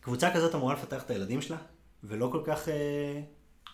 קבוצה 0.00 0.30
כזאת 0.34 0.54
אמורה 0.54 0.74
לפתח 0.74 1.02
את 1.02 1.10
הילדים 1.10 1.42
שלה, 1.42 1.56
ולא 2.04 2.28
כל 2.32 2.40
כך 2.44 2.68
אה, 2.68 3.20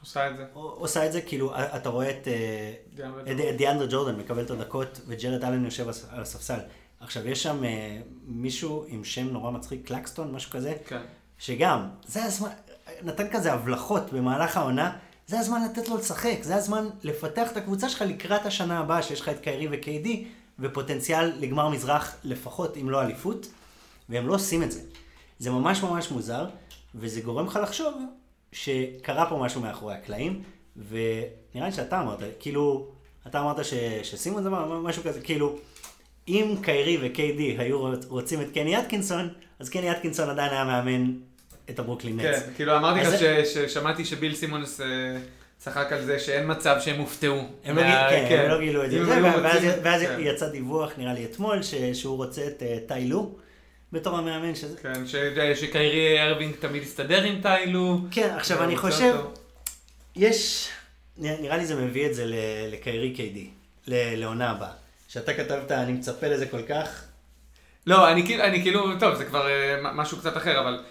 עושה 0.00 0.30
את 0.30 0.36
זה. 0.36 0.44
עושה 0.52 1.06
את 1.06 1.12
זה, 1.12 1.20
כאילו, 1.20 1.52
אתה 1.56 1.88
רואה 1.88 2.10
את 2.10 2.28
אה, 2.28 3.52
דיאנדרה 3.56 3.86
ג'ורדן 3.90 4.16
מקבל 4.18 4.42
את 4.44 4.50
הדקות, 4.50 5.00
וג'רד 5.06 5.44
אלן 5.44 5.64
יושב 5.64 5.88
על 6.10 6.22
הספסל. 6.22 6.58
עכשיו, 7.00 7.28
יש 7.28 7.42
שם 7.42 7.62
מישהו 8.26 8.84
עם 8.88 9.04
שם 9.04 9.26
נורא 9.28 9.50
מצחיק, 9.50 9.86
קלקסטון, 9.86 10.32
משהו 10.32 10.50
כזה, 10.50 10.74
כן. 10.86 11.02
שגם, 11.38 11.88
זה 12.06 12.24
הזמן, 12.24 12.48
נתן 13.02 13.28
כזה 13.30 13.52
הבלחות 13.52 14.12
במהלך 14.12 14.56
העונה, 14.56 14.96
זה 15.28 15.38
הזמן 15.38 15.64
לתת 15.64 15.88
לו 15.88 15.96
לשחק, 15.96 16.36
זה 16.42 16.56
הזמן 16.56 16.88
לפתח 17.02 17.52
את 17.52 17.56
הקבוצה 17.56 17.88
שלך 17.88 18.02
לקראת 18.02 18.46
השנה 18.46 18.78
הבאה, 18.78 19.02
שיש 19.02 19.20
לך 19.20 19.28
את 19.28 19.40
קיירי 19.40 19.68
וקיידי, 19.70 20.24
ופוטנציאל 20.58 21.32
לגמר 21.38 21.68
מזרח 21.68 22.16
לפחות, 22.24 22.76
אם 22.76 22.90
לא 22.90 23.02
אליפות, 23.02 23.46
והם 24.08 24.26
לא 24.26 24.34
עושים 24.34 24.62
את 24.62 24.72
זה. 24.72 24.80
זה 25.38 25.50
ממש 25.50 25.82
ממש 25.82 26.10
מוזר, 26.10 26.46
וזה 26.94 27.20
גורם 27.20 27.46
לך 27.46 27.58
לחשוב 27.62 27.94
שקרה 28.52 29.28
פה 29.28 29.36
משהו 29.36 29.60
מאחורי 29.60 29.94
הקלעים, 29.94 30.42
ונראה 30.88 31.66
לי 31.68 31.72
שאתה 31.72 32.00
אמרת, 32.00 32.18
כאילו, 32.40 32.88
אתה 33.26 33.40
אמרת 33.40 33.64
ש... 33.64 33.74
שסימון 34.02 34.42
זה 34.42 34.50
משהו 34.82 35.02
כזה, 35.02 35.20
כאילו, 35.20 35.58
אם 36.28 36.54
קיירי 36.62 36.98
וקיידי 37.02 37.56
היו 37.58 37.94
רוצים 38.08 38.40
את 38.40 38.46
קני 38.54 38.80
אטקינסון, 38.80 39.28
אז 39.58 39.68
קני 39.68 39.90
אטקינסון 39.90 40.30
עדיין 40.30 40.52
היה 40.52 40.64
מאמן 40.64 41.12
את 41.70 41.78
הברוקלין 41.78 42.16
נץ. 42.20 42.24
כן, 42.24 42.50
כאילו 42.56 42.76
אמרתי 42.76 43.00
לך. 43.00 43.14
ששמעתי 43.44 44.04
שביל 44.04 44.34
סימונס... 44.34 44.80
אה, 44.80 44.86
צחק 45.58 45.92
על 45.92 46.04
זה 46.04 46.18
שאין 46.18 46.50
מצב 46.50 46.76
שהם 46.80 47.00
הופתעו. 47.00 47.48
הם 47.64 47.76
לא, 47.76 47.82
כן, 47.82 48.26
כן. 48.28 48.40
הם 48.44 48.50
לא 48.50 48.60
גילו 48.60 48.84
את 48.84 48.90
זה. 48.90 49.00
ואז 49.82 50.02
כן. 50.02 50.16
יצא 50.20 50.48
דיווח, 50.48 50.92
נראה 50.98 51.14
לי 51.14 51.24
אתמול, 51.24 51.60
שהוא 51.92 52.16
רוצה 52.16 52.46
את 52.46 52.62
אה, 52.62 52.78
טיילו. 52.86 53.34
בתור 53.92 54.16
המאמן 54.16 54.54
שזה... 54.54 54.76
כן, 54.82 55.06
שקיירי 55.54 56.22
ארווינג 56.22 56.54
תמיד 56.54 56.82
יסתדר 56.82 57.22
עם 57.22 57.40
טיילו. 57.42 57.98
כן, 58.10 58.30
עכשיו 58.36 58.64
אני 58.64 58.76
חושב, 58.76 59.16
יש, 60.16 60.68
נראה 61.18 61.56
לי 61.56 61.66
זה 61.66 61.76
מביא 61.76 62.06
את 62.06 62.14
זה 62.14 62.24
לקיירי 62.72 63.14
קיידי, 63.14 63.46
לעונה 63.88 64.50
הבאה. 64.50 64.70
שאתה 65.08 65.34
כתבת, 65.34 65.72
אני 65.72 65.92
מצפה 65.92 66.28
לזה 66.28 66.46
כל 66.46 66.62
כך. 66.62 67.04
לא, 67.86 68.10
אני 68.10 68.62
כאילו, 68.62 68.98
טוב, 69.00 69.14
זה 69.14 69.24
כבר 69.24 69.48
אה, 69.48 69.92
משהו 69.92 70.18
קצת 70.18 70.36
אחר, 70.36 70.60
אבל... 70.60 70.82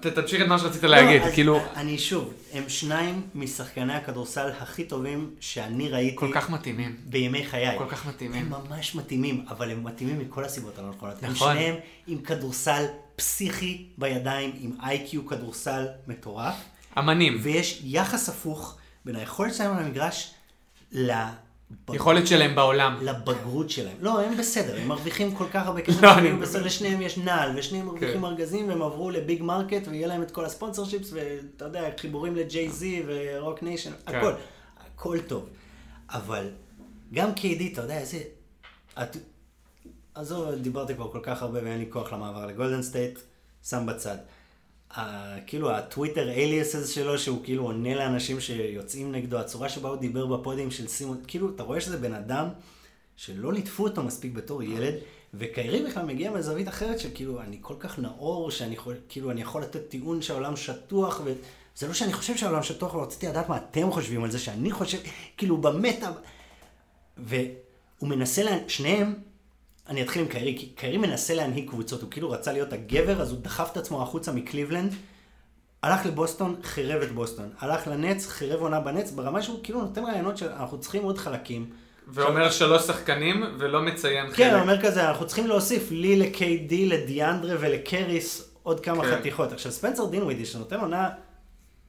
תמשיך 0.00 0.42
את 0.42 0.46
מה 0.46 0.58
שרצית 0.58 0.82
להגיד, 0.82 1.22
לא, 1.22 1.30
כאילו... 1.30 1.60
אני 1.76 1.98
שוב, 1.98 2.34
הם 2.52 2.68
שניים 2.68 3.22
משחקני 3.34 3.94
הכדורסל 3.94 4.50
הכי 4.58 4.84
טובים 4.84 5.30
שאני 5.40 5.88
ראיתי. 5.88 6.16
כל 6.16 6.30
כך 6.34 6.50
מתאימים. 6.50 6.96
בימי 7.04 7.46
חיי. 7.46 7.78
כל 7.78 7.88
כך 7.88 8.06
מתאימים. 8.06 8.52
הם 8.54 8.62
ממש 8.68 8.94
מתאימים, 8.94 9.44
אבל 9.48 9.70
הם 9.70 9.84
מתאימים 9.84 10.18
מכל 10.18 10.44
הסיבות 10.44 10.78
הלא 10.78 10.88
נכונות. 10.88 11.22
נכון. 11.22 11.48
הם 11.48 11.54
שניהם 11.56 11.76
עם 12.06 12.18
כדורסל 12.18 12.84
פסיכי 13.16 13.86
בידיים, 13.98 14.52
עם 14.60 14.72
IQ 14.82 15.26
כדורסל 15.26 15.86
מטורף. 16.06 16.54
אמנים. 16.98 17.38
ויש 17.42 17.80
יחס 17.84 18.28
הפוך 18.28 18.78
בין 19.04 19.16
היכולת 19.16 19.54
שלהם 19.54 19.76
על 19.76 19.84
המגרש 19.84 20.30
ל... 20.92 21.12
יכולת 21.92 22.26
שלהם 22.26 22.54
בעולם. 22.54 22.98
לבגרות 23.02 23.70
שלהם. 23.70 23.96
לא, 24.00 24.20
הם 24.20 24.36
בסדר, 24.36 24.80
הם 24.80 24.88
מרוויחים 24.88 25.34
כל 25.34 25.46
כך 25.52 25.66
הרבה 25.66 25.80
כסף, 25.80 26.02
לא, 26.02 26.36
בסדר, 26.40 26.64
לשניהם 26.64 27.02
יש 27.02 27.18
נעל, 27.18 27.58
ושניהם 27.58 27.86
מרוויחים 27.86 28.20
כן. 28.20 28.24
ארגזים, 28.24 28.68
והם 28.68 28.82
עברו 28.82 29.10
ל 29.10 29.18
big 29.18 29.42
market, 29.42 29.88
ויהיה 29.88 30.06
להם 30.06 30.22
את 30.22 30.30
כל 30.30 30.44
ה 30.44 30.84
sponsorships, 30.84 31.12
ואתה 31.12 31.64
יודע, 31.64 31.88
חיבורים 31.96 32.36
לג'יי 32.36 32.70
זי 32.70 33.02
ורוק 33.06 33.62
ניישן, 33.62 33.90
כן. 34.06 34.18
הכל, 34.18 34.32
הכל 34.86 35.18
טוב. 35.20 35.48
אבל 36.10 36.48
גם 37.12 37.34
קיידי, 37.34 37.72
אתה 37.72 37.80
יודע, 37.80 37.98
איזה... 37.98 38.18
עזוב, 40.14 40.54
דיברתי 40.54 40.94
כבר 40.94 41.12
כל 41.12 41.20
כך 41.22 41.42
הרבה 41.42 41.58
ואין 41.64 41.78
לי 41.78 41.86
כוח 41.90 42.12
למעבר 42.12 42.46
לגולדן 42.46 42.82
סטייט, 42.82 43.18
שם 43.68 43.86
בצד. 43.86 44.16
כאילו 45.46 45.70
הטוויטר 45.70 46.30
aliases 46.30 46.88
שלו, 46.88 47.18
שהוא 47.18 47.44
כאילו 47.44 47.64
עונה 47.64 47.94
לאנשים 47.94 48.40
שיוצאים 48.40 49.12
נגדו, 49.12 49.38
הצורה 49.38 49.68
שבה 49.68 49.88
הוא 49.88 49.96
דיבר 49.96 50.26
בפודיום 50.26 50.70
של 50.70 50.88
סימונס, 50.88 51.20
כאילו, 51.26 51.50
אתה 51.54 51.62
רואה 51.62 51.80
שזה 51.80 51.96
בן 51.96 52.14
אדם 52.14 52.48
שלא 53.16 53.52
ליטפו 53.52 53.84
אותו 53.84 54.02
מספיק 54.02 54.32
בתור 54.32 54.62
ילד, 54.62 54.94
וקיירי 55.34 55.82
בכלל 55.82 56.04
מגיע 56.04 56.30
מזווית 56.30 56.68
אחרת, 56.68 56.98
שכאילו, 56.98 57.40
אני 57.40 57.58
כל 57.60 57.74
כך 57.78 57.98
נאור, 57.98 58.50
שאני 58.50 58.74
יכול, 58.74 58.94
כאילו, 59.08 59.30
אני 59.30 59.40
יכול 59.40 59.62
לתת 59.62 59.88
טיעון 59.88 60.22
שהעולם 60.22 60.56
שטוח, 60.56 61.20
וזה 61.24 61.88
לא 61.88 61.94
שאני 61.94 62.12
חושב 62.12 62.36
שהעולם 62.36 62.62
שטוח, 62.62 62.94
אבל 62.94 63.02
רציתי 63.02 63.26
לדעת 63.26 63.48
מה 63.48 63.56
אתם 63.56 63.90
חושבים 63.90 64.24
על 64.24 64.30
זה, 64.30 64.38
שאני 64.38 64.70
חושב, 64.70 64.98
כאילו, 65.36 65.56
במטה, 65.56 66.12
והוא 67.18 68.08
מנסה, 68.08 68.42
לה... 68.42 68.56
שניהם 68.68 69.14
אני 69.90 70.02
אתחיל 70.02 70.22
עם 70.22 70.28
קיירי, 70.28 70.56
כי 70.58 70.66
קיירי 70.66 70.98
מנסה 70.98 71.34
להנהיג 71.34 71.68
קבוצות, 71.68 72.02
הוא 72.02 72.10
כאילו 72.10 72.30
רצה 72.30 72.52
להיות 72.52 72.72
הגבר, 72.72 73.22
אז 73.22 73.30
הוא 73.30 73.38
דחף 73.42 73.68
את 73.72 73.76
עצמו 73.76 74.02
החוצה 74.02 74.32
מקליבלנד, 74.32 74.94
הלך 75.82 76.06
לבוסטון, 76.06 76.56
חירב 76.62 77.02
את 77.02 77.12
בוסטון, 77.12 77.48
הלך 77.58 77.86
לנץ, 77.86 78.26
חירב 78.26 78.60
עונה 78.60 78.80
בנץ, 78.80 79.10
ברמה 79.10 79.42
שהוא 79.42 79.60
כאילו 79.62 79.80
נותן 79.80 80.04
רעיונות 80.04 80.36
שאנחנו 80.36 80.80
צריכים 80.80 81.02
עוד 81.02 81.18
חלקים. 81.18 81.70
ואומר 82.08 82.50
שלוש 82.50 82.82
שחקנים 82.82 83.44
ולא 83.58 83.82
מציין 83.82 84.26
חלק. 84.26 84.36
כן, 84.36 84.54
הוא 84.54 84.60
אומר 84.60 84.82
כזה, 84.82 85.08
אנחנו 85.08 85.26
צריכים 85.26 85.46
להוסיף 85.46 85.90
לי, 85.90 86.16
לקיי-די, 86.16 86.86
לדיאנדרה 86.86 87.56
ולקריס 87.60 88.54
עוד 88.62 88.80
כמה 88.80 89.04
כן. 89.04 89.16
חתיכות. 89.16 89.52
עכשיו, 89.52 89.72
ספנסר 89.72 90.06
דינווידי, 90.06 90.44
שנותן 90.44 90.80
עונה 90.80 91.08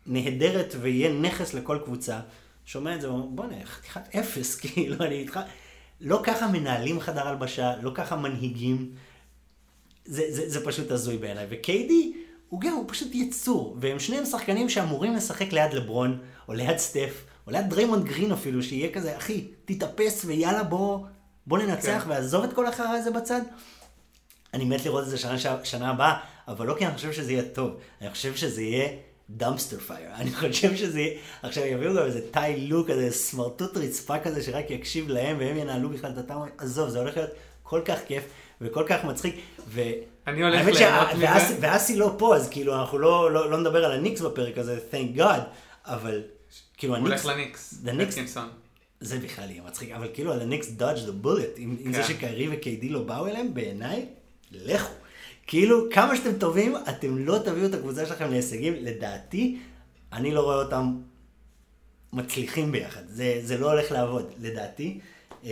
נהדרת 0.05 0.75
ויהיה 0.81 1.13
נכס 1.13 1.53
לכל 1.53 1.77
קבוצה, 1.85 2.19
שומע 2.65 2.95
את 2.95 3.01
זה, 3.01 3.09
ואומר, 3.09 3.25
בוא'נה, 3.25 3.55
חתיכת 3.65 4.15
אפס, 4.15 4.55
כאילו, 4.61 4.95
אני 5.05 5.15
איתך... 5.15 5.39
לא 6.01 6.21
ככה 6.23 6.47
מנהלים 6.47 6.99
חדר 6.99 7.27
הלבשה, 7.27 7.73
לא 7.81 7.91
ככה 7.95 8.15
מנהיגים. 8.15 8.91
זה, 10.05 10.23
זה, 10.29 10.49
זה 10.49 10.65
פשוט 10.65 10.91
הזוי 10.91 11.17
בעיניי. 11.17 11.45
וקיידי, 11.49 12.13
הוא 12.49 12.61
גם, 12.61 12.73
הוא 12.73 12.85
פשוט 12.87 13.15
יצור. 13.15 13.77
והם 13.81 13.99
שניהם 13.99 14.25
שחקנים 14.25 14.69
שאמורים 14.69 15.15
לשחק 15.15 15.53
ליד 15.53 15.73
לברון, 15.73 16.19
או 16.47 16.53
ליד 16.53 16.77
סטף, 16.77 17.23
או 17.47 17.51
ליד 17.51 17.69
דריימונד 17.69 18.05
גרין 18.05 18.31
אפילו, 18.31 18.63
שיהיה 18.63 18.93
כזה, 18.93 19.17
אחי, 19.17 19.47
תתאפס 19.65 20.25
ויאללה 20.25 20.63
בוא, 20.63 21.05
בוא 21.47 21.57
ננצח, 21.57 22.01
כן. 22.03 22.09
ועזוב 22.09 22.43
את 22.43 22.53
כל 22.53 22.67
החרא 22.67 22.87
הזה 22.87 23.11
בצד. 23.11 23.41
אני 24.53 24.65
מת 24.65 24.85
לראות 24.85 25.03
את 25.03 25.09
זה 25.09 25.17
שנה, 25.17 25.37
שנה 25.63 25.89
הבאה, 25.89 26.17
אבל 26.47 26.67
לא 26.67 26.75
כי 26.79 26.85
אני 26.85 26.95
חושב 26.95 27.11
שזה 27.11 27.31
יהיה 27.31 27.43
טוב, 27.43 27.71
אני 28.01 28.09
חושב 28.09 28.35
שזה 28.35 28.61
יהיה 28.61 28.89
dumpster 29.37 29.79
fire. 29.79 30.09
אני 30.19 30.31
חושב 30.31 30.75
שזה, 30.75 31.07
עכשיו 31.43 31.65
יביאו 31.65 31.93
גם 31.93 32.05
איזה 32.05 32.21
טאי 32.31 32.67
לו, 32.67 32.89
איזה 32.89 33.11
סמרטוט 33.11 33.77
רצפה 33.77 34.19
כזה 34.19 34.43
שרק 34.43 34.71
יקשיב 34.71 35.09
להם 35.09 35.37
והם 35.39 35.57
ינהלו 35.57 35.89
בכלל 35.89 36.11
את 36.11 36.17
ה 36.17 36.21
team, 36.21 36.41
עזוב, 36.57 36.89
זה 36.89 36.99
הולך 36.99 37.17
להיות 37.17 37.31
כל 37.63 37.81
כך 37.85 37.99
כיף 38.07 38.23
וכל 38.61 38.83
כך 38.87 39.03
מצחיק. 39.03 39.35
ו... 39.67 39.81
אני 40.27 40.43
הולך 40.43 40.65
ליהנות 40.65 41.07
מזה. 41.13 41.57
ואסי 41.61 41.95
לא 41.95 42.15
פה, 42.17 42.35
אז 42.35 42.49
כאילו 42.49 42.81
אנחנו 42.81 42.97
לא, 42.97 43.31
לא, 43.31 43.51
לא 43.51 43.59
נדבר 43.59 43.85
על 43.85 43.91
הניקס 43.91 44.21
בפרק 44.21 44.57
הזה, 44.57 44.79
thank 44.91 45.17
God, 45.17 45.39
אבל 45.85 46.21
כאילו 46.77 46.95
הניקס... 46.95 47.23
הוא 47.23 47.31
הולך 47.31 47.39
לניקס, 47.39 47.73
אטקינסון. 48.09 48.49
זה 48.99 49.19
בכלל 49.19 49.51
יהיה 49.51 49.61
מצחיק, 49.63 49.91
אבל 49.91 50.07
כאילו 50.13 50.31
על 50.31 50.41
הניקס 50.41 50.69
dodged 50.69 51.05
the 51.05 51.11
bullet, 51.11 51.49
עם 51.57 51.93
זה 51.93 52.01
כן. 52.01 52.07
שקיירי 52.07 52.47
וקיידי 52.51 52.89
לא 52.89 53.03
באו 53.03 53.27
אליהם, 53.27 53.53
בעיניי, 53.53 54.05
לכו. 54.51 55.00
כאילו, 55.51 55.89
כמה 55.89 56.15
שאתם 56.15 56.39
טובים, 56.39 56.75
אתם 56.89 57.17
לא 57.17 57.37
תביאו 57.45 57.65
את 57.65 57.73
הקבוצה 57.73 58.05
שלכם 58.05 58.29
להישגים. 58.29 58.73
לדעתי, 58.81 59.59
אני 60.13 60.31
לא 60.33 60.41
רואה 60.41 60.55
אותם 60.55 60.95
מצליחים 62.13 62.71
ביחד. 62.71 63.01
זה, 63.07 63.39
זה 63.43 63.57
לא 63.57 63.71
הולך 63.71 63.91
לעבוד, 63.91 64.31
לדעתי. 64.41 64.99
אמ, 65.43 65.49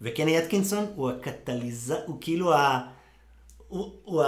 וקני 0.00 0.38
אטקינסון 0.38 0.86
הוא 0.94 1.10
הקטליזה, 1.10 1.94
הוא 2.06 2.18
כאילו 2.20 2.54
ה... 2.54 2.80
הוא, 3.68 3.92
הוא 4.04 4.24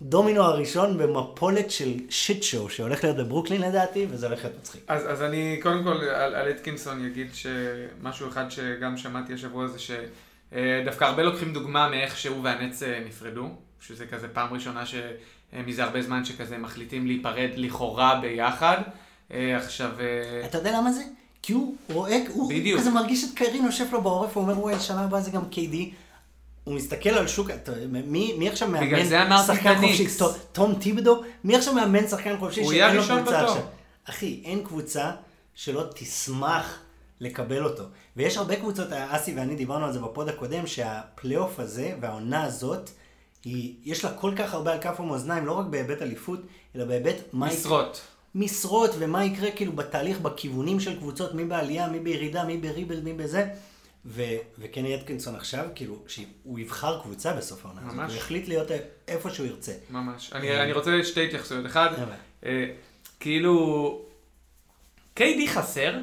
הדומינו 0.00 0.42
הראשון 0.42 0.98
במפולת 0.98 1.70
של 1.70 1.94
שיט 2.10 2.42
שואו 2.42 2.70
שהולך 2.70 3.04
להיות 3.04 3.16
בברוקלין 3.16 3.60
לדעתי, 3.60 4.06
וזה 4.10 4.26
הולך 4.26 4.44
להיות 4.44 4.58
מצחיק. 4.58 4.82
אז, 4.88 5.02
אז 5.12 5.22
אני 5.22 5.58
קודם 5.62 5.84
כל 5.84 5.96
על, 6.04 6.34
על 6.34 6.50
אטקינסון 6.50 7.06
אגיד 7.06 7.28
שמשהו 7.34 8.28
אחד 8.28 8.50
שגם 8.50 8.96
שמעתי 8.96 9.34
השבוע 9.34 9.66
זה 9.66 9.78
שדווקא 10.50 11.04
הרבה 11.04 11.22
לוקחים 11.22 11.52
דוגמה 11.52 11.88
מאיך 11.88 12.18
שהוא 12.18 12.40
והנץ 12.44 12.82
אה, 12.82 13.02
נפרדו. 13.06 13.48
שזה 13.80 14.06
כזה 14.06 14.28
פעם 14.28 14.54
ראשונה 14.54 14.84
שמזה 14.86 15.84
הרבה 15.84 16.02
זמן 16.02 16.24
שכזה 16.24 16.58
מחליטים 16.58 17.06
להיפרד 17.06 17.50
לכאורה 17.56 18.18
ביחד. 18.20 18.78
אה, 19.32 19.56
עכשיו... 19.56 19.90
אה, 20.00 20.46
אתה 20.46 20.58
יודע 20.58 20.78
למה 20.78 20.92
זה? 20.92 21.02
כי 21.42 21.52
הוא 21.52 21.76
רואה, 21.88 22.18
הוא 22.28 22.50
בדיוק. 22.50 22.80
כזה 22.80 22.90
מרגיש 22.90 23.24
את 23.24 23.28
קיירין 23.34 23.64
יושב 23.64 23.84
לו 23.92 24.02
בעורף, 24.02 24.36
הוא 24.36 24.42
אומר, 24.42 24.58
וואי, 24.58 24.80
שנה 24.80 25.04
הבאה 25.04 25.20
זה 25.20 25.30
גם 25.30 25.42
KD. 25.52 25.76
הוא 26.64 26.74
מסתכל 26.74 27.10
על 27.10 27.28
שוק, 27.28 27.50
מי, 28.06 28.34
מי 28.38 28.48
עכשיו 28.48 28.68
מאמן 28.68 29.36
שחקן 29.46 29.74
חופשי? 29.80 30.06
תום 30.52 30.74
טיבדו? 30.74 31.22
מי 31.44 31.56
עכשיו 31.56 31.74
מאמן 31.74 32.08
שחקן 32.08 32.38
חופשי 32.38 32.64
שאין 32.64 32.96
לו 32.96 33.02
קבוצה 33.02 33.44
עכשיו? 33.44 33.62
אחי, 34.04 34.42
אין 34.44 34.64
קבוצה 34.64 35.10
שלא 35.54 35.84
תשמח 35.94 36.78
לקבל 37.20 37.64
אותו. 37.64 37.84
ויש 38.16 38.36
הרבה 38.36 38.56
קבוצות, 38.56 38.88
אסי 38.92 39.34
ואני 39.34 39.54
דיברנו 39.54 39.86
על 39.86 39.92
זה 39.92 39.98
בפוד 39.98 40.28
הקודם, 40.28 40.66
שהפלייאוף 40.66 41.60
הזה 41.60 41.94
והעונה 42.00 42.44
הזאת, 42.44 42.90
היא, 43.44 43.74
יש 43.84 44.04
לה 44.04 44.14
כל 44.14 44.32
כך 44.36 44.54
הרבה 44.54 44.72
על 44.72 44.80
כף 44.80 45.00
המאזניים, 45.00 45.46
לא 45.46 45.52
רק 45.52 45.66
בהיבט 45.66 46.02
אליפות, 46.02 46.40
אלא 46.76 46.84
בהיבט 46.84 47.16
משרות. 47.32 48.00
משרות, 48.34 48.90
ומה 48.98 49.24
יקרה 49.24 49.50
כאילו 49.50 49.72
בתהליך, 49.72 50.20
בכיוונים 50.20 50.80
של 50.80 50.98
קבוצות, 50.98 51.34
מי 51.34 51.44
בעלייה, 51.44 51.88
מי 51.88 51.98
בירידה, 51.98 52.44
מי 52.44 52.56
בריבל, 52.56 53.00
מי 53.00 53.12
בזה. 53.12 53.48
ו- 54.06 54.36
וקני 54.58 54.94
אטקינסון 54.94 55.34
עכשיו, 55.34 55.64
כאילו, 55.74 56.02
שהוא 56.06 56.58
יבחר 56.58 57.02
קבוצה 57.02 57.32
בסוף 57.32 57.66
העונה 57.66 57.80
הזאת, 57.86 58.10
הוא 58.10 58.18
החליט 58.18 58.48
להיות 58.48 58.68
איפה 59.08 59.30
שהוא 59.30 59.46
ירצה. 59.46 59.72
ממש. 59.90 60.32
אני, 60.32 60.50
אה. 60.50 60.62
אני 60.62 60.72
רוצה 60.72 60.90
שתי 61.04 61.26
התייחסויות. 61.26 61.66
אחד, 61.66 61.88
אה, 62.46 62.66
כאילו, 63.20 64.06
KD 65.18 65.48
חסר, 65.48 65.94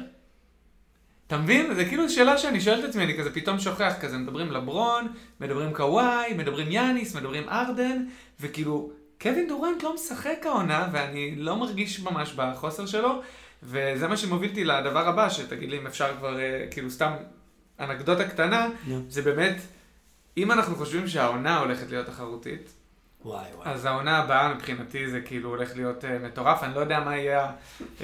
אתה 1.34 1.42
מבין? 1.42 1.74
זה 1.74 1.84
כאילו 1.84 2.10
שאלה 2.10 2.38
שאני 2.38 2.60
שואל 2.60 2.80
את 2.80 2.84
עצמי, 2.84 3.04
אני 3.04 3.18
כזה 3.18 3.34
פתאום 3.34 3.58
שוכח, 3.58 3.94
כזה 4.00 4.18
מדברים 4.18 4.52
לברון, 4.52 5.12
מדברים 5.40 5.72
קוואי, 5.72 6.34
מדברים 6.36 6.70
יאניס, 6.70 7.16
מדברים 7.16 7.48
ארדן, 7.48 8.04
וכאילו, 8.40 8.90
קווין 9.20 9.48
דורנט 9.48 9.82
לא 9.82 9.94
משחק 9.94 10.38
העונה, 10.44 10.88
ואני 10.92 11.36
לא 11.36 11.56
מרגיש 11.56 12.00
ממש 12.00 12.32
בחוסר 12.36 12.86
שלו, 12.86 13.22
וזה 13.62 14.08
מה 14.08 14.16
שמוביל 14.16 14.50
אותי 14.50 14.64
לדבר 14.64 15.08
הבא, 15.08 15.28
שתגיד 15.28 15.70
לי 15.70 15.78
אם 15.78 15.86
אפשר 15.86 16.16
כבר, 16.18 16.40
אה, 16.40 16.66
כאילו 16.70 16.90
סתם 16.90 17.12
אנקדוטה 17.80 18.28
קטנה, 18.28 18.68
נו. 18.86 19.02
זה 19.08 19.22
באמת, 19.22 19.56
אם 20.36 20.52
אנחנו 20.52 20.76
חושבים 20.76 21.08
שהעונה 21.08 21.58
הולכת 21.58 21.90
להיות 21.90 22.06
תחרותית, 22.06 22.72
וואי 23.24 23.44
וואי. 23.56 23.68
אז 23.68 23.84
העונה 23.84 24.18
הבאה 24.18 24.54
מבחינתי 24.54 25.10
זה 25.10 25.20
כאילו 25.20 25.48
הולך 25.48 25.76
להיות 25.76 26.04
אה, 26.04 26.24
מטורף, 26.26 26.62
אני 26.62 26.74
לא 26.74 26.80
יודע 26.80 27.00
מה 27.00 27.16
יהיה, 27.16 27.50
אה, 27.80 28.02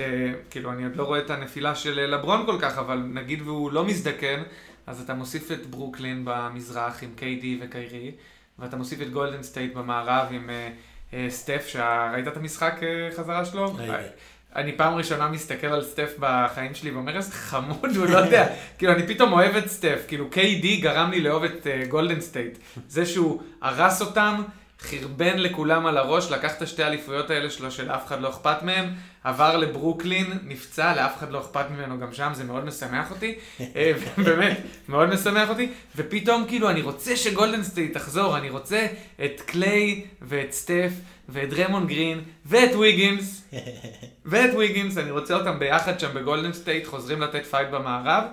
כאילו 0.50 0.72
אני 0.72 0.84
עוד 0.84 0.96
לא 0.96 1.02
רואה 1.02 1.18
את 1.18 1.30
הנפילה 1.30 1.74
של 1.74 1.98
אה, 1.98 2.06
לברון 2.06 2.46
כל 2.46 2.56
כך, 2.60 2.78
אבל 2.78 2.96
נגיד 2.96 3.42
והוא 3.42 3.72
לא 3.72 3.84
מזדקן, 3.84 4.42
אז 4.86 5.00
אתה 5.00 5.14
מוסיף 5.14 5.52
את 5.52 5.66
ברוקלין 5.66 6.22
במזרח 6.24 7.02
עם 7.02 7.10
קיידי 7.16 7.58
וקיירי, 7.62 8.12
ואתה 8.58 8.76
מוסיף 8.76 9.02
את 9.02 9.10
גולדן 9.10 9.42
סטייט 9.42 9.74
במערב 9.74 10.26
עם 10.30 10.50
אה, 10.50 11.12
אה, 11.12 11.14
סטף, 11.28 11.66
שראית 11.68 12.28
את 12.28 12.36
המשחק 12.36 12.80
אה, 12.80 13.16
חזרה 13.16 13.44
שלו? 13.44 13.74
ראיתי. 13.74 14.08
אני 14.56 14.72
פעם 14.76 14.94
ראשונה 14.94 15.28
מסתכל 15.28 15.66
על 15.66 15.84
סטף 15.84 16.14
בחיים 16.18 16.74
שלי 16.74 16.90
ואומר 16.90 17.16
איזה 17.16 17.32
חמוד 17.32 17.96
הוא, 17.96 18.06
לא 18.06 18.18
יודע, 18.18 18.46
כאילו 18.78 18.92
אני 18.92 19.06
פתאום 19.06 19.32
אוהב 19.32 19.56
את 19.56 19.66
סטף, 19.66 20.04
כאילו 20.08 20.28
KD 20.32 20.66
גרם 20.80 21.10
לי 21.10 21.20
לאהוב 21.20 21.44
את 21.44 21.66
גולדן 21.88 22.20
סטייט, 22.20 22.58
זה 22.88 23.06
שהוא 23.06 23.42
הרס 23.62 24.00
אותם, 24.00 24.42
חרבן 24.80 25.38
לכולם 25.38 25.86
על 25.86 25.96
הראש, 25.96 26.30
לקח 26.30 26.56
את 26.56 26.62
השתי 26.62 26.82
האליפויות 26.82 27.30
האלה 27.30 27.50
שלו 27.50 27.70
שלאף 27.70 28.06
אחד 28.06 28.20
לא 28.20 28.28
אכפת 28.28 28.62
מהם, 28.62 28.94
עבר 29.24 29.56
לברוקלין, 29.56 30.38
נפצע, 30.44 30.94
לאף 30.96 31.18
אחד 31.18 31.30
לא 31.30 31.40
אכפת 31.40 31.70
ממנו 31.70 32.00
גם 32.00 32.12
שם, 32.12 32.30
זה 32.34 32.44
מאוד 32.44 32.64
משמח 32.64 33.10
אותי, 33.10 33.38
אה, 33.60 33.92
באמת, 34.24 34.60
מאוד 34.88 35.08
משמח 35.08 35.48
אותי, 35.48 35.72
ופתאום 35.96 36.44
כאילו 36.48 36.70
אני 36.70 36.82
רוצה 36.82 37.16
שגולדן 37.16 37.62
סטייט 37.62 37.94
תחזור, 37.94 38.36
אני 38.36 38.50
רוצה 38.50 38.86
את 39.24 39.40
קליי 39.40 40.04
ואת 40.22 40.52
סטף 40.52 40.90
ואת 41.28 41.50
דריימונד 41.50 41.86
גרין 41.86 42.20
ואת 42.46 42.74
ויגינס, 42.74 43.50
ואת 44.30 44.54
ויגינס, 44.54 44.98
אני 44.98 45.10
רוצה 45.10 45.34
אותם 45.34 45.58
ביחד 45.58 46.00
שם 46.00 46.14
בגולדן 46.14 46.52
סטייט, 46.52 46.86
חוזרים 46.86 47.20
לתת 47.20 47.46
fight 47.46 47.68
במערב. 47.68 48.24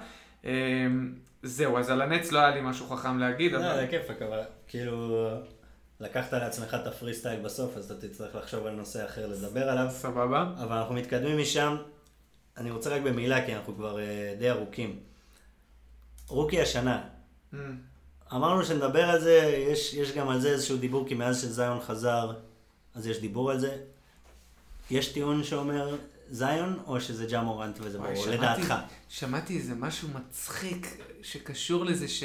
אה, 0.46 0.52
זהו, 1.44 1.78
אז 1.78 1.90
על 1.90 2.02
הנץ 2.02 2.32
לא 2.32 2.40
היה 2.40 2.50
לי 2.50 2.62
משהו 2.62 2.88
חכם 2.88 3.20
להגיד, 3.20 3.52
לא, 3.52 3.58
אבל... 3.58 3.76
זה 3.76 3.88
כיפק, 3.90 4.22
אבל 4.22 4.40
כאילו, 4.68 5.28
לקחת 6.00 6.34
לעצמך 6.34 6.74
את 6.82 6.88
הפרי 6.88 7.14
סטייל 7.14 7.40
בסוף, 7.42 7.78
אז 7.78 7.92
אתה 7.92 8.08
תצטרך 8.08 8.36
לחשוב 8.36 8.66
על 8.66 8.74
נושא 8.76 9.06
אחר 9.06 9.28
לדבר 9.28 9.70
עליו. 9.70 9.88
סבבה. 9.92 10.54
אבל 10.64 10.78
אנחנו 10.78 10.96
מתקדמים 10.96 11.38
משם. 11.38 11.78
אני 12.58 12.72
רוצה 12.72 12.90
רק 12.96 13.02
במילה, 13.02 13.46
כי 13.46 13.56
אנחנו 13.56 13.76
כבר 13.76 14.00
אה, 14.00 14.36
די 14.40 14.50
ארוכים. 14.50 15.00
רוקי 16.28 16.62
השנה. 16.62 17.04
Mm. 17.54 17.58
אמרנו 18.34 18.66
שנדבר 18.66 19.04
על 19.10 19.20
זה, 19.22 19.34
יש, 19.72 19.94
יש 19.94 20.12
גם 20.12 20.30
על 20.30 20.40
זה 20.42 20.50
איזשהו 20.50 20.78
דיבור, 20.78 21.08
כי 21.08 21.14
מאז 21.14 21.42
שזיון 21.42 21.80
חזר, 21.82 22.32
אז 22.96 23.08
יש 23.08 23.20
דיבור 23.20 23.52
על 23.52 23.60
זה. 23.60 23.78
יש 24.92 25.08
טיעון 25.14 25.44
שאומר 25.44 25.96
זיון, 26.30 26.80
או 26.88 27.02
שזה 27.02 27.26
ג'ה 27.26 27.42
מורנט 27.42 27.78
וזה 27.82 27.98
ברור, 27.98 28.16
שמעתי- 28.16 28.38
לדעתך. 28.38 28.74
שמעתי 29.10 29.58
איזה 29.58 29.76
משהו 29.76 30.08
מצחיק 30.14 30.88
שקשור 31.22 31.86
לזה 31.86 32.08
ש... 32.08 32.24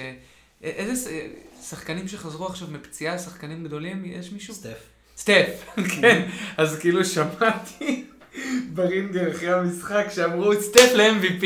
איזה 0.63 1.27
שחקנים 1.69 2.09
שחזרו 2.09 2.47
עכשיו 2.47 2.69
מפציעה, 2.71 3.19
שחקנים 3.19 3.65
גדולים, 3.65 4.03
יש 4.05 4.33
מישהו? 4.33 4.55
סטף. 4.55 4.79
סטף, 5.17 5.65
כן. 6.01 6.23
אז 6.57 6.79
כאילו 6.79 7.05
שמעתי 7.05 8.05
ברינגר 8.75 9.31
אחרי 9.31 9.53
המשחק 9.53 10.07
שאמרו 10.15 10.55
סטף 10.61 10.91
ל-MVP. 10.95 11.45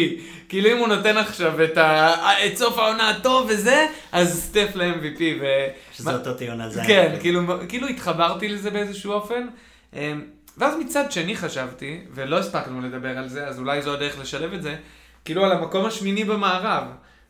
כאילו 0.49 0.71
אם 0.73 0.79
הוא 0.79 0.89
נותן 0.89 1.17
עכשיו 1.17 1.65
את, 1.65 1.79
ה... 1.79 2.15
את 2.47 2.57
סוף 2.57 2.79
העונה 2.79 3.11
הטוב 3.11 3.47
וזה, 3.51 3.87
אז 4.13 4.43
סטף 4.45 4.69
ל-MVP. 4.75 5.21
ו... 5.41 5.45
שזה 5.93 6.11
מה- 6.13 6.19
אותו 6.19 6.35
טיעון 6.35 6.71
זיון. 6.71 6.87
כן, 6.87 7.17
כאילו, 7.21 7.43
כאילו 7.69 7.89
התחברתי 7.89 8.49
לזה 8.49 8.71
באיזשהו 8.71 9.13
אופן. 9.13 9.47
אמ, 9.95 10.23
ואז 10.59 10.75
מצד 10.81 11.13
שני 11.13 11.37
חשבתי, 11.37 12.01
ולא 12.15 12.39
הספקנו 12.39 12.81
לדבר 12.81 13.19
על 13.19 13.29
זה, 13.29 13.47
אז 13.47 13.59
אולי 13.59 13.83
זו 13.83 13.93
הדרך 13.95 14.19
לשלב 14.19 14.53
את 14.53 14.63
זה, 14.63 14.77
כאילו 15.25 15.45
על 15.45 15.53
המקום 15.53 15.87
השמיני 15.87 16.25
במערב. 16.25 16.85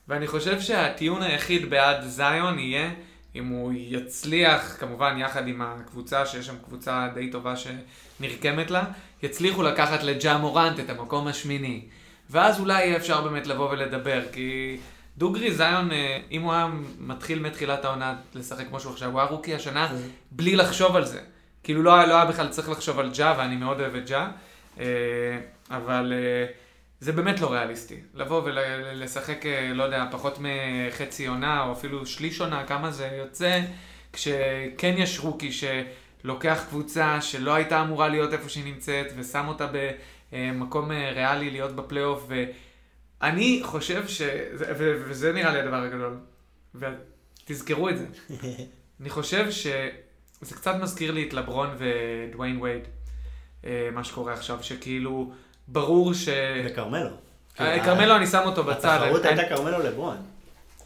ואני 0.09 0.27
חושב 0.27 0.61
שהטיעון 0.61 1.23
היחיד 1.23 1.71
בעד 1.71 2.03
זיון 2.05 2.59
יהיה 2.59 2.91
אם 3.35 3.47
הוא 3.47 3.73
יצליח, 3.77 4.77
כמובן 4.81 5.17
יחד 5.19 5.49
עם 5.49 5.63
הקבוצה, 5.63 6.27
שיש 6.27 6.47
שם 6.47 6.55
קבוצה 6.65 7.09
די 7.15 7.31
טובה 7.31 7.55
שנרקמת 7.57 8.71
לה, 8.71 8.85
יצליחו 9.23 9.63
לקחת 9.63 10.03
לג'ה 10.03 10.39
מורנט 10.39 10.81
את 10.81 10.91
המקום 10.91 11.27
השמיני. 11.27 11.85
ואז 12.31 12.61
אולי 12.61 12.85
יהיה 12.85 12.97
אפשר 12.97 13.21
באמת 13.21 13.47
לבוא 13.47 13.71
ולדבר, 13.71 14.21
כי 14.33 14.77
דוגרי 15.19 15.55
זיון, 15.55 15.93
אה, 15.93 16.19
אם 16.31 16.43
הוא 16.43 16.53
היה 16.53 16.69
מתחיל 16.99 17.39
מתחילת 17.39 17.85
העונה 17.85 18.15
לשחק 18.35 18.67
כמו 18.69 18.81
שהוא 18.81 18.93
עכשיו, 18.93 19.11
הוא 19.11 19.21
היה 19.21 19.29
רוקי 19.29 19.55
השנה 19.55 19.89
בלי 20.31 20.57
לחשוב 20.57 20.97
על 20.97 21.05
זה. 21.05 21.21
כאילו 21.63 21.83
לא, 21.83 21.95
היה- 21.97 22.07
לא 22.07 22.15
היה 22.15 22.25
בכלל 22.25 22.49
צריך 22.49 22.69
לחשוב 22.69 22.99
על 22.99 23.11
ג'ה, 23.17 23.35
ואני 23.39 23.57
מאוד 23.57 23.81
אוהב 23.81 23.95
את 23.95 24.09
ג'ה, 24.09 24.29
אה, 24.81 24.85
אבל 25.71 26.13
אה, 26.17 26.47
זה 27.01 27.13
באמת 27.13 27.41
לא 27.41 27.53
ריאליסטי. 27.53 28.01
לבוא 28.15 28.43
ולשחק, 28.45 29.47
אה, 29.47 29.73
לא 29.75 29.83
יודע, 29.83 30.05
פחות 30.11 30.39
מחצי 30.41 31.27
עונה, 31.27 31.65
או 31.65 31.73
אפילו 31.73 32.07
שליש 32.07 32.41
עונה, 32.41 32.67
כמה 32.67 32.91
זה 32.91 33.07
יוצא, 33.19 33.61
כשכן 34.13 34.95
יש 34.99 35.21
רוקי 35.21 35.51
שלוקח 35.53 36.65
קבוצה 36.69 37.21
שלא 37.21 37.55
הייתה 37.55 37.83
אמורה 37.83 38.09
להיות 38.09 38.33
איפה 38.33 38.49
שהיא 38.49 38.65
נמצאת, 38.75 39.07
ושם 39.17 39.49
אותה 39.49 39.67
במקום 40.33 40.93
אה, 40.93 41.11
ריאלי 41.11 41.51
להיות 41.51 41.77
בפלייאוף, 41.77 42.29
ואני 43.21 43.61
חושב 43.65 44.09
ש... 44.09 44.23
וזה 45.09 45.33
נראה 45.33 45.53
לי 45.53 45.61
הדבר 45.61 45.83
הגדול, 45.83 46.19
ותזכרו 46.75 47.89
את 47.89 47.99
זה. 47.99 48.07
אני 49.01 49.11
חושב 49.11 49.51
שזה 49.51 50.55
קצת 50.55 50.75
מזכיר 50.83 51.13
לי 51.13 51.29
את 51.29 51.33
לברון 51.33 51.69
ודוויין 51.79 52.61
וייד, 52.63 52.83
אה, 53.65 53.89
מה 53.93 54.05
שקורה 54.05 54.33
עכשיו, 54.33 54.63
שכאילו, 54.63 55.33
ברור 55.69 56.15
ש... 56.15 56.29
וכרמלו. 56.65 57.11
אה, 57.61 57.85
כרמלו 57.85 58.17
אני 58.17 58.27
שם 58.27 58.43
אותו 58.45 58.65
בצד. 58.65 58.99
התחרות 59.03 59.25
הייתה 59.25 59.45
כרמלו 59.49 59.79
לברון. 59.79 60.17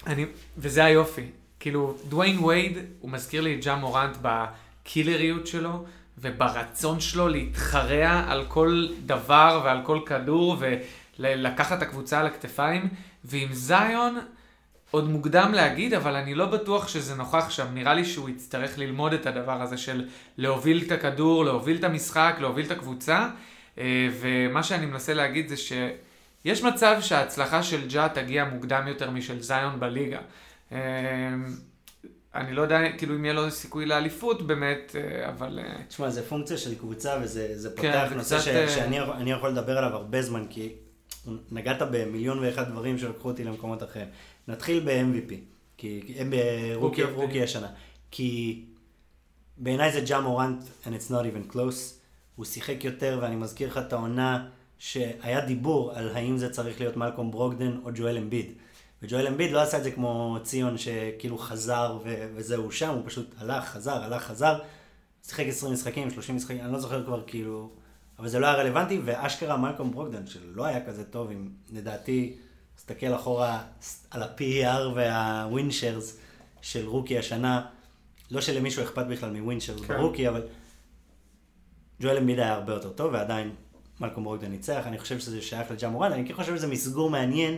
אני, 0.07 0.26
וזה 0.59 0.85
היופי. 0.85 1.26
כאילו, 1.61 1.95
דוויין 2.09 2.39
וייד, 2.45 2.78
הוא 3.01 3.11
מזכיר 3.11 3.41
לי 3.41 3.55
את 3.55 3.64
ג'ה 3.64 3.74
מורנט 3.74 4.16
בקילריות 4.22 5.47
שלו, 5.47 5.85
וברצון 6.18 7.01
שלו 7.01 7.28
להתחרע 7.28 8.24
על 8.28 8.45
כל 8.49 8.89
דבר 9.07 9.61
ועל 9.64 9.81
כל 9.85 10.01
כדור, 10.07 10.57
ולקחת 11.18 11.78
את 11.78 11.83
הקבוצה 11.83 12.20
על 12.20 12.26
הכתפיים. 12.26 12.89
ועם 13.24 13.49
זיון, 13.53 14.18
עוד 14.91 15.11
מוקדם 15.11 15.53
להגיד, 15.55 15.95
אבל 15.95 16.16
אני 16.16 16.35
לא 16.35 16.47
בטוח 16.47 16.89
שזה 16.89 17.14
נוכח 17.14 17.51
שם. 17.51 17.66
נראה 17.74 17.95
לי 17.95 18.05
שהוא 18.05 18.28
יצטרך 18.28 18.78
ללמוד 18.78 19.12
את 19.12 19.26
הדבר 19.26 19.62
הזה 19.62 19.76
של 19.76 20.09
להוביל 20.39 20.83
את 20.87 20.93
הכדור, 20.93 21.45
להוביל 21.45 21.76
את 21.76 21.85
המשחק, 21.85 22.37
להוביל 22.41 22.66
את 22.66 22.70
הקבוצה. 22.70 23.28
אה, 23.81 24.09
ומה 24.20 24.62
שאני 24.62 24.87
מנסה 24.87 25.14
להגיד 25.14 25.49
זה 25.49 25.57
שיש 25.57 26.62
מצב 26.62 26.97
שההצלחה 27.01 27.62
של 27.62 27.89
ג'ה 27.89 28.09
תגיע 28.09 28.45
מוקדם 28.45 28.85
יותר 28.89 29.11
משל 29.11 29.43
זיון 29.43 29.81
בליגה. 29.81 30.20
אה, 30.72 30.78
אני 32.35 32.53
לא 32.53 32.62
יודע, 32.62 32.78
כאילו, 32.99 33.14
אם 33.14 33.24
יהיה 33.24 33.35
לו 33.35 33.51
סיכוי 33.51 33.87
לאליפות 33.87 34.47
באמת, 34.47 34.97
אה, 34.99 35.28
אבל... 35.28 35.59
תשמע, 35.89 36.11
זה 36.11 36.28
פונקציה 36.28 36.59
של 36.59 36.74
קבוצה, 36.74 37.18
וזה 37.22 37.59
זה 37.59 37.70
כן, 37.76 37.93
פותח 37.93 38.07
זה 38.09 38.14
נושא 38.14 38.39
קצת, 38.41 38.45
ש, 38.68 38.74
שאני 38.74 39.31
יכול- 39.31 39.51
לדבר 39.51 39.78
עליו 39.78 39.97
הרבה 39.97 40.22
זמן, 40.22 40.45
כי 40.51 40.72
נגעת 41.51 41.83
במיליון 41.91 42.39
ואחד 42.39 42.68
דברים 42.68 42.99
שלקחו 42.99 43.28
אותי 43.28 43.45
למקומות 43.45 43.83
אחרים. 43.83 44.07
נתחיל 44.49 44.81
ב-MVP, 44.87 45.33
כי 45.76 46.14
רוקי 47.14 47.43
השנה. 47.43 47.68
כי 48.11 48.64
בעיניי 49.57 49.93
זה 49.93 50.01
ג'ה 50.01 50.20
מורנט, 50.20 50.62
and 50.85 50.89
it's 50.89 51.11
not 51.11 51.24
even 51.24 51.53
close. 51.55 51.99
הוא 52.41 52.47
שיחק 52.47 52.84
יותר, 52.84 53.18
ואני 53.22 53.36
מזכיר 53.36 53.68
לך 53.68 53.78
את 53.78 53.93
העונה 53.93 54.47
שהיה 54.78 55.41
דיבור 55.41 55.93
על 55.93 56.16
האם 56.16 56.38
זה 56.38 56.51
צריך 56.51 56.80
להיות 56.80 56.97
מלקום 56.97 57.30
ברוקדן 57.30 57.78
או 57.84 57.91
ג'ואל 57.95 58.18
אמביד. 58.18 58.53
וג'ואל 59.03 59.26
אמביד 59.26 59.51
לא 59.51 59.61
עשה 59.61 59.78
את 59.78 59.84
זה 59.84 59.91
כמו 59.91 60.38
ציון 60.43 60.78
שכאילו 60.78 61.38
חזר 61.38 61.99
ו- 62.05 62.30
וזהו 62.34 62.72
שם, 62.72 62.88
הוא 62.88 63.03
פשוט 63.07 63.34
הלך, 63.38 63.64
חזר, 63.64 64.05
הלך, 64.05 64.22
חזר. 64.22 64.59
שיחק 65.26 65.45
20 65.49 65.72
משחקים, 65.72 66.11
30 66.11 66.36
משחקים, 66.36 66.61
אני 66.61 66.72
לא 66.72 66.78
זוכר 66.78 67.05
כבר 67.05 67.22
כאילו, 67.26 67.70
אבל 68.18 68.28
זה 68.28 68.38
לא 68.38 68.47
היה 68.47 68.55
רלוונטי, 68.55 69.01
ואשכרה 69.05 69.57
מלקום 69.57 69.91
ברוגדון, 69.91 70.26
שלא 70.26 70.64
היה 70.64 70.86
כזה 70.86 71.05
טוב, 71.05 71.30
אם 71.30 71.49
לדעתי, 71.72 72.36
תסתכל 72.76 73.14
אחורה 73.14 73.62
על 74.11 74.22
ה-PER 74.22 74.88
וה-Win 74.95 75.55
Shares 75.55 76.16
של 76.62 76.86
רוקי 76.86 77.18
השנה, 77.18 77.66
לא 78.30 78.41
שלמישהו 78.41 78.82
אכפת 78.82 79.07
בכלל 79.07 79.30
מ 79.30 79.36
win 79.36 79.51
shares 79.51 79.80
כן. 79.80 79.97
ברוקי, 79.97 80.28
אבל 80.28 80.43
ג'ואל 82.01 82.16
אמביד 82.16 82.38
היה 82.38 82.53
הרבה 82.53 82.72
יותר 82.72 82.90
טוב, 82.90 83.12
ועדיין 83.12 83.55
מלקום 84.01 84.24
ברוגדון 84.24 84.51
ניצח, 84.51 84.82
אני 84.86 84.98
חושב 84.98 85.18
שזה 85.18 85.42
שייך 85.42 85.70
לג'ה 85.70 85.88
מורנט, 85.88 86.12
אני 86.12 86.26
כן 86.26 86.34
חושב 86.34 86.57
שזה 86.57 86.66
מסגור 86.66 87.11
מעניין, 87.11 87.57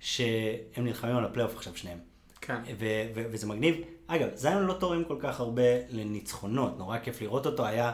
שהם 0.00 0.84
נלחמים 0.84 1.16
על 1.16 1.24
הפלייאוף 1.24 1.56
עכשיו 1.56 1.76
שניהם. 1.76 1.98
כן. 2.40 2.60
ו- 2.78 3.06
ו- 3.14 3.24
וזה 3.30 3.46
מגניב. 3.46 3.76
אגב, 4.06 4.28
זיון 4.34 4.62
לא 4.62 4.72
תורם 4.72 5.04
כל 5.04 5.16
כך 5.20 5.40
הרבה 5.40 5.62
לניצחונות, 5.90 6.78
נורא 6.78 6.98
כיף 6.98 7.20
לראות 7.20 7.46
אותו, 7.46 7.66
היה 7.66 7.92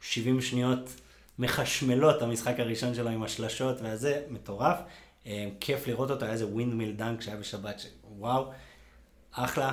70 0.00 0.40
שניות 0.40 1.00
מחשמלות, 1.38 2.22
המשחק 2.22 2.60
הראשון 2.60 2.94
שלו 2.94 3.10
עם 3.10 3.22
השלשות 3.22 3.80
והזה, 3.80 4.22
מטורף. 4.28 4.78
אה, 5.26 5.48
כיף 5.60 5.86
לראות 5.86 6.10
אותו, 6.10 6.24
היה 6.24 6.32
איזה 6.32 6.46
windmill 6.46 6.92
dunk 6.92 7.20
שהיה 7.20 7.36
בשבת, 7.36 7.80
ש... 7.80 7.86
וואו, 8.18 8.50
אחלה. 9.32 9.72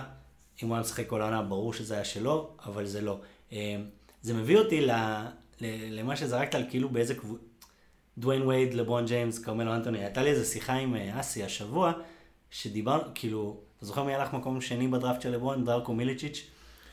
אם 0.63 0.67
הוא 0.67 0.75
היה 0.75 0.81
משחק 0.81 1.07
כל 1.07 1.21
העונה, 1.21 1.41
ברור 1.41 1.73
שזה 1.73 1.93
היה 1.93 2.05
שלו, 2.05 2.49
אבל 2.65 2.85
זה 2.85 3.01
לא. 3.01 3.19
אה, 3.51 3.75
זה 4.21 4.33
מביא 4.33 4.57
אותי 4.57 4.81
ל... 4.81 4.91
למה 5.61 6.15
שזרקת 6.15 6.55
על 6.55 6.63
כאילו 6.69 6.89
באיזה 6.89 7.15
קבוצה, 7.15 7.43
דוויין 8.17 8.41
וייד, 8.41 8.73
לברון 8.73 9.05
ג'יימס, 9.05 9.39
כרמלו 9.39 9.75
אנטוני, 9.75 9.99
הייתה 9.99 10.23
לי 10.23 10.29
איזה 10.29 10.45
שיחה 10.45 10.73
עם 10.73 10.95
אה, 10.95 11.19
אסי 11.19 11.43
השבוע, 11.43 11.91
שדיברנו, 12.51 13.03
כאילו, 13.15 13.57
אתה 13.77 13.85
זוכר 13.85 14.03
מי 14.03 14.15
הלך 14.15 14.33
מקום 14.33 14.61
שני 14.61 14.87
בדראפט 14.87 15.21
של 15.21 15.29
לברון? 15.29 15.65
דרקו 15.65 15.93
מיליצ'יץ', 15.93 16.47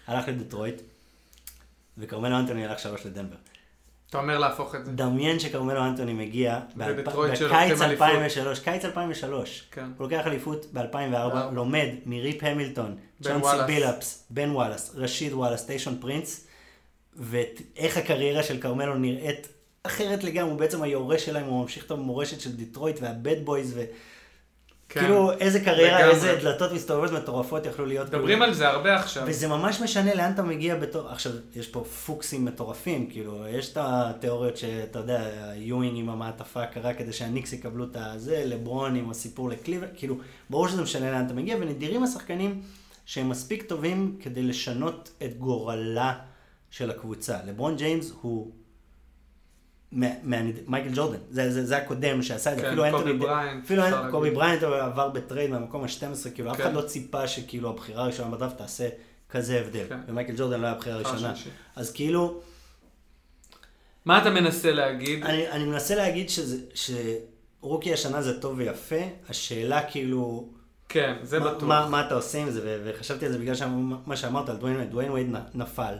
הלך 0.06 0.28
לדטרויט, 0.28 0.82
וכרמלו 1.98 2.38
אנטוני 2.38 2.66
הלך 2.66 2.78
שלוש 2.78 3.06
לדנבר. 3.06 3.36
אתה 4.10 4.18
אומר 4.18 4.38
להפוך 4.38 4.74
את 4.74 4.86
זה. 4.86 4.92
דמיין 4.92 5.38
שכרמלו 5.38 5.84
אנטוני 5.84 6.12
מגיע 6.12 6.60
בקיץ 6.76 7.80
אליפות. 7.80 8.08
2003, 8.08 8.60
קיץ 8.60 8.84
2003, 8.84 9.68
כן. 9.70 9.84
הוא 9.98 10.10
לוקח 10.10 10.26
אליפות 10.26 10.66
ב-2004, 10.72 11.14
ארבע. 11.14 11.50
לומד 11.52 11.88
מריפ 12.06 12.44
המילטון, 12.44 12.96
צ'אנסי. 13.22 13.46
בילאפס, 13.66 14.26
בן 14.30 14.50
וואלאס, 14.50 14.92
רשיד 14.94 15.32
וואלאס, 15.32 15.66
טיישון 15.66 15.98
פרינס, 16.00 16.45
ואיך 17.16 17.96
הקריירה 17.96 18.42
של 18.42 18.60
כרמלו 18.60 18.94
נראית 18.94 19.48
אחרת 19.86 20.24
לגמרי, 20.24 20.50
הוא 20.50 20.58
בעצם 20.58 20.82
היורש 20.82 21.24
שלהם, 21.24 21.46
הוא 21.46 21.62
ממשיך 21.62 21.86
את 21.86 21.90
המורשת 21.90 22.40
של 22.40 22.56
דיטרויט 22.56 22.98
וה 23.02 23.19
Bad 23.19 23.44
Boys, 23.44 23.78
וכאילו 23.78 25.30
כן. 25.32 25.44
איזה 25.44 25.60
קריירה, 25.60 25.98
לגמרי. 25.98 26.14
איזה 26.14 26.38
דלתות 26.42 26.72
מסתובבות 26.72 27.12
מטורפות 27.12 27.66
יכלו 27.66 27.86
להיות. 27.86 28.06
מדברים 28.06 28.28
כאילו. 28.28 28.44
על 28.44 28.54
זה 28.54 28.68
הרבה 28.68 28.96
עכשיו. 28.96 29.22
וזה 29.26 29.48
ממש 29.48 29.80
משנה 29.80 30.14
לאן 30.14 30.32
אתה 30.32 30.42
מגיע 30.42 30.76
בתור, 30.76 31.08
עכשיו, 31.08 31.32
יש 31.56 31.68
פה 31.68 31.84
פוקסים 32.06 32.44
מטורפים, 32.44 33.10
כאילו, 33.10 33.48
יש 33.48 33.72
את 33.72 33.78
התיאוריות 33.80 34.56
שאתה 34.56 34.98
יודע, 34.98 35.30
יואינג 35.56 35.98
עם 35.98 36.08
המעטפה 36.08 36.62
הקרה 36.62 36.94
כדי 36.94 37.12
שהניקס 37.12 37.52
יקבלו 37.52 37.84
את 37.84 37.96
הזה, 37.96 38.42
לברון 38.44 38.96
עם 38.96 39.10
הסיפור 39.10 39.48
לקליבלנד, 39.48 39.86
כאילו, 39.96 40.16
ברור 40.50 40.68
שזה 40.68 40.82
משנה 40.82 41.10
לאן 41.10 41.26
אתה 41.26 41.34
מגיע, 41.34 41.56
ונדירים 41.60 42.02
השחקנים 42.02 42.62
שהם 43.06 43.28
מספיק 43.28 43.62
טובים 43.62 44.16
כדי 44.22 44.42
לשנות 44.42 45.10
את 45.24 45.38
גורלה 45.38 46.14
של 46.70 46.90
הקבוצה. 46.90 47.38
לברון 47.46 47.76
ג'יימס 47.76 48.12
הוא... 48.20 48.52
מייקל 49.92 50.90
ג'ורדן, 50.94 51.18
זה, 51.30 51.52
זה, 51.52 51.66
זה 51.66 51.76
הקודם 51.76 52.22
שעשה 52.22 52.52
את 52.52 52.56
זה, 52.56 52.62
כן, 52.62 52.68
אפילו 52.68 52.82
קובי 52.82 52.96
אנטוני, 52.96 53.18
בריינט, 53.18 53.64
אפילו. 53.64 53.82
קובי 54.10 54.30
בריינט 54.30 54.62
עבר 54.62 55.08
בטרייד 55.08 55.50
מהמקום 55.50 55.84
ה-12, 55.84 56.30
כאילו 56.34 56.50
אף 56.50 56.56
כן. 56.56 56.62
אחד 56.62 56.74
לא 56.74 56.82
ציפה 56.82 57.28
שכאילו 57.28 57.70
הבחירה 57.70 58.02
הראשונה 58.02 58.36
בדראפט 58.36 58.58
תעשה 58.58 58.88
כזה 59.30 59.60
הבדל, 59.60 59.84
כן. 59.88 59.98
ומייקל 60.08 60.32
ג'ורדן 60.36 60.60
לא 60.60 60.66
היה 60.66 60.74
הבחירה 60.74 61.00
בחירה 61.00 61.10
הראשונה. 61.10 61.34
אז 61.76 61.92
כאילו, 61.92 62.40
מה 64.04 64.22
אתה 64.22 64.30
מנסה 64.30 64.72
להגיד? 64.72 65.24
אני, 65.24 65.48
אני 65.48 65.64
מנסה 65.64 65.94
להגיד 65.94 66.30
שזה, 66.30 66.58
שרוקי 66.74 67.92
השנה 67.92 68.22
זה 68.22 68.40
טוב 68.40 68.58
ויפה, 68.58 69.02
השאלה 69.28 69.82
כאילו, 69.90 70.48
כן, 70.88 71.16
זה 71.22 71.38
מה, 71.38 71.54
בטוח. 71.54 71.62
מה, 71.62 71.88
מה 71.88 72.06
אתה 72.06 72.14
עושה 72.14 72.38
עם 72.38 72.50
זה, 72.50 72.82
וחשבתי 72.84 73.26
על 73.26 73.32
זה 73.32 73.38
בגלל 73.38 73.54
מה 74.06 74.16
שאמרת 74.16 74.48
על 74.48 74.56
דוויין 74.56 74.76
וייד, 74.76 74.90
דוויין 74.90 75.10
וייד 75.10 75.26
נפל 75.54 75.94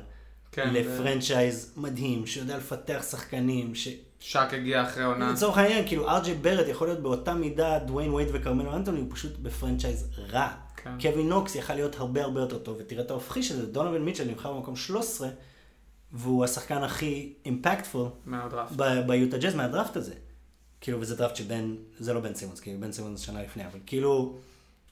כן, 0.56 0.74
ל 0.74 0.84
franchise 0.84 1.72
מדהים, 1.76 2.26
שיודע 2.26 2.56
לפתח 2.56 3.06
שחקנים, 3.10 3.74
ש... 3.74 3.88
שק 4.20 4.48
הגיע 4.52 4.82
אחרי 4.82 5.04
עונה. 5.04 5.32
לצורך 5.32 5.58
העניין, 5.58 5.86
כאילו 5.86 6.08
אר 6.10 6.18
ג'יי 6.18 6.34
בארט 6.34 6.68
יכול 6.68 6.86
להיות 6.86 7.00
באותה 7.00 7.34
מידה 7.34 7.78
דוויין 7.78 8.10
וייד 8.10 8.28
וכרמלו 8.32 8.76
אנטוני, 8.76 9.00
הוא 9.00 9.08
פשוט 9.10 9.38
ב 9.38 9.45
franchise 9.45 10.08
רע. 10.18 10.48
כן. 10.76 10.90
קווין 11.00 11.28
נוקס 11.28 11.54
יכל 11.54 11.74
להיות 11.74 11.96
הרבה 11.96 12.22
הרבה 12.22 12.40
יותר 12.40 12.58
טוב, 12.58 12.76
ותראה 12.80 13.04
את 13.04 13.10
ההופכי 13.10 13.42
של 13.42 13.56
זה, 13.56 13.66
דונובן 13.66 13.98
מיטשל 13.98 14.24
נבחר 14.24 14.52
במקום 14.52 14.76
13, 14.76 15.28
והוא 16.12 16.44
השחקן 16.44 16.82
הכי 16.82 17.32
impactful 17.44 18.08
מהדראפט. 18.26 18.72
ביוטה 19.06 19.38
ג'אז 19.38 19.54
מהדראפט 19.54 19.96
הזה. 19.96 20.14
כאילו, 20.80 21.00
וזה 21.00 21.16
דראפט 21.16 21.36
שבן, 21.36 21.74
זה 21.98 22.12
לא 22.12 22.20
בן 22.20 22.34
סימונס, 22.34 22.60
כאילו 22.60 22.80
בן 22.80 22.92
סימונס 22.92 23.20
שנה 23.20 23.42
לפני, 23.42 23.66
אבל 23.66 23.78
כאילו, 23.86 24.36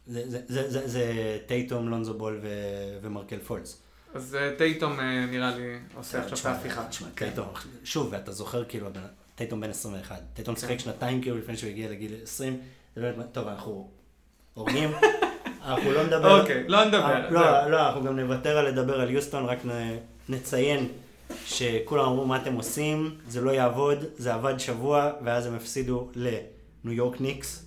זה, 0.06 0.22
זה, 0.26 0.40
זה, 0.48 0.70
זה, 0.70 0.88
זה 0.88 1.38
טייטום, 1.46 1.88
לונזו 1.88 2.14
בול 2.14 2.40
ו, 2.42 2.48
ומרקל 3.02 3.38
פולץ. 3.38 3.83
אז 4.14 4.36
אה, 4.40 4.50
טייטום 4.58 5.00
אה, 5.00 5.26
נראה 5.26 5.56
לי 5.56 5.78
עושה 5.94 6.18
עכשיו 6.18 6.52
את 6.52 6.56
ההפיכה. 6.56 6.84
תשמע, 6.88 7.08
כן. 7.16 7.26
טייטום, 7.26 7.46
שוב, 7.84 8.08
ואתה 8.10 8.32
זוכר 8.32 8.64
כאילו, 8.64 8.88
טייטום 9.34 9.60
בן 9.60 9.70
21. 9.70 10.20
טייטום 10.34 10.56
שיחק 10.56 10.78
שנתיים 10.78 11.22
כאילו 11.22 11.38
לפני 11.38 11.56
שהוא 11.56 11.70
הגיע 11.70 11.90
לגיל 11.90 12.14
20. 12.22 12.60
זה 12.96 13.02
באמת, 13.02 13.26
טוב, 13.32 13.48
אנחנו 13.48 13.90
הורגים, 14.54 14.90
אנחנו 15.66 15.92
לא 15.92 16.06
נדבר. 16.06 16.40
אוקיי, 16.40 16.64
לא 16.68 16.84
נדבר, 16.84 17.04
אה. 17.04 17.30
לא, 17.30 17.70
לא, 17.70 17.86
אנחנו 17.86 18.04
גם 18.04 18.20
נוותר 18.20 18.58
על 18.58 18.68
לדבר 18.68 19.00
על 19.00 19.10
יוסטון, 19.10 19.44
רק 19.44 19.58
נציין 20.28 20.88
שכולם 21.46 22.04
אמרו 22.04 22.26
מה 22.26 22.36
אתם 22.36 22.54
עושים, 22.54 23.16
זה 23.28 23.40
לא 23.40 23.50
יעבוד, 23.50 23.98
זה 24.16 24.34
עבד 24.34 24.58
שבוע, 24.58 25.10
ואז 25.24 25.46
הם 25.46 25.54
הפסידו 25.54 26.08
לניו 26.14 26.92
יורק 26.92 27.20
ניקס, 27.20 27.64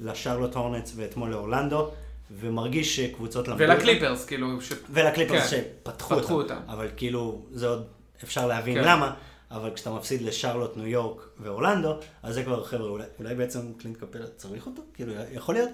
לשרלוט 0.00 0.54
הורנץ 0.54 0.92
ואתמול 0.96 1.30
לאורלנדו, 1.30 1.90
ומרגיש 2.30 2.96
שקבוצות 2.96 3.48
למדו. 3.48 3.64
ולקליפרס, 3.64 4.24
כאילו, 4.24 4.60
ש... 4.60 4.72
ולקליפרס 4.90 5.50
כן, 5.50 5.62
שפתחו 5.82 6.16
פתחו 6.16 6.34
אותם. 6.34 6.54
אותם. 6.54 6.72
אבל 6.72 6.88
כאילו, 6.96 7.42
זה 7.52 7.66
עוד 7.68 7.86
אפשר 8.24 8.46
להבין 8.46 8.74
כן. 8.82 8.88
למה, 8.88 9.14
אבל 9.50 9.70
כשאתה 9.74 9.90
מפסיד 9.90 10.22
לשרלוט, 10.22 10.76
ניו 10.76 10.86
יורק 10.86 11.26
ואורלנדו, 11.40 11.94
אז 12.22 12.34
זה 12.34 12.42
כבר, 12.42 12.64
חבר'ה, 12.64 12.88
אולי, 12.88 13.04
אולי 13.18 13.34
בעצם 13.34 13.60
קלינט 13.78 13.96
קפלה 13.96 14.26
צריך 14.36 14.66
אותו? 14.66 14.82
כאילו, 14.94 15.12
יכול 15.32 15.54
להיות 15.54 15.70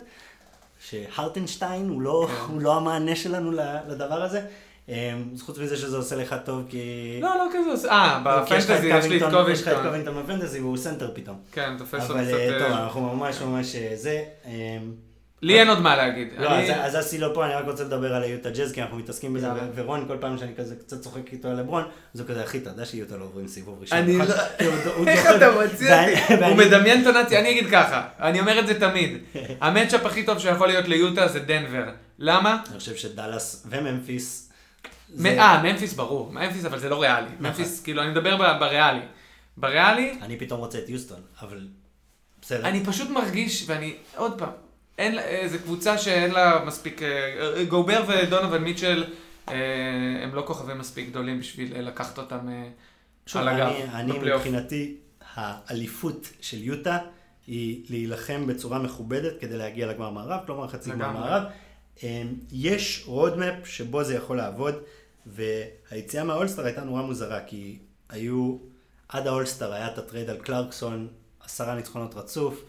שהרטנשטיין 0.89 1.89
הוא 1.89 2.03
לא, 2.03 2.29
כן. 2.29 2.53
הוא 2.53 2.61
לא 2.63 2.77
המענה 2.77 3.17
שלנו 3.17 3.51
לדבר 3.89 4.23
הזה. 4.23 4.41
אמ, 4.89 4.95
חוץ 5.41 5.59
מזה 5.59 5.77
שזה 5.77 5.97
עושה 5.97 6.17
לך 6.17 6.37
טוב, 6.45 6.63
כי... 6.69 7.19
לא, 7.23 7.29
לא 7.37 7.45
כזה 7.53 7.71
עושה. 7.71 7.89
אה, 7.89 8.23
בפנטזי 8.25 8.73
יש 8.87 9.05
לי 9.05 9.17
את 9.17 9.23
קובינגטון- 9.23 9.51
יש 9.51 9.63
לך 9.63 9.69
את 9.69 9.77
קובינגטון. 9.83 10.23
בפנטזי 10.23 10.61
והוא 10.61 10.77
סנטר 10.77 11.11
פתאום. 11.15 11.37
כן, 11.53 11.75
תופס 11.79 12.03
אותו 12.03 12.15
אבל 12.15 12.25
קצת... 12.25 12.35
אה, 12.35 12.59
טוב, 12.59 12.73
אה, 12.73 12.85
אנחנו 12.85 13.01
ממש 13.15 13.41
ממש 13.41 13.75
אה, 13.77 13.93
זה. 13.97 14.25
לי 15.43 15.61
אין 15.61 15.69
עוד 15.69 15.81
מה 15.81 15.97
להגיד. 15.97 16.29
לא, 16.39 16.55
אני- 16.55 16.75
אז- 16.75 16.97
אז 16.97 17.07
אסי 17.07 17.19
לא 17.19 17.31
פה, 17.35 17.47
אני 17.47 17.55
רק 17.55 17.65
רוצה 17.67 17.85
לדבר 17.85 18.15
על 18.15 18.23
היוטה 18.23 18.51
ג'אז, 18.51 18.73
כי 18.73 18.83
אנחנו 18.83 18.97
מתעסקים 18.97 19.35
בזה. 19.35 19.49
ו- 19.53 19.59
ורון, 19.75 20.05
כל 20.09 20.17
פעם 20.21 20.39
שאני 20.39 20.53
כזה 20.57 20.75
קצת 20.77 21.01
צוחק 21.01 21.33
איתו 21.33 21.49
על 21.49 21.57
לברון, 21.61 21.83
אז 22.15 22.21
הוא 22.21 22.29
כזה, 22.29 22.45
אחי, 22.45 22.59
אתה 22.59 22.71
יודע 22.71 22.85
שיוטה 22.85 23.17
לא 23.17 23.25
עוברים 23.25 23.49
סיבוב 23.49 23.79
ראשון. 23.81 23.99
אני 23.99 24.17
נכון?" 24.17 24.29
לא... 24.29 25.09
איך 25.11 25.27
אתה 25.37 25.51
מוציא 25.53 25.95
אותי? 25.95 26.45
הוא 26.45 26.57
מדמיין 26.57 27.05
טונציה, 27.05 27.41
אני 27.41 27.51
אגיד 27.51 27.71
ככה, 27.71 28.09
אני 28.21 28.41
אומר 28.41 28.59
את 28.61 28.67
זה 28.67 28.81
תמיד. 28.81 29.19
ה 29.61 29.66
matchup 29.66 30.07
הכי 30.07 30.23
טוב 30.25 30.39
שיכול 30.39 30.67
להיות 30.67 30.89
ליוטה 30.89 31.29
זה 31.29 31.41
דנבר. 31.41 31.85
למה? 32.19 32.59
אני 32.71 32.79
חושב 32.79 32.97
שדאלאס 32.97 33.67
וממפיס, 33.71 34.51
אה, 35.27 35.63
ממפיס 35.63 35.93
ברור. 35.93 36.33
ממפיס 36.33 36.65
אבל 36.65 36.79
זה 36.79 36.89
לא 36.89 37.03
ריאלי. 37.03 37.27
ממפיס, 37.41 37.83
כאילו, 37.83 38.03
אני 38.03 38.11
מדבר 38.11 38.37
בריאלי. 38.59 39.01
בריאלי, 39.57 40.15
אני 40.23 40.37
פתאום 40.37 40.61
רוצה 40.61 40.79
את 40.79 40.89
יוסטון, 40.89 41.21
אבל 41.43 41.67
בסדר. 42.43 42.65
אני 42.69 42.85
פשוט 42.85 43.11
מרגיש, 43.11 43.65
ואני, 43.67 43.95
עוד 44.17 44.39
פעם, 44.39 44.49
אין 44.99 45.15
לה, 45.15 45.23
איזה 45.23 45.59
קבוצה 45.59 45.99
שאין 45.99 46.31
לה 46.31 46.65
מספיק, 46.67 47.03
אה, 47.03 47.65
גובר 47.69 48.05
ודונובל 48.09 48.59
מיטשל, 48.59 49.05
אה, 49.49 49.55
הם 50.23 50.35
לא 50.35 50.43
כוכבים 50.47 50.79
מספיק 50.79 51.09
גדולים 51.09 51.41
בשביל 51.41 51.77
אה, 51.77 51.81
לקחת 51.81 52.19
אותם 52.19 52.49
אה, 52.49 52.69
שוב, 53.27 53.43
על 53.43 53.49
הגב, 53.49 53.73
אני-. 53.93 54.19
מבחינתי, 54.19 54.97
האליפות 55.35 56.29
של 56.41 56.63
יוטה 56.63 56.99
היא 57.47 57.85
להילחם 57.91 58.47
בצורה 58.47 58.79
מכובדת 58.79 59.41
כדי 59.41 59.57
להגיע 59.57 59.87
לגמר 59.87 60.11
מערב, 60.11 60.41
כלומר 60.47 60.69
חצי 60.69 60.91
גמר. 60.91 61.13
מערב. 61.13 61.43
אמ, 62.03 62.35
יש 62.53 63.03
roadmap 63.07 63.67
שבו 63.67 64.05
זה 64.05 64.15
יכול 64.15 64.37
לעבוד, 64.37 64.75
והיציאה 65.27 66.25
מהאולסטאר 66.25 66.65
הייתה 66.65 66.85
נורא 66.85 67.03
מוזרה, 67.03 67.41
כי 67.41 67.79
היו, 68.09 68.57
עד 69.09 69.27
האולסטאר 69.27 69.73
היה 69.73 69.93
את 69.93 69.99
ה 69.99 70.04
trade 70.04 70.31
על 70.31 70.37
קלרקסון, 70.37 71.09
עשרה 71.41 71.75
ניצחונות 71.75 72.15
רצוף, 72.15 72.63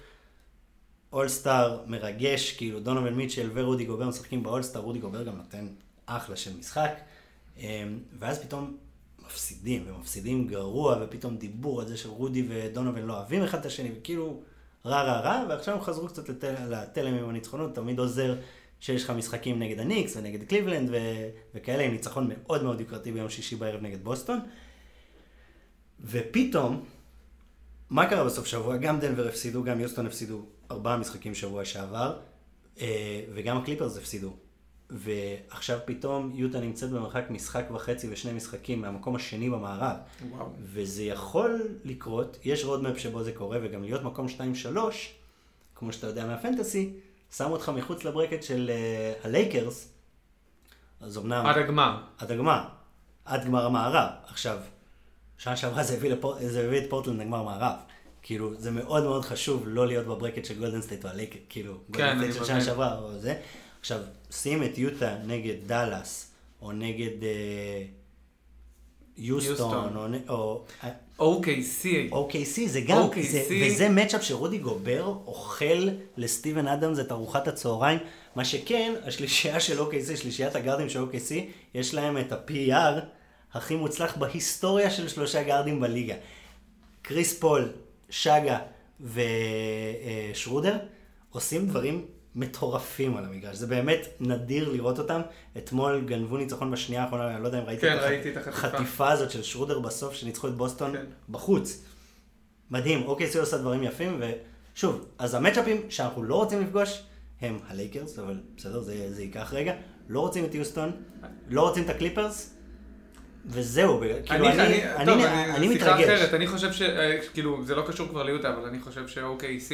אולסטאר 1.13 1.79
מרגש, 1.87 2.51
כאילו 2.51 2.79
דונובן 2.79 3.13
מיטשל 3.13 3.49
ורודי 3.53 3.85
גובר 3.85 4.07
משחקים 4.07 4.43
באולסטאר, 4.43 4.81
רודי 4.81 4.99
גובר 4.99 5.23
גם 5.23 5.37
נותן 5.37 5.67
אחלה 6.05 6.35
של 6.35 6.57
משחק, 6.59 6.93
אמ, 7.57 7.99
ואז 8.19 8.43
פתאום 8.43 8.77
מפסידים, 9.25 9.83
ומפסידים 9.87 10.47
גרוע, 10.47 10.97
ופתאום 11.01 11.37
דיבור 11.37 11.81
על 11.81 11.87
זה 11.87 11.97
שרודי 11.97 12.45
ודונובן 12.49 13.01
לא 13.01 13.13
אוהבים 13.13 13.43
אחד 13.43 13.59
את 13.59 13.65
השני, 13.65 13.91
וכאילו 13.97 14.41
רע 14.85 15.03
רע 15.03 15.19
רע, 15.19 15.45
ועכשיו 15.49 15.75
הם 15.75 15.81
חזרו 15.81 16.07
קצת 16.07 16.29
לתל, 16.29 16.55
לתלם 16.69 17.13
עם 17.13 17.29
הניצחונות, 17.29 17.75
תמיד 17.75 17.99
עוזר 17.99 18.35
שיש 18.79 19.03
לך 19.03 19.09
משחקים 19.09 19.59
נגד 19.59 19.79
הניקס 19.79 20.17
ונגד 20.17 20.43
קליבלנד 20.43 20.89
ו... 20.91 20.97
וכאלה, 21.55 21.83
עם 21.83 21.91
ניצחון 21.91 22.29
מאוד 22.29 22.63
מאוד 22.63 22.79
יוקרתי 22.79 23.11
ביום 23.11 23.29
שישי 23.29 23.55
בערב 23.55 23.81
נגד 23.81 24.03
בוסטון. 24.03 24.39
ופתאום, 26.05 26.83
מה 27.89 28.09
קרה 28.09 28.23
בסוף 28.23 28.45
שבוע? 28.45 28.77
גם 28.77 28.99
דנבר 28.99 29.27
הפסידו, 29.27 29.63
גם 29.63 29.79
יוסטון 29.79 30.05
הפסידו 30.05 30.45
ארבעה 30.71 30.97
משחקים 30.97 31.35
שבוע 31.35 31.65
שעבר, 31.65 32.19
אה, 32.81 33.21
וגם 33.33 33.57
הקליפרס 33.57 33.97
הפסידו. 33.97 34.33
ועכשיו 34.89 35.79
פתאום 35.85 36.31
יוטה 36.33 36.59
נמצאת 36.59 36.89
במרחק 36.89 37.23
משחק 37.29 37.65
וחצי 37.71 38.07
ושני 38.11 38.33
משחקים 38.33 38.81
מהמקום 38.81 39.15
השני 39.15 39.49
במערב. 39.49 39.95
וואו. 40.29 40.49
וזה 40.63 41.03
יכול 41.03 41.61
לקרות, 41.83 42.37
יש 42.43 42.65
roadmap 42.65 42.97
שבו 42.97 43.23
זה 43.23 43.31
קורה, 43.31 43.57
וגם 43.63 43.83
להיות 43.83 44.03
מקום 44.03 44.27
2-3, 44.27 44.77
כמו 45.75 45.93
שאתה 45.93 46.07
יודע 46.07 46.25
מהפנטסי, 46.25 46.93
שם 47.35 47.51
אותך 47.51 47.69
מחוץ 47.69 48.03
ל 48.03 48.08
bracket 48.08 48.43
של 48.43 48.71
uh, 48.71 49.25
הלייקרס, 49.27 49.89
אז 51.01 51.17
אמנם... 51.17 51.45
עד 51.45 51.57
הגמר. 51.57 51.97
עד 52.17 52.31
הגמר, 52.31 52.63
עד 53.25 53.45
גמר 53.45 53.65
המערב. 53.65 54.09
עכשיו, 54.27 54.57
שנה 55.37 55.55
שעברה 55.55 55.83
זה 55.83 55.93
הביא, 55.93 56.09
לפור... 56.11 56.35
זה 56.39 56.65
הביא 56.65 56.79
את 56.79 56.89
פורטלנד 56.89 57.19
לגמר 57.19 57.43
מערב. 57.43 57.75
כאילו, 58.23 58.51
זה 58.57 58.71
מאוד 58.71 59.03
מאוד 59.03 59.25
חשוב 59.25 59.63
לא 59.65 59.87
להיות 59.87 60.05
ב 60.05 60.10
bracket 60.10 60.45
של 60.45 60.59
גולדן 60.59 60.81
סטייט 60.81 61.05
או 61.05 61.09
הלייקר, 61.09 61.39
כאילו, 61.49 61.73
גולדן 61.89 62.09
אני 62.09 62.19
סטייט 62.19 62.35
של 62.35 62.45
שנה. 62.45 62.61
שעברה 62.61 62.99
או 62.99 63.19
זה. 63.19 63.35
עכשיו, 63.79 63.99
שים 64.31 64.63
את 64.63 64.77
יוטה 64.77 65.15
נגד 65.25 65.55
דאלאס, 65.67 66.31
או 66.61 66.71
נגד... 66.71 67.23
אה, 67.23 67.83
יוסטון, 69.17 70.15
או... 70.29 70.65
OKC. 71.19 71.85
OKC, 72.11 72.67
זה 72.67 72.81
גם, 72.81 73.07
זה, 73.21 73.43
וזה 73.65 73.89
מצ'אפ 73.89 74.23
שרודי 74.23 74.57
גובר 74.57 75.05
אוכל 75.25 75.89
לסטיבן 76.17 76.67
אדמס 76.67 76.99
את 76.99 77.11
ארוחת 77.11 77.47
הצהריים. 77.47 77.99
מה 78.35 78.45
שכן, 78.45 78.93
השלישייה 79.03 79.59
של 79.59 79.79
OKC, 79.79 80.17
שלישיית 80.17 80.55
הגארדים 80.55 80.89
של 80.89 81.03
OKC, 81.03 81.33
יש 81.73 81.93
להם 81.93 82.17
את 82.17 82.31
ה-PR 82.31 82.99
הכי 83.53 83.75
מוצלח 83.75 84.17
בהיסטוריה 84.17 84.91
של 84.91 85.07
שלושה 85.07 85.43
גארדים 85.43 85.79
בליגה. 85.79 86.15
קריס 87.01 87.39
פול, 87.39 87.69
שגה 88.09 88.59
ושרודר 89.01 90.77
עושים 91.29 91.67
דברים 91.67 92.05
מטורפים 92.35 93.17
על 93.17 93.25
המגרש. 93.25 93.55
זה 93.55 93.67
באמת 93.67 94.07
נדיר 94.19 94.69
לראות 94.69 94.99
אותם. 94.99 95.21
אתמול 95.57 96.03
גנבו 96.05 96.37
ניצחון 96.37 96.71
בשנייה 96.71 97.03
האחרונה, 97.03 97.35
אני 97.35 97.43
לא 97.43 97.47
יודע 97.47 97.59
אם 97.59 97.65
ראיתי 97.65 97.81
כן, 97.81 97.97
את. 98.37 98.47
החטיפה 98.47 99.11
הזאת 99.11 99.31
של 99.31 99.43
שרודר 99.43 99.79
בסוף, 99.79 100.13
שניצחו 100.13 100.47
את 100.47 100.55
בוסטון 100.55 100.93
כן. 100.93 101.05
בחוץ. 101.29 101.83
מדהים, 102.71 103.07
OKC 103.07 103.37
עושה 103.37 103.57
דברים 103.57 103.83
יפים, 103.83 104.21
ושוב, 104.73 105.05
אז 105.17 105.33
המצ'אפים 105.33 105.81
שאנחנו 105.89 106.23
לא 106.23 106.35
רוצים 106.35 106.61
לפגוש 106.61 107.03
הם 107.41 107.59
הלייקרס, 107.67 108.19
אבל 108.19 108.39
בסדר, 108.57 108.81
זה, 108.81 109.13
זה 109.13 109.23
ייקח 109.23 109.53
רגע. 109.53 109.73
לא 110.09 110.19
רוצים 110.19 110.45
את 110.45 110.55
יוסטון, 110.55 110.91
לא 111.49 111.61
רוצים 111.61 111.83
את 111.83 111.89
הקליפרס, 111.89 112.53
וזהו, 113.45 113.99
כאילו 114.25 114.45
אני, 114.49 114.61
אני, 114.61 114.95
אני, 114.95 115.05
טוב, 115.05 115.21
אני, 115.21 115.51
אני 115.55 115.73
שיחה 115.73 115.91
מתרגש. 115.95 116.09
אחרת, 116.09 116.33
אני 116.33 116.47
חושב 116.47 116.73
ש... 116.73 116.81
אה, 116.81 117.17
כאילו, 117.33 117.65
זה 117.65 117.75
לא 117.75 117.83
קשור 117.87 118.07
כבר 118.09 118.23
ליוטה, 118.23 118.49
אבל 118.53 118.65
אני 118.67 118.79
חושב 118.79 119.07
ש-OKC 119.07 119.73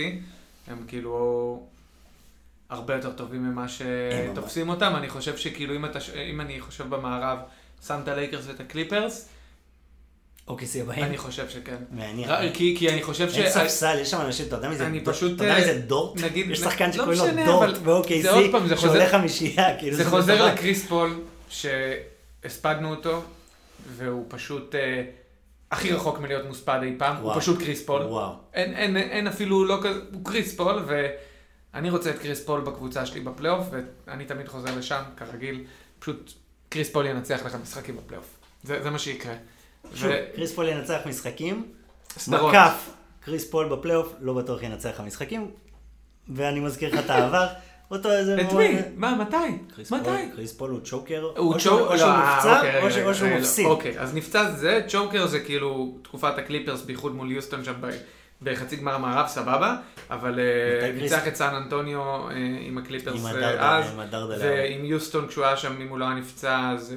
הם 0.68 0.84
כאילו 0.88 1.64
הרבה 2.70 2.96
יותר 2.96 3.12
טובים 3.12 3.44
ממה 3.44 3.66
שתופסים 3.68 4.70
אותם. 4.70 4.94
אני 4.98 5.10
חושב 5.10 5.38
שכאילו, 5.38 5.76
אם, 5.76 5.86
אתה, 5.86 6.00
ש- 6.00 6.10
אם 6.10 6.42
אני 6.42 6.62
חושב 6.62 6.90
במערב, 6.90 7.38
שם 7.88 8.00
את 8.04 8.08
הלייקרס 8.08 8.44
ואת 8.48 8.60
הקליפרס, 8.60 9.30
OKC 10.48 10.82
הבאים. 10.82 11.04
אני 11.04 11.18
חושב 11.18 11.50
שכן. 11.50 11.76
מעניין. 11.92 12.30
כי, 12.54 12.76
כי 12.80 12.90
אני 12.90 13.04
חושב 13.04 13.30
ש... 13.32 13.38
אין 13.38 13.52
ספסל, 13.52 13.98
יש 14.02 14.12
שם 14.12 14.22
אנשים, 14.22 14.46
אתה 14.48 14.56
יודע 14.56 14.70
מי 14.70 14.76
זה 14.78 14.86
אני 14.86 15.00
דורט? 15.00 15.16
פשוט, 15.16 15.36
אתה 15.36 15.44
יודע 15.44 15.56
מי 15.56 15.62
אה, 15.62 15.66
זה 15.66 15.80
דורט? 15.80 16.20
נגיד- 16.22 16.50
יש 16.52 16.60
שחקן 16.60 16.86
לא 16.86 16.92
שקוראים 16.92 17.38
לו 17.38 17.46
דורט 17.46 17.70
אבל 17.70 18.22
זה 18.22 18.32
עוד 18.32 18.52
פעם, 18.52 18.68
זה 18.68 18.76
ב-OKC, 18.76 18.82
חוזר- 18.82 18.94
שעולה 18.94 19.10
חמישייה, 19.10 19.78
כאילו 19.80 19.98
זה 19.98 20.06
חוזר. 20.10 20.46
לקריס 20.46 20.86
פול, 20.88 21.20
שהספדנו 21.50 22.90
אותו, 22.90 23.22
והוא 23.88 24.26
פשוט 24.30 24.76
אה, 24.76 25.04
הכי 25.72 25.92
רחוק 25.92 26.20
מלהיות 26.20 26.46
מוספד 26.46 26.80
אי 26.84 26.96
פעם, 26.98 27.16
הוא 27.16 27.26
וואו. 27.26 27.40
פשוט 27.40 27.60
קריס 27.60 27.86
פול. 27.86 28.02
וואו. 28.02 28.34
אין, 28.54 28.74
אין, 28.74 28.98
אין 28.98 29.28
אפילו 29.28 29.66
לא 29.66 29.80
כזה, 29.84 30.00
הוא 30.14 30.26
קריס 30.26 30.56
פול, 30.56 30.86
ואני 31.74 31.90
רוצה 31.90 32.10
את 32.10 32.20
קריס 32.20 32.46
פול 32.46 32.62
בקבוצה 32.62 33.06
שלי 33.06 33.20
בפלייאוף, 33.20 33.68
ואני 34.08 34.26
תמיד 34.26 34.48
חוזר 34.48 34.78
לשם, 34.78 35.02
כרגיל, 35.18 35.64
פשוט 36.00 36.34
קריס 36.70 36.90
פול 36.90 37.06
ינצח 37.06 37.46
לך 37.46 37.58
משחקים 37.62 37.98
בפלייאוף. 37.98 38.28
זה, 38.64 38.84
זה 38.84 38.90
מה 38.90 39.00
שיקרה. 39.00 39.34
שוב, 39.96 40.12
קריס 40.36 40.54
פול 40.54 40.68
ינצח 40.68 41.00
משחקים, 41.06 41.72
וסדרות. 42.18 42.54
מקף, 42.54 42.90
קריס 43.20 43.50
פול 43.52 43.70
בפלייאוף, 43.70 44.14
לא 44.20 44.34
בטוח 44.34 44.64
ינצח 44.64 44.90
לך 44.90 45.00
משחקים, 45.00 45.52
ואני 46.30 46.60
מזכיר 46.60 46.94
לך 46.94 47.06
את 47.06 47.10
העבר, 47.10 47.48
אותו 47.92 48.12
איזה... 48.12 48.42
את 48.42 48.54
מי? 48.54 48.78
מה, 48.96 49.16
מתי? 49.16 49.36
מתי? 49.92 50.10
קריס 50.36 50.54
פול 50.54 50.72
הוא 50.72 50.80
צ'וקר, 50.84 51.22
הוא 51.38 51.54
או 51.54 51.60
שהוא- 51.60 51.78
צ'ו... 51.78 51.86
או 51.88 51.98
שהוא 51.98 52.08
לא, 52.10 52.14
אה, 52.14 52.36
מופצע, 52.36 52.58
אוקיי, 52.58 53.06
או 53.06 53.14
שהוא 53.16 53.30
לא. 53.30 53.38
מפסיד. 53.38 53.66
אוקיי, 53.66 54.00
אז 54.00 54.16
נפצע 54.16 54.52
זה, 54.52 54.82
צ'וקר 54.88 55.28
זה 55.28 55.40
כאילו 55.40 55.98
תקופת 56.02 56.38
הקליפרס, 56.38 56.82
בייחוד 56.82 57.16
מול 57.16 57.32
יוסטון 57.32 57.64
שם 57.64 57.74
בחצי 58.42 58.76
גמר 58.76 58.94
המערב, 58.96 59.28
סבבה, 59.28 59.76
אבל 60.10 60.40
אה, 60.40 60.92
ניצח 60.92 61.28
את 61.28 61.36
סן 61.36 61.56
אנטוניו 61.56 62.02
אה, 62.02 62.36
עם 62.62 62.78
הקליפרס 62.78 63.26
אה, 63.26 63.78
אז. 63.78 63.86
ועם 64.40 64.86
יוסטון 64.86 65.28
כשהוא 65.28 65.46
היה 65.46 65.58
שם, 65.58 65.82
אם 65.82 65.88
הוא 65.88 66.00
לא 66.00 66.06
היה 66.06 66.14
נפצע, 66.14 66.70
אז 66.74 66.96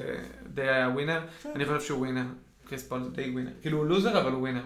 די 0.53 0.61
היה 0.61 0.89
winner. 0.89 1.19
אני 1.55 1.65
חושב 1.65 1.81
שהוא 1.81 1.99
winner, 1.99 2.23
קריס 2.69 2.83
פול 2.87 3.03
זה 3.03 3.09
די 3.09 3.29
winner. 3.33 3.51
כאילו 3.61 3.77
הוא 3.77 3.85
לוזר, 3.85 4.21
אבל 4.21 4.31
הוא 4.31 4.39
winner. 4.41 4.61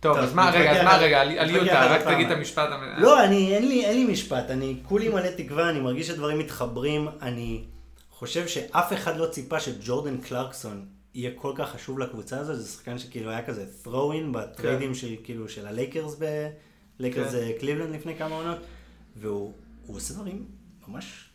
טוב, 0.00 0.16
אז 0.16 0.34
מה, 0.34 0.50
רגע, 0.50 0.70
אז 0.80 0.84
מה, 0.84 0.96
רגע, 0.96 1.20
על 1.20 1.50
יוטה, 1.50 1.86
רק. 1.86 2.02
תגיד 2.02 2.30
את 2.30 2.36
המשפט. 2.36 2.68
המ- 2.72 3.02
לא, 3.02 3.24
אני, 3.24 3.54
אין 3.54 3.68
לי, 3.68 3.84
אין 3.84 3.96
לי 4.06 4.12
משפט, 4.12 4.50
אני 4.50 4.76
כולי 4.82 5.08
מלא 5.08 5.28
תקווה, 5.36 5.70
אני 5.70 5.80
מרגיש 5.80 6.06
שדברים 6.06 6.38
מתחברים, 6.38 7.08
אני 7.22 7.64
חושב 8.10 8.46
שאף 8.48 8.92
אחד 8.92 9.16
לא 9.16 9.26
ציפה 9.26 9.60
שג'ורדן 9.60 10.18
קלרקסון 10.18 10.86
יהיה 11.14 11.30
כל 11.34 11.52
כך 11.56 11.70
חשוב 11.70 11.98
לקבוצה 11.98 12.38
הזו, 12.38 12.54
זה 12.54 12.68
שחקן 12.72 12.98
שכאילו 12.98 13.30
היה 13.30 13.42
כזה 13.42 13.66
throw-in 13.84 14.32
ב 14.32 14.40
trade 14.40 14.78
ים 14.78 14.94
של, 14.94 15.14
כאילו, 15.24 15.48
של 15.48 15.66
הלייקרס 15.66 16.16
ב... 16.18 16.48
לייקרס 16.98 17.24
כן. 17.24 17.30
זה 17.30 17.52
קליבלנד 17.60 17.94
לפני 17.94 18.16
כמה 18.16 18.34
עונות, 18.34 18.58
והוא 19.16 19.52
הוא 19.86 19.96
עושה 19.96 20.14
דברים 20.14 20.44
ממש 20.88 21.30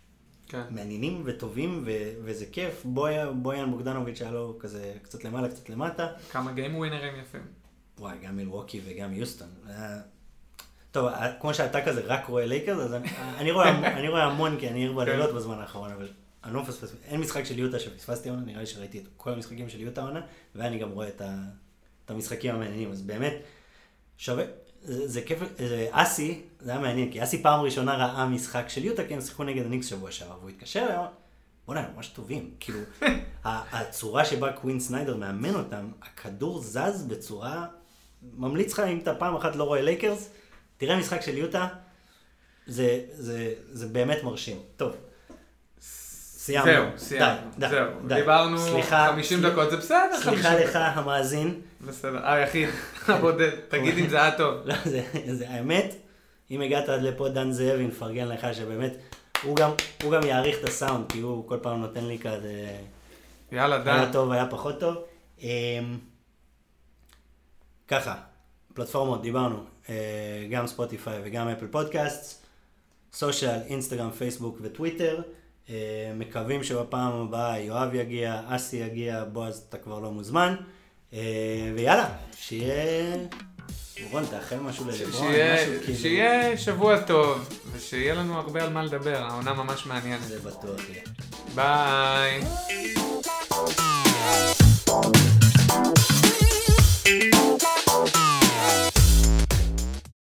כן. 0.47 0.61
מעניינים 0.69 1.21
וטובים, 1.25 1.83
ו, 1.85 1.91
וזה 2.23 2.45
כיף. 2.51 2.85
בויאן 2.85 3.71
בוגדנוביץ' 3.71 4.21
היה 4.21 4.31
לו 4.31 4.57
כזה 4.59 4.93
קצת 5.01 5.23
למעלה, 5.23 5.47
קצת 5.49 5.69
למטה. 5.69 6.07
כמה 6.31 6.51
game 6.51 6.75
winner 6.75 7.04
ים 7.04 7.13
יפים. 7.21 7.41
וואי, 7.99 8.17
גם 8.23 8.35
מילווקי 8.35 8.81
וגם 8.85 9.13
יוסטון. 9.13 9.47
אה, 9.69 9.97
טוב, 10.91 11.05
אה, 11.07 11.33
כמו 11.39 11.53
שאתה 11.53 11.85
כזה 11.85 12.01
רק 12.05 12.25
רואה 12.25 12.45
לייקרס, 12.45 12.79
אז 12.79 12.93
אני, 12.93 13.07
אני, 13.37 13.51
רואה, 13.51 13.69
המון- 13.69 13.85
אני 13.99 14.09
רואה 14.09 14.23
המון 14.23 14.57
כי 14.59 14.69
אני 14.69 14.79
עיר 14.79 14.93
בלילות 14.93 15.29
כן. 15.29 15.35
בזמן 15.35 15.59
האחרון, 15.59 15.91
אבל 15.91 16.07
אני 16.43 16.53
לא 16.53 16.61
מפספס, 16.61 16.93
אין 17.05 17.19
משחק 17.21 17.43
של 17.43 17.59
יוטה 17.59 17.79
שפספסתי 17.79 18.29
העונה, 18.29 18.45
נראה 18.45 18.59
לי 18.59 18.65
שראיתי 18.65 18.97
את 18.97 19.07
כל 19.17 19.33
המשחקים 19.33 19.69
של 19.69 19.81
יוטה 19.81 20.01
העונה, 20.01 20.21
ואני 20.55 20.79
גם 20.79 20.89
רואה 20.91 21.07
את, 21.07 21.21
ה, 21.21 21.35
את 22.05 22.11
המשחקים 22.11 22.55
המעניינים, 22.55 22.91
אז 22.91 23.01
באמת, 23.01 23.33
שווה, 24.17 24.43
זה, 24.83 25.07
זה 25.07 25.21
כיף, 25.21 25.39
זה 25.57 25.87
אסי, 25.91 26.41
זה 26.59 26.71
היה 26.71 26.79
מעניין, 26.79 27.11
כי 27.11 27.23
אסי 27.23 27.43
פעם 27.43 27.59
ראשונה 27.61 27.95
ראה 27.95 28.25
משחק 28.25 28.65
של 28.69 28.85
יוטה, 28.85 29.07
כי 29.07 29.13
הם 29.13 29.21
שיחקו 29.21 29.43
נגד 29.43 29.65
הניקס 29.65 29.85
שבוע 29.87 30.11
שעבר, 30.11 30.37
והוא 30.39 30.49
התקשר 30.49 30.87
אמר, 30.95 31.07
בוא'נה, 31.67 31.79
הם 31.87 31.95
ממש 31.95 32.07
טובים, 32.07 32.51
כאילו, 32.59 32.79
הצורה 33.45 34.25
שבה 34.25 34.53
קווין 34.53 34.79
סניידר 34.79 35.17
מאמן 35.17 35.55
אותם, 35.55 35.91
הכדור 36.01 36.61
זז 36.61 37.05
בצורה, 37.07 37.67
ממליץ 38.33 38.73
לך 38.73 38.79
אם 38.79 38.99
אתה 39.03 39.15
פעם 39.15 39.35
אחת 39.35 39.55
לא 39.55 39.63
רואה 39.63 39.81
לייקרס, 39.81 40.29
תראה 40.77 40.97
משחק 40.99 41.21
של 41.21 41.37
יוטה, 41.37 41.67
זה, 42.67 42.99
זה, 43.11 43.53
זה 43.71 43.87
באמת 43.87 44.23
מרשים. 44.23 44.57
טוב, 44.77 44.91
סיימנו. 45.79 46.65
זהו, 46.65 46.85
סיימנו. 46.97 47.37
די, 47.57 47.59
די, 47.59 47.69
זהו, 47.69 47.87
די. 48.07 48.15
דיברנו 48.15 48.57
סליחה, 48.57 49.07
50 49.11 49.39
סליחה- 49.39 49.51
דקות, 49.53 49.69
זה 49.71 49.77
בסדר, 49.77 50.17
50 50.21 50.41
סליחה. 50.43 50.59
לך 50.89 50.97
המאזין. 50.97 51.61
בסדר, 51.87 52.19
היחיד, 52.29 52.69
הבודד, 53.07 53.49
תגיד 53.69 53.97
אם 53.97 54.09
זה 54.09 54.21
היה 54.21 54.37
טוב. 54.37 54.55
לא, 54.65 54.75
זה, 54.85 55.01
זה 55.33 55.49
האמת, 55.49 55.95
אם 56.51 56.61
הגעת 56.61 56.89
עד 56.89 57.01
לפה 57.01 57.29
דן 57.29 57.51
זאבי, 57.51 57.87
נפרגן 57.87 58.27
לך 58.27 58.47
שבאמת, 58.53 58.97
הוא 59.43 59.55
גם, 59.55 59.71
הוא 60.03 60.11
גם 60.11 60.23
יעריך 60.23 60.57
את 60.59 60.69
הסאונד, 60.69 61.11
כי 61.11 61.19
הוא 61.19 61.49
כל 61.49 61.57
פעם 61.61 61.81
נותן 61.81 62.05
לי 62.05 62.19
כזה, 62.19 62.67
יאללה, 63.51 63.75
היה 63.85 64.05
דן. 64.05 64.11
טוב, 64.11 64.31
היה 64.31 64.45
פחות 64.49 64.79
טוב. 64.79 64.95
ככה, 67.87 68.15
פלטפורמות, 68.73 69.21
דיברנו, 69.21 69.63
אה, 69.89 69.95
גם 70.51 70.67
ספוטיפיי 70.67 71.19
וגם 71.23 71.47
אפל 71.47 71.67
פודקאסט, 71.67 72.45
social, 73.13 73.59
אינסטגרם, 73.65 74.11
פייסבוק 74.11 74.57
וטוויטר. 74.61 75.21
אה, 75.69 76.11
מקווים 76.15 76.63
שבפעם 76.63 77.13
הבאה 77.13 77.59
יואב 77.59 77.93
יגיע, 77.93 78.41
אסי 78.47 78.77
יגיע, 78.77 79.23
בועז 79.23 79.65
אתה 79.69 79.77
כבר 79.77 79.99
לא 79.99 80.11
מוזמן. 80.11 80.55
אה, 81.13 81.71
ויאללה, 81.75 82.09
שיהיה... 82.37 83.15
רון, 84.11 84.25
תאחל 84.25 84.59
משהו 84.59 84.85
ללברון, 84.85 85.31
משהו 85.31 85.73
כאילו... 85.83 85.99
שיהיה 85.99 86.57
שבוע 86.57 87.01
טוב, 87.01 87.49
ושיהיה 87.71 88.15
לנו 88.15 88.39
הרבה 88.39 88.63
על 88.63 88.73
מה 88.73 88.83
לדבר, 88.83 89.17
העונה 89.17 89.53
ממש 89.53 89.85
מעניינת. 89.85 90.23
זה 90.23 90.39
בטוח 90.39 90.89
יהיה. 90.89 91.03
ביי. 91.55 92.41